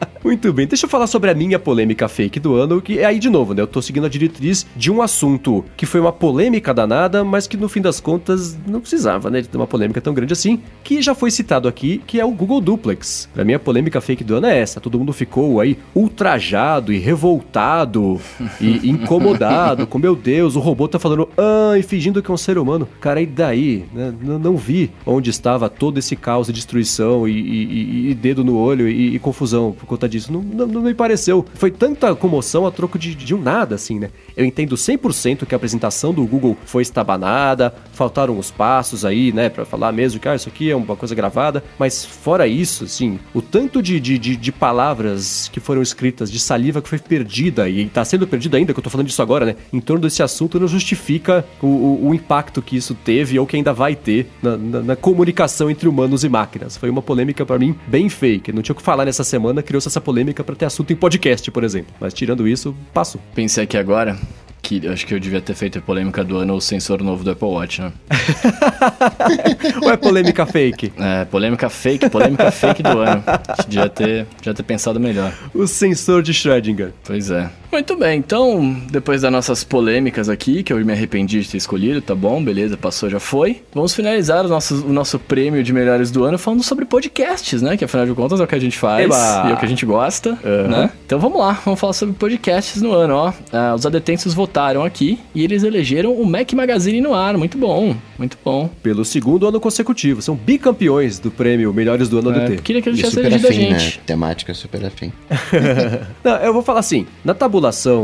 [0.21, 3.19] Muito bem, deixa eu falar sobre a minha polêmica fake do ano, que é aí
[3.19, 3.61] de novo, né?
[3.61, 7.55] Eu tô seguindo a diretriz de um assunto que foi uma polêmica danada, mas que
[7.55, 9.39] no fim das contas não precisava, né?
[9.39, 12.31] De ter uma polêmica tão grande assim, que já foi citado aqui, que é o
[12.31, 13.29] Google Duplex.
[13.33, 14.81] Pra mim, a polêmica fake do ano é essa.
[14.81, 18.19] Todo mundo ficou aí ultrajado e revoltado
[18.59, 22.37] e incomodado com, meu Deus, o robô tá falando, ah, e fingindo que é um
[22.37, 22.85] ser humano.
[22.99, 23.85] Cara, e daí?
[23.93, 24.13] Né?
[24.21, 28.89] Não vi onde estava todo esse caos e destruição e, e, e dedo no olho
[28.89, 30.31] e, e confusão por conta disso.
[30.31, 31.45] Não, não, não, me pareceu.
[31.53, 34.09] Foi tanta comoção a troco de, de um nada, assim, né?
[34.35, 39.49] Eu entendo 100% que a apresentação do Google foi estabanada, faltaram os passos aí, né,
[39.49, 43.19] para falar mesmo que ah, isso aqui é uma coisa gravada, mas fora isso, assim,
[43.33, 47.67] o tanto de, de, de, de palavras que foram escritas, de saliva que foi perdida
[47.69, 50.23] e tá sendo perdida ainda, que eu tô falando disso agora, né, em torno desse
[50.23, 54.27] assunto não justifica o, o, o impacto que isso teve ou que ainda vai ter
[54.41, 56.77] na, na, na comunicação entre humanos e máquinas.
[56.77, 58.51] Foi uma polêmica para mim bem fake.
[58.51, 61.49] Não tinha o que falar nessa semana, criou-se essa polêmica para ter assunto em podcast,
[61.51, 61.93] por exemplo.
[61.99, 63.19] Mas tirando isso, passo.
[63.33, 64.17] Pensei aqui agora
[64.61, 67.31] que acho que eu devia ter feito a polêmica do ano o sensor novo do
[67.31, 67.91] Apple Watch, né?
[69.81, 70.93] Ou é polêmica fake?
[70.97, 73.23] É, polêmica fake, polêmica fake do ano.
[73.67, 75.33] Devia ter, devia ter pensado melhor.
[75.53, 76.91] O sensor de Schrödinger.
[77.03, 77.49] Pois é.
[77.71, 82.01] Muito bem, então, depois das nossas polêmicas aqui, que eu me arrependi de ter escolhido,
[82.01, 83.61] tá bom, beleza, passou, já foi.
[83.73, 87.77] Vamos finalizar o nosso, o nosso prêmio de melhores do ano falando sobre podcasts, né?
[87.77, 89.43] Que afinal de contas é o que a gente faz Eba.
[89.47, 90.67] e é o que a gente gosta, uhum.
[90.67, 90.91] né?
[91.05, 93.33] Então vamos lá, vamos falar sobre podcasts no ano, ó.
[93.53, 97.37] Ah, os adetentos votaram aqui e eles elegeram o Mac Magazine no ar.
[97.37, 98.67] Muito bom, muito bom.
[98.81, 102.63] Pelo segundo ano consecutivo, são bicampeões do prêmio Melhores do Ano é, ADT.
[102.63, 103.97] Queria que eles tivessem elegido a gente.
[103.97, 104.03] Né?
[104.07, 105.13] Temática super afim.
[106.23, 107.58] Não, eu vou falar assim, na tabula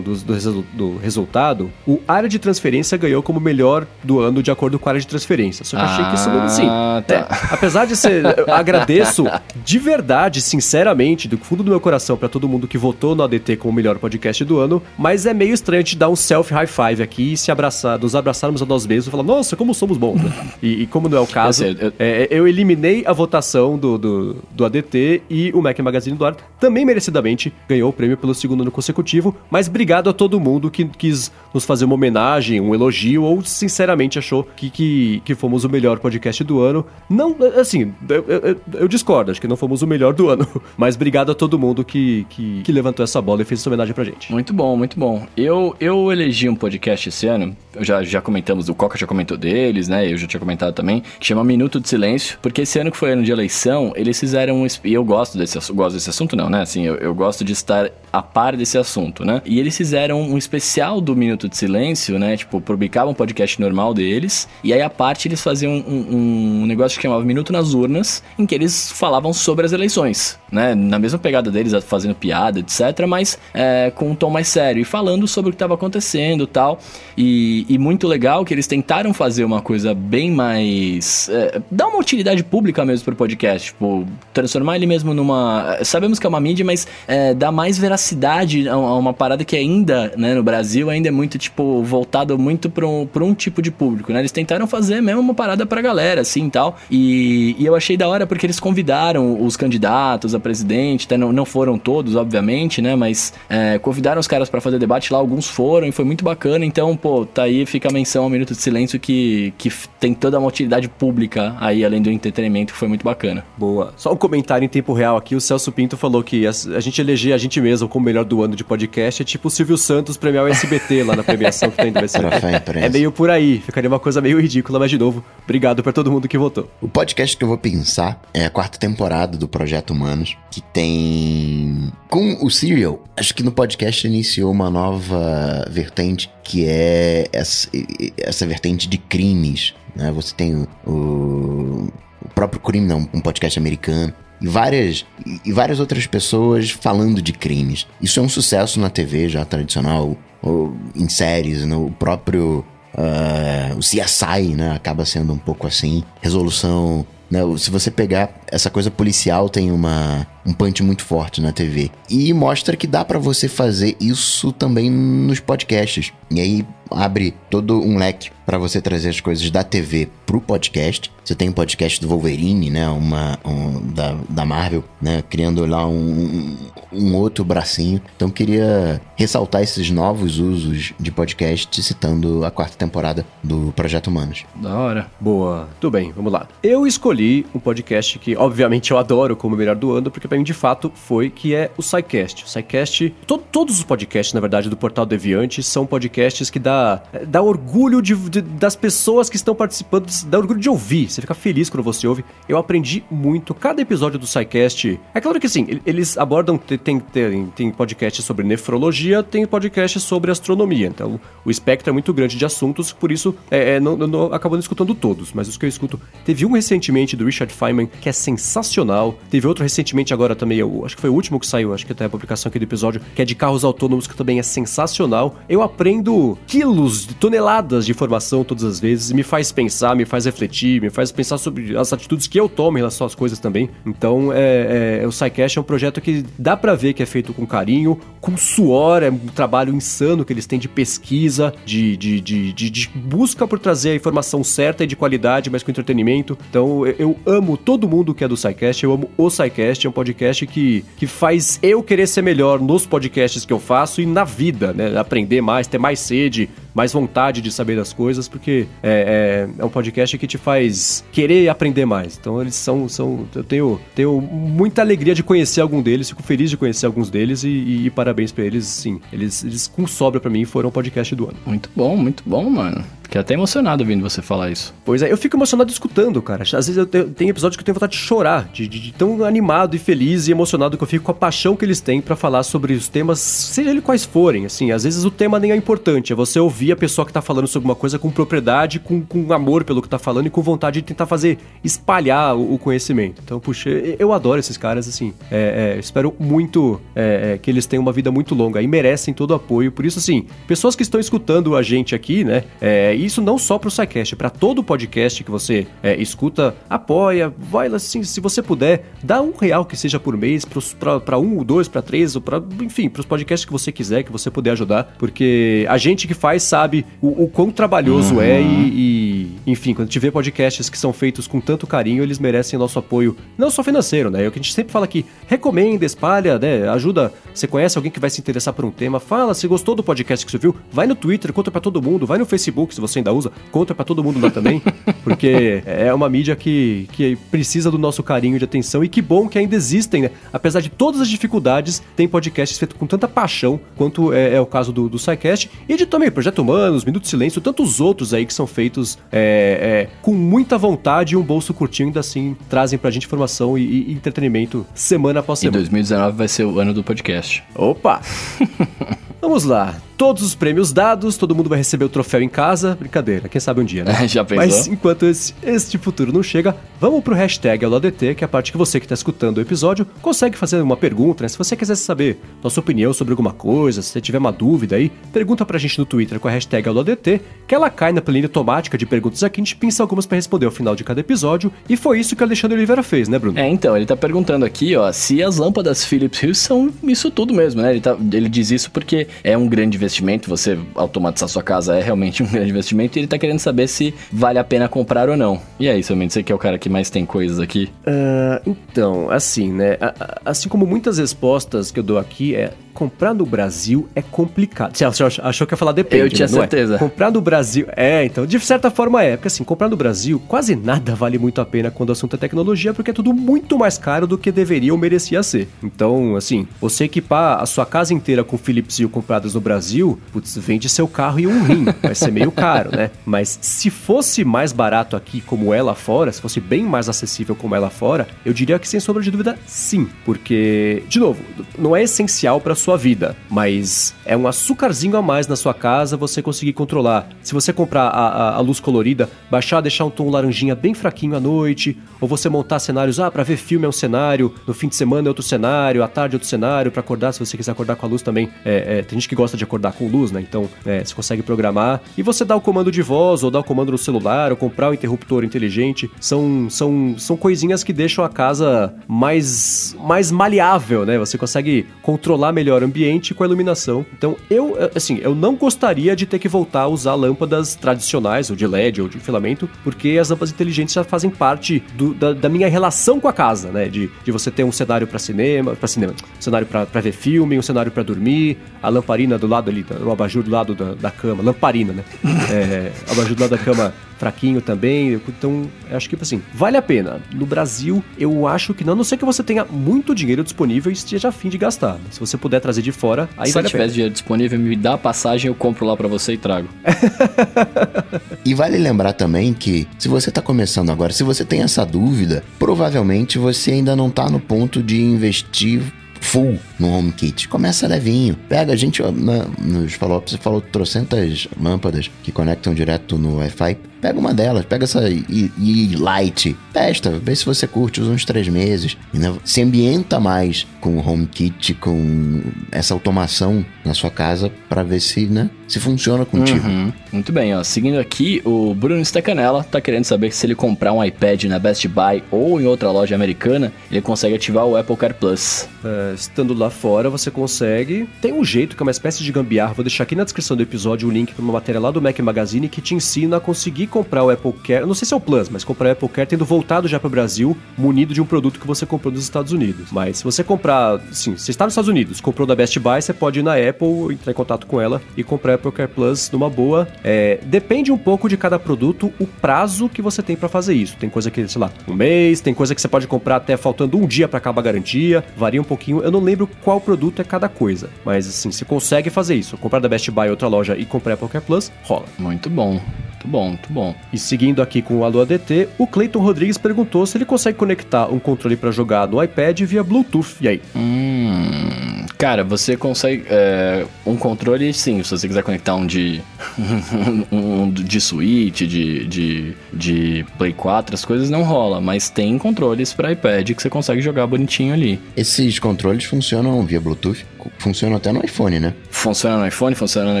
[0.00, 4.78] do, do, do, resultado, o área de transferência ganhou como melhor do ano de acordo
[4.78, 5.64] com a área de transferência.
[5.64, 6.66] Só que eu achei que isso não assim.
[6.68, 7.14] Ah, tá.
[7.14, 8.24] É, apesar de ser.
[8.50, 9.24] agradeço
[9.64, 13.56] de verdade, sinceramente, do fundo do meu coração para todo mundo que votou no ADT
[13.56, 16.66] como o melhor podcast do ano, mas é meio estranho te dar um self high
[16.66, 19.96] five aqui e se abraçar, nos abraçarmos a nós mesmos e falar, nossa, como somos
[19.96, 20.22] bons.
[20.22, 20.32] Né?
[20.62, 21.92] E, e, como não é o caso, eu, eu...
[21.98, 26.36] É, eu eliminei a votação do, do, do ADT e o Mac Magazine do Ar
[26.58, 30.84] também merecidamente ganhou o prêmio pelo segundo ano consecutivo, mas obrigado a todo mundo que
[30.84, 35.68] quis nos fazer uma homenagem, um elogio, ou sinceramente achou que, que, que fomos o
[35.68, 36.86] melhor podcast do ano.
[37.08, 40.46] Não, assim, eu, eu, eu, discordo, acho que não fomos o melhor do ano,
[40.76, 43.94] mas obrigado a todo mundo que, que, que levantou essa bola e fez essa homenagem
[43.94, 44.30] pra gente.
[44.32, 45.26] Muito bom, muito bom.
[45.36, 49.88] Eu, eu elegi um podcast esse ano, já, já comentamos, o Coca já comentou deles,
[49.88, 50.10] né?
[50.10, 53.12] Eu já tinha comentado também, que chama Minuto de Silêncio, porque esse ano que foi
[53.12, 54.66] ano de eleição, eles fizeram um.
[54.84, 56.62] E eu gosto desse, gosto desse assunto, não, né?
[56.62, 59.29] Assim, eu, eu gosto de estar a par desse assunto, né?
[59.44, 62.36] E eles fizeram um especial do Minuto de Silêncio, né?
[62.36, 66.96] Tipo, publicavam um podcast normal deles, e aí a parte eles faziam um, um negócio
[66.98, 70.74] que chamava Minuto nas Urnas, em que eles falavam sobre as eleições, né?
[70.74, 74.84] Na mesma pegada deles, fazendo piada, etc., mas é, com um tom mais sério e
[74.84, 76.78] falando sobre o que estava acontecendo tal.
[77.16, 81.28] E, e muito legal que eles tentaram fazer uma coisa bem mais.
[81.28, 85.78] É, dar uma utilidade pública mesmo pro podcast, tipo, transformar ele mesmo numa.
[85.82, 90.14] Sabemos que é uma mídia, mas é, dar mais veracidade a uma parada que ainda,
[90.16, 94.14] né, no Brasil, ainda é muito, tipo, voltado muito pra um, um tipo de público,
[94.14, 94.20] né?
[94.20, 96.78] Eles tentaram fazer mesmo uma parada pra galera, assim e tal.
[96.90, 101.32] E, e eu achei da hora porque eles convidaram os candidatos a presidente, até não,
[101.32, 102.96] não foram todos, obviamente, né?
[102.96, 106.64] Mas é, convidaram os caras para fazer debate lá, alguns foram e foi muito bacana.
[106.64, 110.38] Então, pô, tá aí, fica a menção ao Minuto de Silêncio que, que tem toda
[110.38, 113.44] uma utilidade pública aí, além do entretenimento, que foi muito bacana.
[113.58, 113.92] Boa.
[113.98, 116.98] Só um comentário em tempo real aqui, o Celso Pinto falou que a, a gente
[117.02, 120.16] eleger a gente mesmo como melhor do ano de podcast é tipo o Silvio Santos
[120.16, 122.78] premiar o SBT lá na premiação que tem do SBT.
[122.80, 126.10] É meio por aí, ficaria uma coisa meio ridícula, mas de novo, obrigado para todo
[126.10, 126.70] mundo que votou.
[126.80, 131.92] O podcast que eu vou pensar é a quarta temporada do Projeto Humanos, que tem.
[132.08, 137.68] Com o Serial, acho que no podcast iniciou uma nova vertente que é essa,
[138.16, 139.74] essa vertente de crimes.
[139.94, 140.10] Né?
[140.12, 141.88] Você tem o,
[142.20, 145.04] o próprio crime, não, um podcast americano e várias,
[145.44, 147.86] e várias outras pessoas falando de crimes.
[148.00, 152.64] Isso é um sucesso na TV já tradicional, ou em séries, no próprio
[152.94, 157.40] uh, o CSI, né, acaba sendo um pouco assim, resolução né?
[157.56, 161.90] Se você pegar essa coisa policial, tem uma, um punch muito forte na TV.
[162.08, 166.12] E mostra que dá para você fazer isso também nos podcasts.
[166.28, 171.10] E aí, abre todo um leque para você trazer as coisas da TV pro podcast.
[171.24, 172.88] Você tem um podcast do Wolverine, né?
[172.88, 175.22] Uma um, da, da Marvel, né?
[175.30, 176.56] Criando lá um,
[176.92, 178.00] um outro bracinho.
[178.16, 184.44] Então queria ressaltar esses novos usos de podcast, citando a quarta temporada do Projeto Humanos.
[184.56, 185.06] Da hora.
[185.20, 185.68] Boa.
[185.78, 186.48] Tudo bem, vamos lá.
[186.62, 190.42] Eu escolhi um podcast que, obviamente, eu adoro como melhor do ano, porque pra mim,
[190.42, 192.44] de fato, foi que é o SciCast.
[192.44, 196.79] O SciCast, to todos os podcasts, na verdade, do Portal Deviante são podcasts que dá,
[197.26, 201.10] dá orgulho de, de, das pessoas que estão participando, dá orgulho de ouvir.
[201.10, 202.24] Você fica feliz quando você ouve.
[202.48, 203.54] Eu aprendi muito.
[203.54, 205.00] Cada episódio do SciCast.
[205.14, 206.58] É claro que assim, eles abordam.
[206.58, 210.86] Tem, tem, tem podcast sobre nefrologia, tem podcast sobre astronomia.
[210.86, 214.54] Então, o espectro é muito grande de assuntos, por isso, é, é, não, não, acabo
[214.54, 216.00] não escutando todos, mas os que eu escuto.
[216.24, 219.18] Teve um recentemente do Richard Feynman que é sensacional.
[219.30, 221.92] Teve outro recentemente agora também, eu, acho que foi o último que saiu, acho que
[221.92, 225.36] até a publicação aqui do episódio, que é de carros autônomos, que também é sensacional.
[225.48, 226.69] Eu aprendo quilos,
[227.18, 231.38] toneladas de informação todas as vezes, me faz pensar, me faz refletir, me faz pensar
[231.38, 233.70] sobre as atitudes que eu tomo em relação às coisas também.
[233.84, 237.32] Então, é, é, o SciCast é um projeto que dá para ver que é feito
[237.32, 242.20] com carinho, com suor, é um trabalho insano que eles têm de pesquisa, de, de,
[242.20, 246.36] de, de, busca por trazer a informação certa e de qualidade, mas com entretenimento.
[246.48, 249.90] Então, eu, eu amo todo mundo que é do SciCast, eu amo o SciCast, é
[249.90, 254.06] um podcast que, que faz eu querer ser melhor nos podcasts que eu faço e
[254.06, 254.98] na vida, né?
[254.98, 259.64] Aprender mais, ter mais sede, mais vontade de saber das coisas, porque é, é, é,
[259.64, 262.16] um podcast que te faz querer aprender mais.
[262.18, 262.88] Então eles são.
[262.88, 267.10] são eu tenho, tenho muita alegria de conhecer algum deles, fico feliz de conhecer alguns
[267.10, 269.00] deles e, e, e parabéns para eles, sim.
[269.12, 271.36] Eles, eles com sobra para mim foram o podcast do ano.
[271.46, 272.84] Muito bom, muito bom, mano.
[273.10, 274.72] Fiquei até emocionado ouvindo você falar isso.
[274.84, 276.44] Pois é, eu fico emocionado escutando, cara.
[276.44, 278.92] Às vezes eu tenho, tem episódios que eu tenho vontade de chorar, de, de, de,
[278.92, 282.00] tão animado e feliz e emocionado que eu fico com a paixão que eles têm
[282.00, 284.46] para falar sobre os temas, seja eles quais forem.
[284.46, 287.22] Assim, às vezes o tema nem é importante, é você ouvir a pessoa que tá
[287.22, 290.42] falando sobre uma coisa com propriedade, com, com amor pelo que tá falando e com
[290.42, 293.20] vontade de tentar fazer espalhar o, o conhecimento.
[293.24, 295.12] Então, puxa, eu adoro esses caras, assim.
[295.30, 299.12] É, é, espero muito é, é, que eles tenham uma vida muito longa e merecem
[299.14, 299.72] todo o apoio.
[299.72, 302.44] Por isso, assim, pessoas que estão escutando a gente aqui, né?
[302.60, 307.68] É, isso não só pro SciCast, para todo podcast que você é, escuta, apoia, vai
[307.68, 310.44] lá, assim, se você puder, dá um real que seja por mês
[310.78, 314.12] para um, ou dois, para três, ou para enfim, pros podcasts que você quiser, que
[314.12, 318.22] você puder ajudar, porque a gente que faz sabe o, o quão trabalhoso uhum.
[318.22, 322.58] é e, e, enfim, quando tiver podcasts que são feitos com tanto carinho, eles merecem
[322.58, 324.24] nosso apoio, não só financeiro, né?
[324.24, 326.68] É o que a gente sempre fala aqui, recomenda, espalha, né?
[326.68, 329.82] Ajuda, você conhece alguém que vai se interessar por um tema, fala, se gostou do
[329.82, 332.80] podcast que você viu, vai no Twitter, conta para todo mundo, vai no Facebook, se
[332.80, 334.60] você ainda usa, conta para todo mundo lá também,
[335.04, 339.28] porque é uma mídia que, que precisa do nosso carinho de atenção e que bom
[339.28, 340.10] que ainda existem, né?
[340.32, 344.46] Apesar de todas as dificuldades, tem podcasts feitos com tanta paixão quanto é, é o
[344.46, 348.26] caso do, do SciCast e de também Projeto Humanos, Minuto de Silêncio, tantos outros aí
[348.26, 352.78] que são feitos é, é, com muita vontade e um bolso curtinho, ainda assim trazem
[352.78, 355.56] pra gente informação e, e entretenimento semana após semana.
[355.56, 357.42] E 2019 vai ser o ano do podcast.
[357.54, 358.00] Opa!
[359.20, 359.76] Vamos lá.
[359.98, 362.74] Todos os prêmios dados, todo mundo vai receber o troféu em casa.
[362.74, 363.92] Brincadeira, quem sabe um dia, né?
[364.08, 364.46] Já pensou?
[364.46, 368.50] Mas enquanto esse, este futuro não chega, vamos pro hashtag AloADT, que é a parte
[368.50, 371.28] que você que está escutando o episódio consegue fazer uma pergunta, né?
[371.28, 374.90] Se você quiser saber nossa opinião sobre alguma coisa, se você tiver uma dúvida aí,
[375.12, 378.78] pergunta pra gente no Twitter com a hashtag AloADT, que ela cai na planilha automática
[378.78, 381.76] de perguntas aqui, a gente pensa algumas para responder ao final de cada episódio, e
[381.76, 383.38] foi isso que o Alexandre Oliveira fez, né, Bruno?
[383.38, 387.34] É, então, ele tá perguntando aqui, ó, se as lâmpadas Philips Hue são isso tudo
[387.34, 387.72] mesmo, né?
[387.72, 391.82] Ele, tá, ele diz isso porque é um grande investimento, você automatizar sua casa é
[391.82, 395.16] realmente um grande investimento e ele tá querendo saber se vale a pena comprar ou
[395.16, 395.40] não.
[395.58, 397.70] E aí, seu você que é o cara que mais tem coisas aqui?
[397.86, 399.76] Uh, então, assim, né?
[400.24, 404.76] Assim como muitas respostas que eu dou aqui, é comprar no Brasil é complicado.
[404.76, 406.32] Você achou que ia falar depende, Eu tinha né?
[406.32, 406.76] certeza.
[406.76, 406.78] É?
[406.78, 407.66] Comprar no Brasil...
[407.76, 409.16] É, então, de certa forma é.
[409.16, 412.18] Porque assim, comprar no Brasil, quase nada vale muito a pena quando o assunto é
[412.18, 415.48] tecnologia, porque é tudo muito mais caro do que deveria ou merecia ser.
[415.62, 420.36] Então, assim, você equipar a sua casa inteira com Philips Hue compradas no Brasil, putz,
[420.36, 421.64] vende seu carro e um rim.
[421.82, 422.90] Vai ser meio caro, né?
[423.06, 427.34] Mas se fosse mais barato aqui como é lá fora, se fosse bem mais acessível
[427.34, 429.88] como é lá fora, eu diria que sem sombra de dúvida, sim.
[430.04, 431.22] Porque, de novo,
[431.58, 435.96] não é essencial para sua vida, mas é um açúcarzinho a mais na sua casa
[435.96, 437.08] você conseguir controlar.
[437.22, 441.16] Se você comprar a, a, a luz colorida, baixar, deixar um tom laranjinha bem fraquinho
[441.16, 444.68] à noite, ou você montar cenários, ah, para ver filme é um cenário, no fim
[444.68, 447.52] de semana é outro cenário, à tarde é outro cenário, para acordar, se você quiser
[447.52, 450.12] acordar com a luz também, é, é, tem gente que gosta de acordar com luz,
[450.12, 450.20] né?
[450.20, 453.44] Então, é, você consegue programar e você dá o comando de voz ou dá o
[453.44, 455.90] comando no celular ou comprar um interruptor inteligente.
[455.98, 460.98] São, são, são coisinhas que deixam a casa mais, mais maleável, né?
[460.98, 463.86] Você consegue controlar melhor melhor ambiente com a iluminação.
[463.96, 468.36] Então, eu, assim, eu não gostaria de ter que voltar a usar lâmpadas tradicionais, ou
[468.36, 472.28] de LED, ou de filamento, porque as lâmpadas inteligentes já fazem parte do, da, da,
[472.28, 473.68] minha relação com a casa, né?
[473.68, 477.38] De, de você ter um cenário para cinema, para cinema, um cenário para ver filme,
[477.38, 480.90] um cenário para dormir, a lamparina do lado ali, o abajur do lado da, da
[480.90, 481.84] cama, lamparina, né?
[482.30, 484.94] é, abajur do lado da cama fraquinho também.
[485.06, 487.00] Então, acho que assim, vale a pena.
[487.14, 490.72] No Brasil, eu acho que não, a não ser que você tenha muito dinheiro disponível
[490.72, 491.78] e esteja afim de gastar.
[491.90, 493.62] Se você puder trazer de fora, aí Se vale a pena.
[493.64, 496.48] Se tiver dinheiro disponível, me dá a passagem, eu compro lá para você e trago.
[498.24, 502.24] e vale lembrar também que, se você tá começando agora, se você tem essa dúvida,
[502.38, 505.62] provavelmente você ainda não tá no ponto de investir
[506.00, 507.28] full no HomeKit.
[507.28, 508.16] Começa levinho.
[508.28, 513.69] Pega, a gente na, nos falou, você falou trocentas lâmpadas que conectam direto no Wi-Fi.
[513.80, 518.76] Pega uma delas, pega essa e-light, testa, vê se você curte, usa uns três meses.
[518.92, 519.12] Né?
[519.24, 522.20] Se ambienta mais com o HomeKit, com
[522.52, 526.46] essa automação na sua casa para ver se, né, se funciona contigo.
[526.46, 526.72] Uhum.
[526.92, 527.42] Muito bem, ó.
[527.42, 531.66] Seguindo aqui, o Bruno Stecanella tá querendo saber se ele comprar um iPad na Best
[531.68, 535.48] Buy ou em outra loja americana, ele consegue ativar o Apple Car Plus.
[535.64, 537.88] É, estando lá fora, você consegue.
[538.00, 539.54] Tem um jeito que é uma espécie de gambiarra.
[539.54, 541.98] Vou deixar aqui na descrição do episódio o link para uma matéria lá do Mac
[542.00, 545.00] Magazine que te ensina a conseguir comprar o Apple Care, não sei se é o
[545.00, 548.06] Plus, mas comprar o Apple Care tendo voltado já para o Brasil, munido de um
[548.06, 549.68] produto que você comprou nos Estados Unidos.
[549.72, 552.92] Mas se você comprar, sim, você está nos Estados Unidos, comprou da Best Buy, você
[552.92, 556.10] pode ir na Apple, entrar em contato com ela e comprar o Apple Care Plus
[556.10, 556.68] numa boa.
[556.84, 560.76] É, depende um pouco de cada produto o prazo que você tem para fazer isso.
[560.76, 563.78] Tem coisa que, sei lá, um mês, tem coisa que você pode comprar até faltando
[563.78, 565.82] um dia para acabar a garantia, varia um pouquinho.
[565.82, 569.60] Eu não lembro qual produto é cada coisa, mas assim, se consegue fazer isso, comprar
[569.60, 571.84] da Best Buy outra loja e comprar Apple Care Plus, rola.
[571.98, 572.60] Muito bom.
[573.00, 573.59] Muito bom, muito bom.
[573.92, 577.86] E seguindo aqui com o Alô ADT, o Cleiton Rodrigues perguntou se ele consegue conectar
[577.86, 580.16] um controle para jogar no iPad via Bluetooth.
[580.20, 580.42] E aí?
[580.54, 583.04] Hum, cara, você consegue.
[583.08, 586.00] É, um controle, sim, se você quiser conectar um de.
[587.10, 592.72] um de Switch, de, de, de Play 4, as coisas não rola, mas tem controles
[592.72, 594.80] para iPad que você consegue jogar bonitinho ali.
[594.96, 597.04] Esses controles funcionam via Bluetooth?
[597.38, 598.54] Funciona até no iPhone, né?
[598.70, 600.00] Funciona no iPhone, funciona no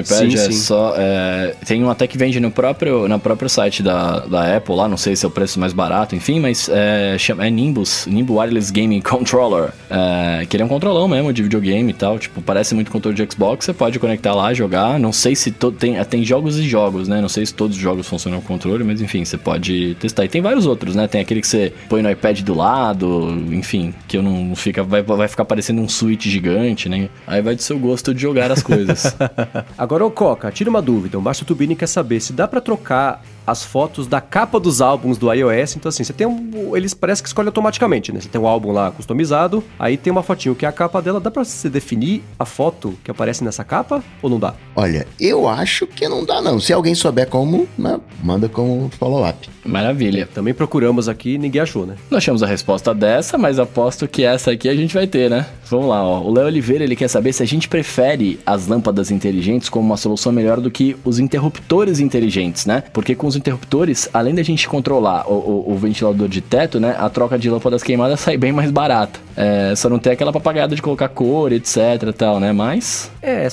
[0.00, 0.52] iPad, sim, é sim.
[0.52, 0.94] só.
[0.96, 4.88] É, tem um até que vende no próprio, no próprio site da, da Apple lá,
[4.88, 8.36] não sei se é o preço mais barato, enfim, mas é, chama, é Nimbus, Nimbus
[8.36, 9.70] Wireless Gaming Controller.
[9.90, 12.18] É, que ele é um controlão mesmo de videogame e tal.
[12.18, 14.98] Tipo, parece muito controle de Xbox, você pode conectar lá, jogar.
[14.98, 17.20] Não sei se todo, tem, tem jogos e jogos, né?
[17.20, 20.24] Não sei se todos os jogos funcionam com controle, mas enfim, você pode testar.
[20.24, 21.06] E tem vários outros, né?
[21.06, 24.82] Tem aquele que você põe no iPad do lado, enfim, que eu não fica.
[24.82, 27.08] Vai, vai ficar parecendo um Switch gigante, né?
[27.26, 29.16] Aí vai do seu gosto de jogar as coisas.
[29.78, 31.18] Agora, ô Coca, tira uma dúvida.
[31.18, 35.18] O Márcio Tubini quer saber se dá para trocar as fotos da capa dos álbuns
[35.18, 35.76] do iOS.
[35.76, 36.76] Então, assim, você tem um.
[36.76, 38.20] Eles parece que escolhe automaticamente, né?
[38.20, 41.20] Você tem um álbum lá customizado, aí tem uma fotinho que é a capa dela.
[41.20, 44.54] Dá pra você definir a foto que aparece nessa capa ou não dá?
[44.76, 46.60] Olha, eu acho que não dá, não.
[46.60, 49.48] Se alguém souber como, né, manda como follow-up.
[49.64, 50.28] Maravilha.
[50.32, 51.96] Também procuramos aqui ninguém achou, né?
[52.10, 55.46] Nós achamos a resposta dessa, mas aposto que essa aqui a gente vai ter, né?
[55.68, 56.20] Vamos lá, ó.
[56.22, 59.96] O Léo Oliveira ele quer saber se a gente prefere as lâmpadas inteligentes como uma
[59.96, 62.82] solução melhor do que os interruptores inteligentes, né?
[62.92, 66.94] Porque com os interruptores, além da gente controlar o, o, o, ventilador de teto, né?
[66.98, 69.18] A troca de lâmpadas queimadas sai bem mais barata.
[69.36, 72.52] É, só não tem aquela papagaiada de colocar cor, etc tal, né?
[72.52, 73.10] Mas...
[73.22, 73.48] É,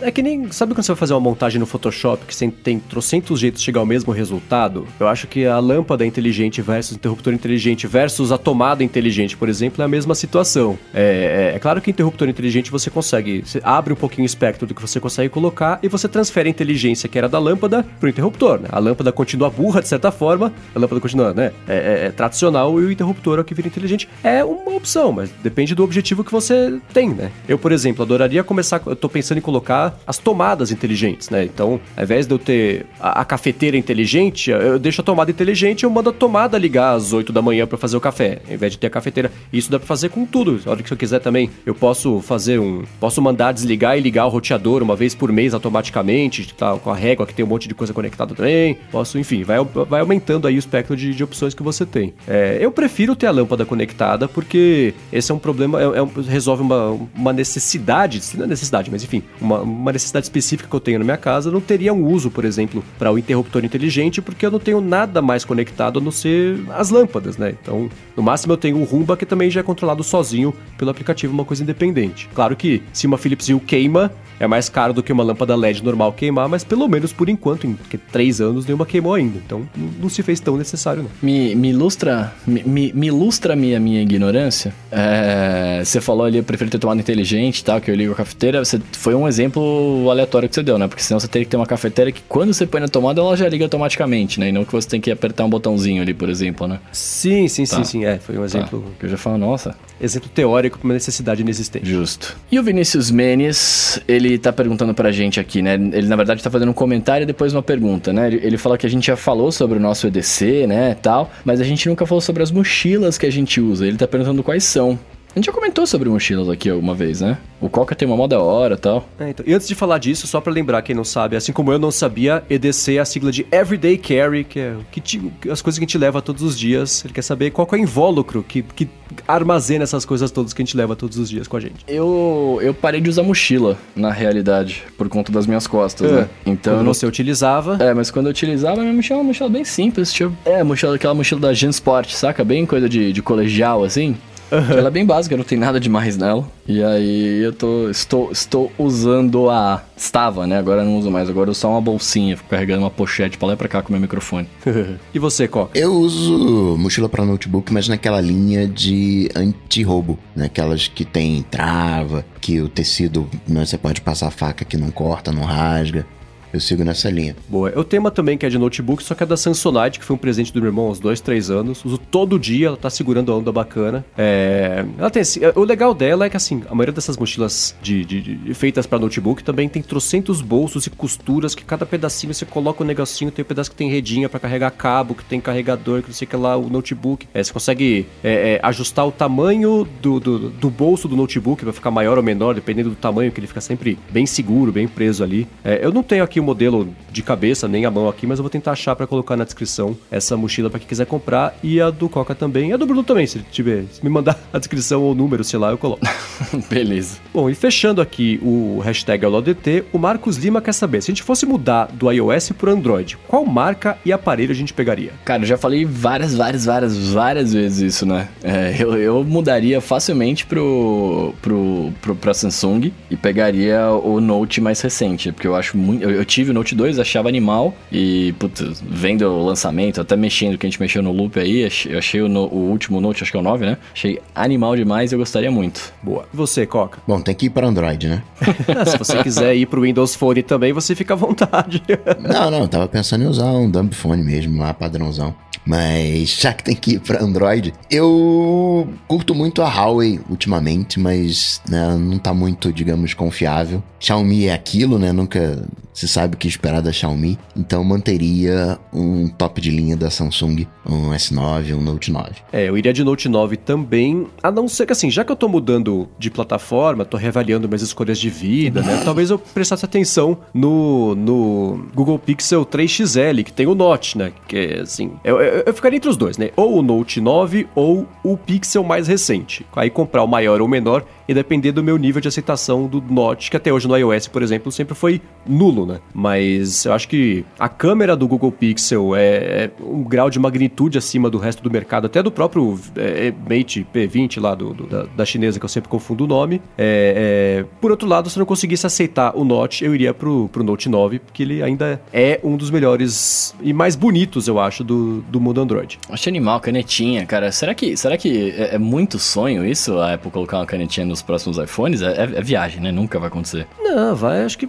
[0.00, 0.50] é que nem...
[0.52, 3.64] Sabe quando você vai fazer uma montagem no Photoshop que você tem trocentos jeitos de
[3.64, 4.86] chegar ao mesmo resultado?
[4.98, 9.82] Eu acho que a lâmpada inteligente versus interruptor inteligente versus a tomada inteligente, por exemplo,
[9.82, 10.78] é a mesma situação.
[10.92, 13.42] É, é, é claro que interruptor inteligente você consegue...
[13.44, 16.50] Você abre um pouquinho o espectro do que você consegue colocar e você transfere a
[16.50, 18.68] inteligência que era da lâmpada pro interruptor, né?
[18.70, 21.52] A lâmpada continua burra, de certa forma, a lâmpada continua, né?
[21.66, 24.08] É, é, é, tradicional e o interruptor é o que vira inteligente.
[24.22, 27.30] É uma opção, mas depende do objetivo que você tem, né?
[27.48, 28.82] Eu, por exemplo, adoraria começar.
[28.86, 31.44] Eu tô pensando em colocar as tomadas inteligentes, né?
[31.44, 35.82] Então, ao invés de eu ter a, a cafeteira inteligente, eu deixo a tomada inteligente
[35.82, 38.54] e eu mando a tomada ligar às 8 da manhã para fazer o café, ao
[38.54, 39.30] invés de ter a cafeteira.
[39.52, 40.60] Isso dá pra fazer com tudo.
[40.66, 42.84] A hora que eu quiser também, eu posso fazer um.
[42.98, 46.76] Posso mandar desligar e ligar o roteador uma vez por mês automaticamente, tá?
[46.76, 48.78] Com a régua que tem um monte de coisa conectada também.
[48.90, 49.56] Posso enfim, vai,
[49.88, 52.14] vai aumentando aí o espectro de, de opções que você tem.
[52.26, 56.62] É, eu prefiro ter a lâmpada conectada porque esse é um problema, é, é, resolve
[56.62, 60.98] uma, uma necessidade, não é necessidade, mas enfim, uma, uma necessidade específica que eu tenho
[60.98, 61.50] na minha casa.
[61.50, 65.20] Não teria um uso, por exemplo, para o interruptor inteligente porque eu não tenho nada
[65.20, 67.54] mais conectado a não ser as lâmpadas, né?
[67.60, 71.32] Então, no máximo eu tenho o Rumba que também já é controlado sozinho pelo aplicativo,
[71.32, 72.28] uma coisa independente.
[72.34, 75.82] Claro que se uma Philips Hue queima, é mais caro do que uma lâmpada LED
[75.84, 77.76] normal queimar, mas pelo menos por enquanto, em
[78.12, 79.38] três anos, nenhuma queimou ainda.
[79.44, 79.68] Então
[80.00, 81.10] não se fez tão necessário, não.
[81.20, 84.72] Me, me ilustra me, me, ilustra a minha, minha ignorância.
[84.92, 88.14] É, você falou ali, eu prefiro ter tomado inteligente e tal, que eu ligo a
[88.14, 88.64] cafeteira.
[88.64, 90.86] Você, foi um exemplo aleatório que você deu, né?
[90.86, 93.36] Porque senão você teria que ter uma cafeteira que quando você põe na tomada, ela
[93.36, 94.50] já liga automaticamente, né?
[94.50, 96.78] E não que você tem que apertar um botãozinho ali, por exemplo, né?
[96.92, 97.76] Sim, sim, tá.
[97.76, 98.04] sim, sim.
[98.04, 98.80] É, foi um exemplo.
[98.80, 98.90] Tá.
[99.00, 99.74] Que eu já falo, nossa.
[100.00, 101.86] Exemplo teórico para uma necessidade inexistente.
[101.86, 102.36] Justo.
[102.50, 105.74] E o Vinícius Menes, ele tá perguntando pra gente aqui, né?
[105.74, 108.28] Ele, na verdade, tá fazendo um comentário e depois uma pergunta, né?
[108.28, 111.60] Ele, ele fala que a gente já falou sobre o nosso EDC, né, tal, mas
[111.60, 113.86] a gente nunca falou sobre as mochilas que a gente usa.
[113.86, 114.98] Ele tá perguntando quais são.
[115.34, 117.36] A gente já comentou sobre mochilas aqui alguma vez, né?
[117.60, 119.08] O Coca tem uma moda hora e tal.
[119.18, 119.44] É, então.
[119.44, 121.90] E antes de falar disso, só para lembrar quem não sabe, assim como eu não
[121.90, 125.20] sabia, EDC é a sigla de Everyday Carry, que é que te,
[125.50, 127.04] as coisas que a gente leva todos os dias.
[127.04, 128.88] Ele quer saber qual é o invólucro que, que
[129.26, 131.84] armazena essas coisas todas que a gente leva todos os dias com a gente.
[131.88, 136.14] Eu, eu parei de usar mochila, na realidade, por conta das minhas costas, é.
[136.14, 136.28] né?
[136.46, 136.76] Então.
[136.76, 137.76] Quando você utilizava.
[137.80, 140.12] É, mas quando eu utilizava, minha mochila é uma mochila bem simples.
[140.12, 142.44] Tipo, é, mochila, aquela mochila da Gensport, saca?
[142.44, 144.14] Bem coisa de, de colegial, assim.
[144.50, 144.78] Uhum.
[144.78, 146.46] Ela é bem básica, não tem nada demais nela.
[146.66, 149.82] E aí eu tô, estou, estou usando a.
[149.96, 150.58] Estava, né?
[150.58, 151.28] Agora não uso mais.
[151.28, 153.92] Agora eu só uma bolsinha, fico carregando uma pochete pra lá e pra cá com
[153.92, 154.48] meu microfone.
[155.14, 155.78] e você, Coca?
[155.78, 160.18] Eu uso mochila pra notebook, mas naquela linha de anti-roubo.
[160.34, 160.46] Né?
[160.46, 164.90] Aquelas que tem trava, que o tecido né, você pode passar a faca que não
[164.90, 166.06] corta, não rasga.
[166.54, 167.34] Eu sigo nessa linha.
[167.48, 167.70] Boa.
[167.70, 170.14] Eu tenho uma também que é de notebook, só que é da Samsonite, que foi
[170.14, 171.84] um presente do meu irmão uns dois, três anos.
[171.84, 174.04] Uso todo dia, ela tá segurando a onda bacana.
[174.16, 174.84] É...
[174.96, 175.24] Ela tem
[175.56, 179.00] o legal dela é que assim, a maioria dessas mochilas de, de, de feitas para
[179.00, 183.44] notebook também tem trocentos bolsos e costuras que cada pedacinho você coloca um negocinho, tem
[183.44, 186.28] um pedaço que tem redinha para carregar cabo, que tem carregador, que não sei o
[186.28, 187.26] que lá, o notebook.
[187.34, 191.72] É, você consegue é, é, ajustar o tamanho do, do, do, bolso do notebook para
[191.72, 195.24] ficar maior ou menor, dependendo do tamanho, que ele fica sempre bem seguro, bem preso
[195.24, 195.48] ali.
[195.64, 198.50] É, eu não tenho aqui modelo de cabeça, nem a mão aqui, mas eu vou
[198.50, 202.08] tentar achar para colocar na descrição essa mochila para quem quiser comprar e a do
[202.08, 202.70] Coca também.
[202.70, 205.42] E a do Bruno também, se tiver, se me mandar a descrição ou o número,
[205.42, 206.04] sei lá, eu coloco.
[206.68, 207.18] Beleza.
[207.32, 211.22] Bom, e fechando aqui o hashtag AuloDT, o Marcos Lima quer saber, se a gente
[211.22, 215.12] fosse mudar do iOS pro Android, qual marca e aparelho a gente pegaria?
[215.24, 218.28] Cara, eu já falei várias, várias, várias, várias vezes isso, né?
[218.42, 224.80] É, eu, eu mudaria facilmente pro, pro, pro, pra Samsung e pegaria o Note mais
[224.80, 226.02] recente, porque eu acho muito...
[226.02, 227.74] eu, eu tive o Note 2, achava animal.
[227.92, 231.98] E, putz, vendo o lançamento, até mexendo, que a gente mexeu no loop aí, eu
[231.98, 233.78] achei o, no, o último Note, acho que é o 9, né?
[233.92, 235.92] Achei animal demais e eu gostaria muito.
[236.02, 236.26] Boa.
[236.32, 236.98] E você, Coca?
[237.06, 238.22] Bom, tem que ir para Android, né?
[238.86, 241.82] Se você quiser ir pro Windows Phone também, você fica à vontade.
[242.20, 245.34] não, não, tava pensando em usar um dumb phone mesmo, lá padrãozão.
[245.66, 251.60] Mas já que tem que ir para Android, eu curto muito a Huawei ultimamente, mas
[251.68, 253.82] né, não tá muito, digamos, confiável.
[253.98, 255.10] Xiaomi é aquilo, né?
[255.10, 257.38] Nunca se sabe o que esperar da Xiaomi.
[257.54, 262.30] Então manteria um top de linha da Samsung, um S9, um Note 9.
[262.52, 265.36] É, eu iria de Note 9 também, a não ser que assim, já que eu
[265.36, 269.02] tô mudando de plataforma, tô reavaliando minhas escolhas de vida, né?
[269.04, 274.32] Talvez eu prestasse atenção no, no Google Pixel 3XL, que tem o Note, né?
[274.48, 276.50] Que é assim, eu, eu, eu ficaria entre os dois, né?
[276.56, 279.66] Ou o Note 9 ou o Pixel mais recente.
[279.76, 283.00] Aí comprar o maior ou o menor e depender do meu nível de aceitação do
[283.00, 286.00] Note, que até hoje no iOS, por exemplo, sempre foi nulo, né?
[286.14, 290.96] Mas eu acho que a câmera do Google Pixel é, é um grau de magnitude
[290.96, 294.86] acima do resto do mercado, até do próprio é, é Mate P20 lá do, do
[294.86, 296.62] da, da, chinesa, que eu sempre confundo o nome.
[296.78, 300.48] É, é, por outro lado, se eu não conseguisse aceitar o Note, eu iria pro,
[300.48, 304.84] pro Note 9, porque ele ainda é um dos melhores e mais bonitos, eu acho,
[304.84, 305.98] do, do mundo Android.
[306.08, 307.50] Acho animal, canetinha, cara.
[307.50, 311.22] Será que, será que é, é muito sonho isso, a Apple colocar uma canetinha nos
[311.22, 312.02] próximos iPhones?
[312.02, 312.92] É, é, viagem, né?
[312.92, 313.66] Nunca vai acontecer.
[313.82, 314.68] Não, vai, acho que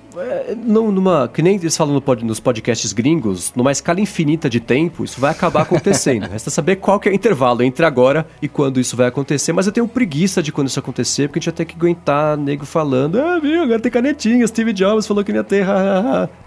[0.65, 5.03] não, numa que nem eles falam no nos podcasts gringos, numa escala infinita de tempo,
[5.03, 6.27] isso vai acabar acontecendo.
[6.29, 9.53] Resta saber qual que é o intervalo entre agora e quando isso vai acontecer.
[9.53, 12.37] Mas eu tenho preguiça de quando isso acontecer, porque a gente vai ter que aguentar
[12.37, 15.65] nego falando, ah, viu, agora tem canetinha, Steve Jobs falou que não ia ter,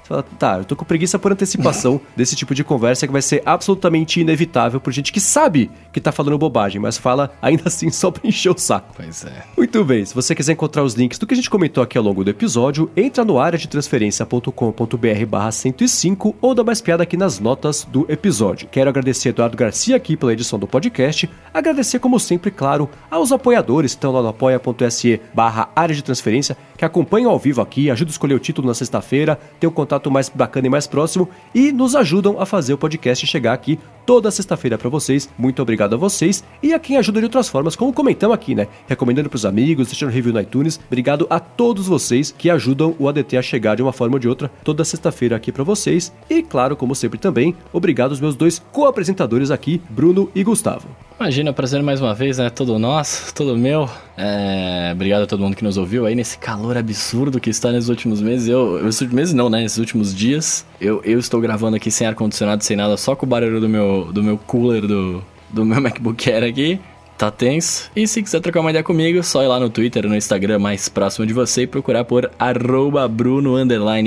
[0.09, 3.43] fala, tá, eu tô com preguiça por antecipação desse tipo de conversa que vai ser
[3.45, 8.11] absolutamente inevitável por gente que sabe que tá falando bobagem, mas fala ainda assim só
[8.11, 8.95] pra encher o saco.
[8.97, 9.45] Pois é.
[9.57, 12.05] Muito bem, se você quiser encontrar os links do que a gente comentou aqui ao
[12.05, 17.17] longo do episódio, entra no área de transferência.com.br barra 105 ou dá mais piada aqui
[17.17, 18.69] nas notas do episódio.
[18.71, 23.93] Quero agradecer Eduardo Garcia aqui pela edição do podcast, agradecer como sempre, claro, aos apoiadores
[23.93, 28.11] que estão lá no apoia.se barra área de transferência, que acompanham ao vivo aqui, ajudam
[28.11, 31.29] a escolher o título na sexta-feira, tem um contato contato mais bacana e mais próximo
[31.55, 33.79] e nos ajudam a fazer o podcast chegar aqui
[34.09, 35.29] toda sexta-feira para vocês.
[35.37, 38.67] Muito obrigado a vocês e a quem ajuda de outras formas, como comentamos aqui, né?
[38.87, 40.81] Recomendando pros amigos, deixando review no iTunes.
[40.87, 44.27] Obrigado a todos vocês que ajudam o ADT a chegar de uma forma ou de
[44.27, 46.11] outra toda sexta-feira aqui para vocês.
[46.31, 50.89] E claro, como sempre também, obrigado aos meus dois co-apresentadores aqui, Bruno e Gustavo.
[51.21, 52.49] Imagina, prazer mais uma vez, né?
[52.49, 53.91] Todo nosso, todo meu.
[54.17, 57.89] É, obrigado a todo mundo que nos ouviu aí nesse calor absurdo que está nesses
[57.89, 58.47] últimos meses.
[58.47, 59.63] Eu, esses últimos meses não, né?
[59.63, 60.65] Nesses últimos dias.
[60.81, 63.98] Eu, eu estou gravando aqui sem ar-condicionado, sem nada, só com o barulho do meu,
[64.05, 66.81] do meu cooler do, do meu MacBook Air aqui
[67.19, 67.91] tá tenso.
[67.95, 70.61] E se quiser trocar uma ideia comigo, só ir lá no Twitter ou no Instagram
[70.61, 72.31] mais próximo de você e procurar por
[73.11, 73.57] Bruno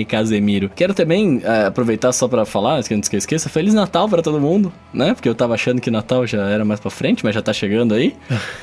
[0.08, 0.72] Casemiro.
[0.74, 4.40] Quero também é, aproveitar só para falar, antes que eu esqueça, Feliz Natal para todo
[4.40, 5.14] mundo, né?
[5.14, 7.94] Porque eu tava achando que Natal já era mais para frente, mas já tá chegando
[7.94, 8.16] aí.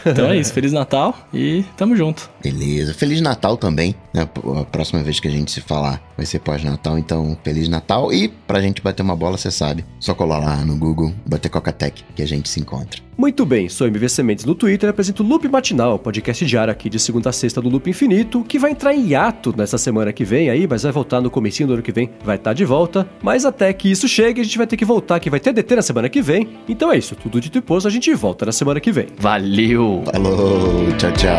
[0.06, 2.30] Então é isso, Feliz Natal e tamo junto.
[2.42, 4.22] Beleza, Feliz Natal também, né?
[4.22, 8.12] A próxima vez que a gente se falar vai ser pós-Natal, então Feliz Natal.
[8.12, 12.04] E pra gente bater uma bola, você sabe, só colar lá no Google, bater Coca-Tech,
[12.14, 13.00] que a gente se encontra.
[13.16, 14.08] Muito bem, sou MV
[14.44, 17.88] No Twitter apresento o Loop Matinal, podcast diário aqui de segunda a sexta do Loop
[17.88, 21.30] Infinito, que vai entrar em hiato nessa semana que vem aí, mas vai voltar no
[21.30, 23.08] comecinho do ano que vem, vai estar tá de volta.
[23.22, 25.76] Mas até que isso chegue, a gente vai ter que voltar, que vai ter DT
[25.76, 26.48] na semana que vem.
[26.68, 29.06] Então é isso, tudo dito e posto, a gente volta na semana que vem.
[29.18, 30.02] Valeu!
[30.12, 31.38] Falou, tchau, tchau.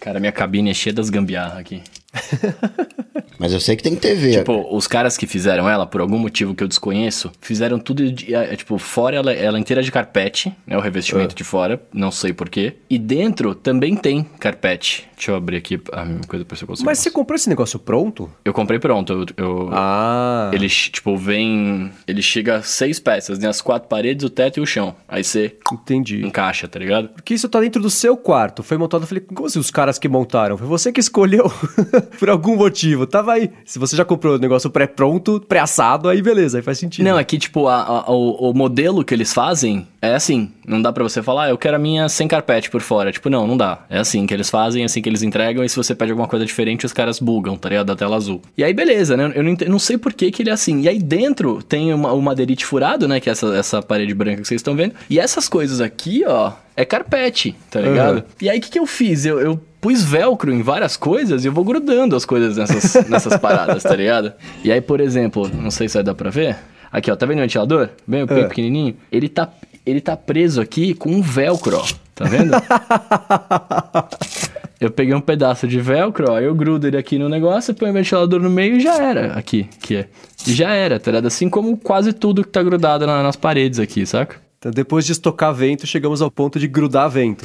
[0.00, 1.82] Cara, minha cabine é cheia das gambiarras aqui.
[3.38, 4.38] Mas eu sei que tem TV.
[4.38, 8.34] Tipo, os caras que fizeram ela, por algum motivo que eu desconheço, fizeram tudo, de,
[8.34, 10.76] é, tipo, fora ela, ela inteira de carpete, né?
[10.76, 11.36] O revestimento uh.
[11.36, 12.74] de fora, não sei porquê.
[12.90, 15.08] E dentro também tem carpete.
[15.14, 16.86] Deixa eu abrir aqui a mesma coisa pra você conseguir.
[16.86, 18.30] Mas você comprou esse negócio pronto?
[18.44, 19.12] Eu comprei pronto.
[19.12, 20.50] Eu, eu, ah.
[20.52, 21.90] Ele, tipo, vem.
[22.06, 23.48] Ele chega a seis peças, né?
[23.48, 24.94] As quatro paredes, o teto e o chão.
[25.08, 25.56] Aí você.
[25.72, 26.24] Entendi.
[26.24, 27.08] Encaixa, tá ligado?
[27.08, 28.62] Porque isso tá dentro do seu quarto.
[28.62, 29.02] Foi montado.
[29.02, 30.56] Eu falei, como assim os caras que montaram?
[30.56, 31.50] Foi você que escolheu
[32.18, 33.06] por algum motivo.
[33.06, 33.50] Tava aí.
[33.64, 37.04] Se você já comprou o negócio pré-pronto, pré-assado, aí beleza, aí faz sentido.
[37.04, 40.50] Não, é que, tipo, a, a, o, o modelo que eles fazem é assim.
[40.66, 43.10] Não dá para você falar, ah, eu quero a minha sem carpete por fora.
[43.10, 43.84] Tipo, não, não dá.
[43.88, 45.64] É assim que eles fazem, é assim que eles entregam.
[45.64, 47.86] E se você pede alguma coisa diferente, os caras bugam, tá ligado?
[47.86, 48.42] Da tela azul.
[48.56, 49.32] E aí, beleza, né?
[49.34, 50.82] Eu não, não sei por que, que ele é assim.
[50.82, 53.20] E aí dentro tem uma, o madeirite furado, né?
[53.20, 54.94] Que é essa, essa parede branca que vocês estão vendo.
[55.08, 58.18] E essas coisas aqui, ó, é carpete, tá ligado?
[58.18, 58.22] Uhum.
[58.40, 59.26] E aí, o que, que eu fiz?
[59.26, 63.36] Eu, eu pus velcro em várias coisas e eu vou grudando as coisas nessas, nessas
[63.36, 64.32] paradas, tá ligado?
[64.64, 66.56] E aí, por exemplo, não sei se vai dar pra ver.
[66.90, 67.90] Aqui, ó, tá vendo o ventilador?
[68.06, 68.46] Bem, bem é.
[68.46, 68.96] pequenininho.
[69.12, 69.48] Ele tá,
[69.84, 71.84] ele tá preso aqui com um velcro, ó.
[72.14, 72.52] Tá vendo?
[74.80, 77.92] eu peguei um pedaço de velcro, ó, eu grudo ele aqui no negócio, põe o
[77.92, 79.34] ventilador no meio e já era.
[79.34, 80.08] Aqui, que é.
[80.46, 81.26] E já era, tá ligado?
[81.26, 84.36] Assim como quase tudo que tá grudado na, nas paredes aqui, saca?
[84.58, 87.44] Então, depois de estocar vento, chegamos ao ponto de grudar vento.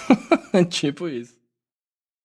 [0.70, 1.39] tipo isso.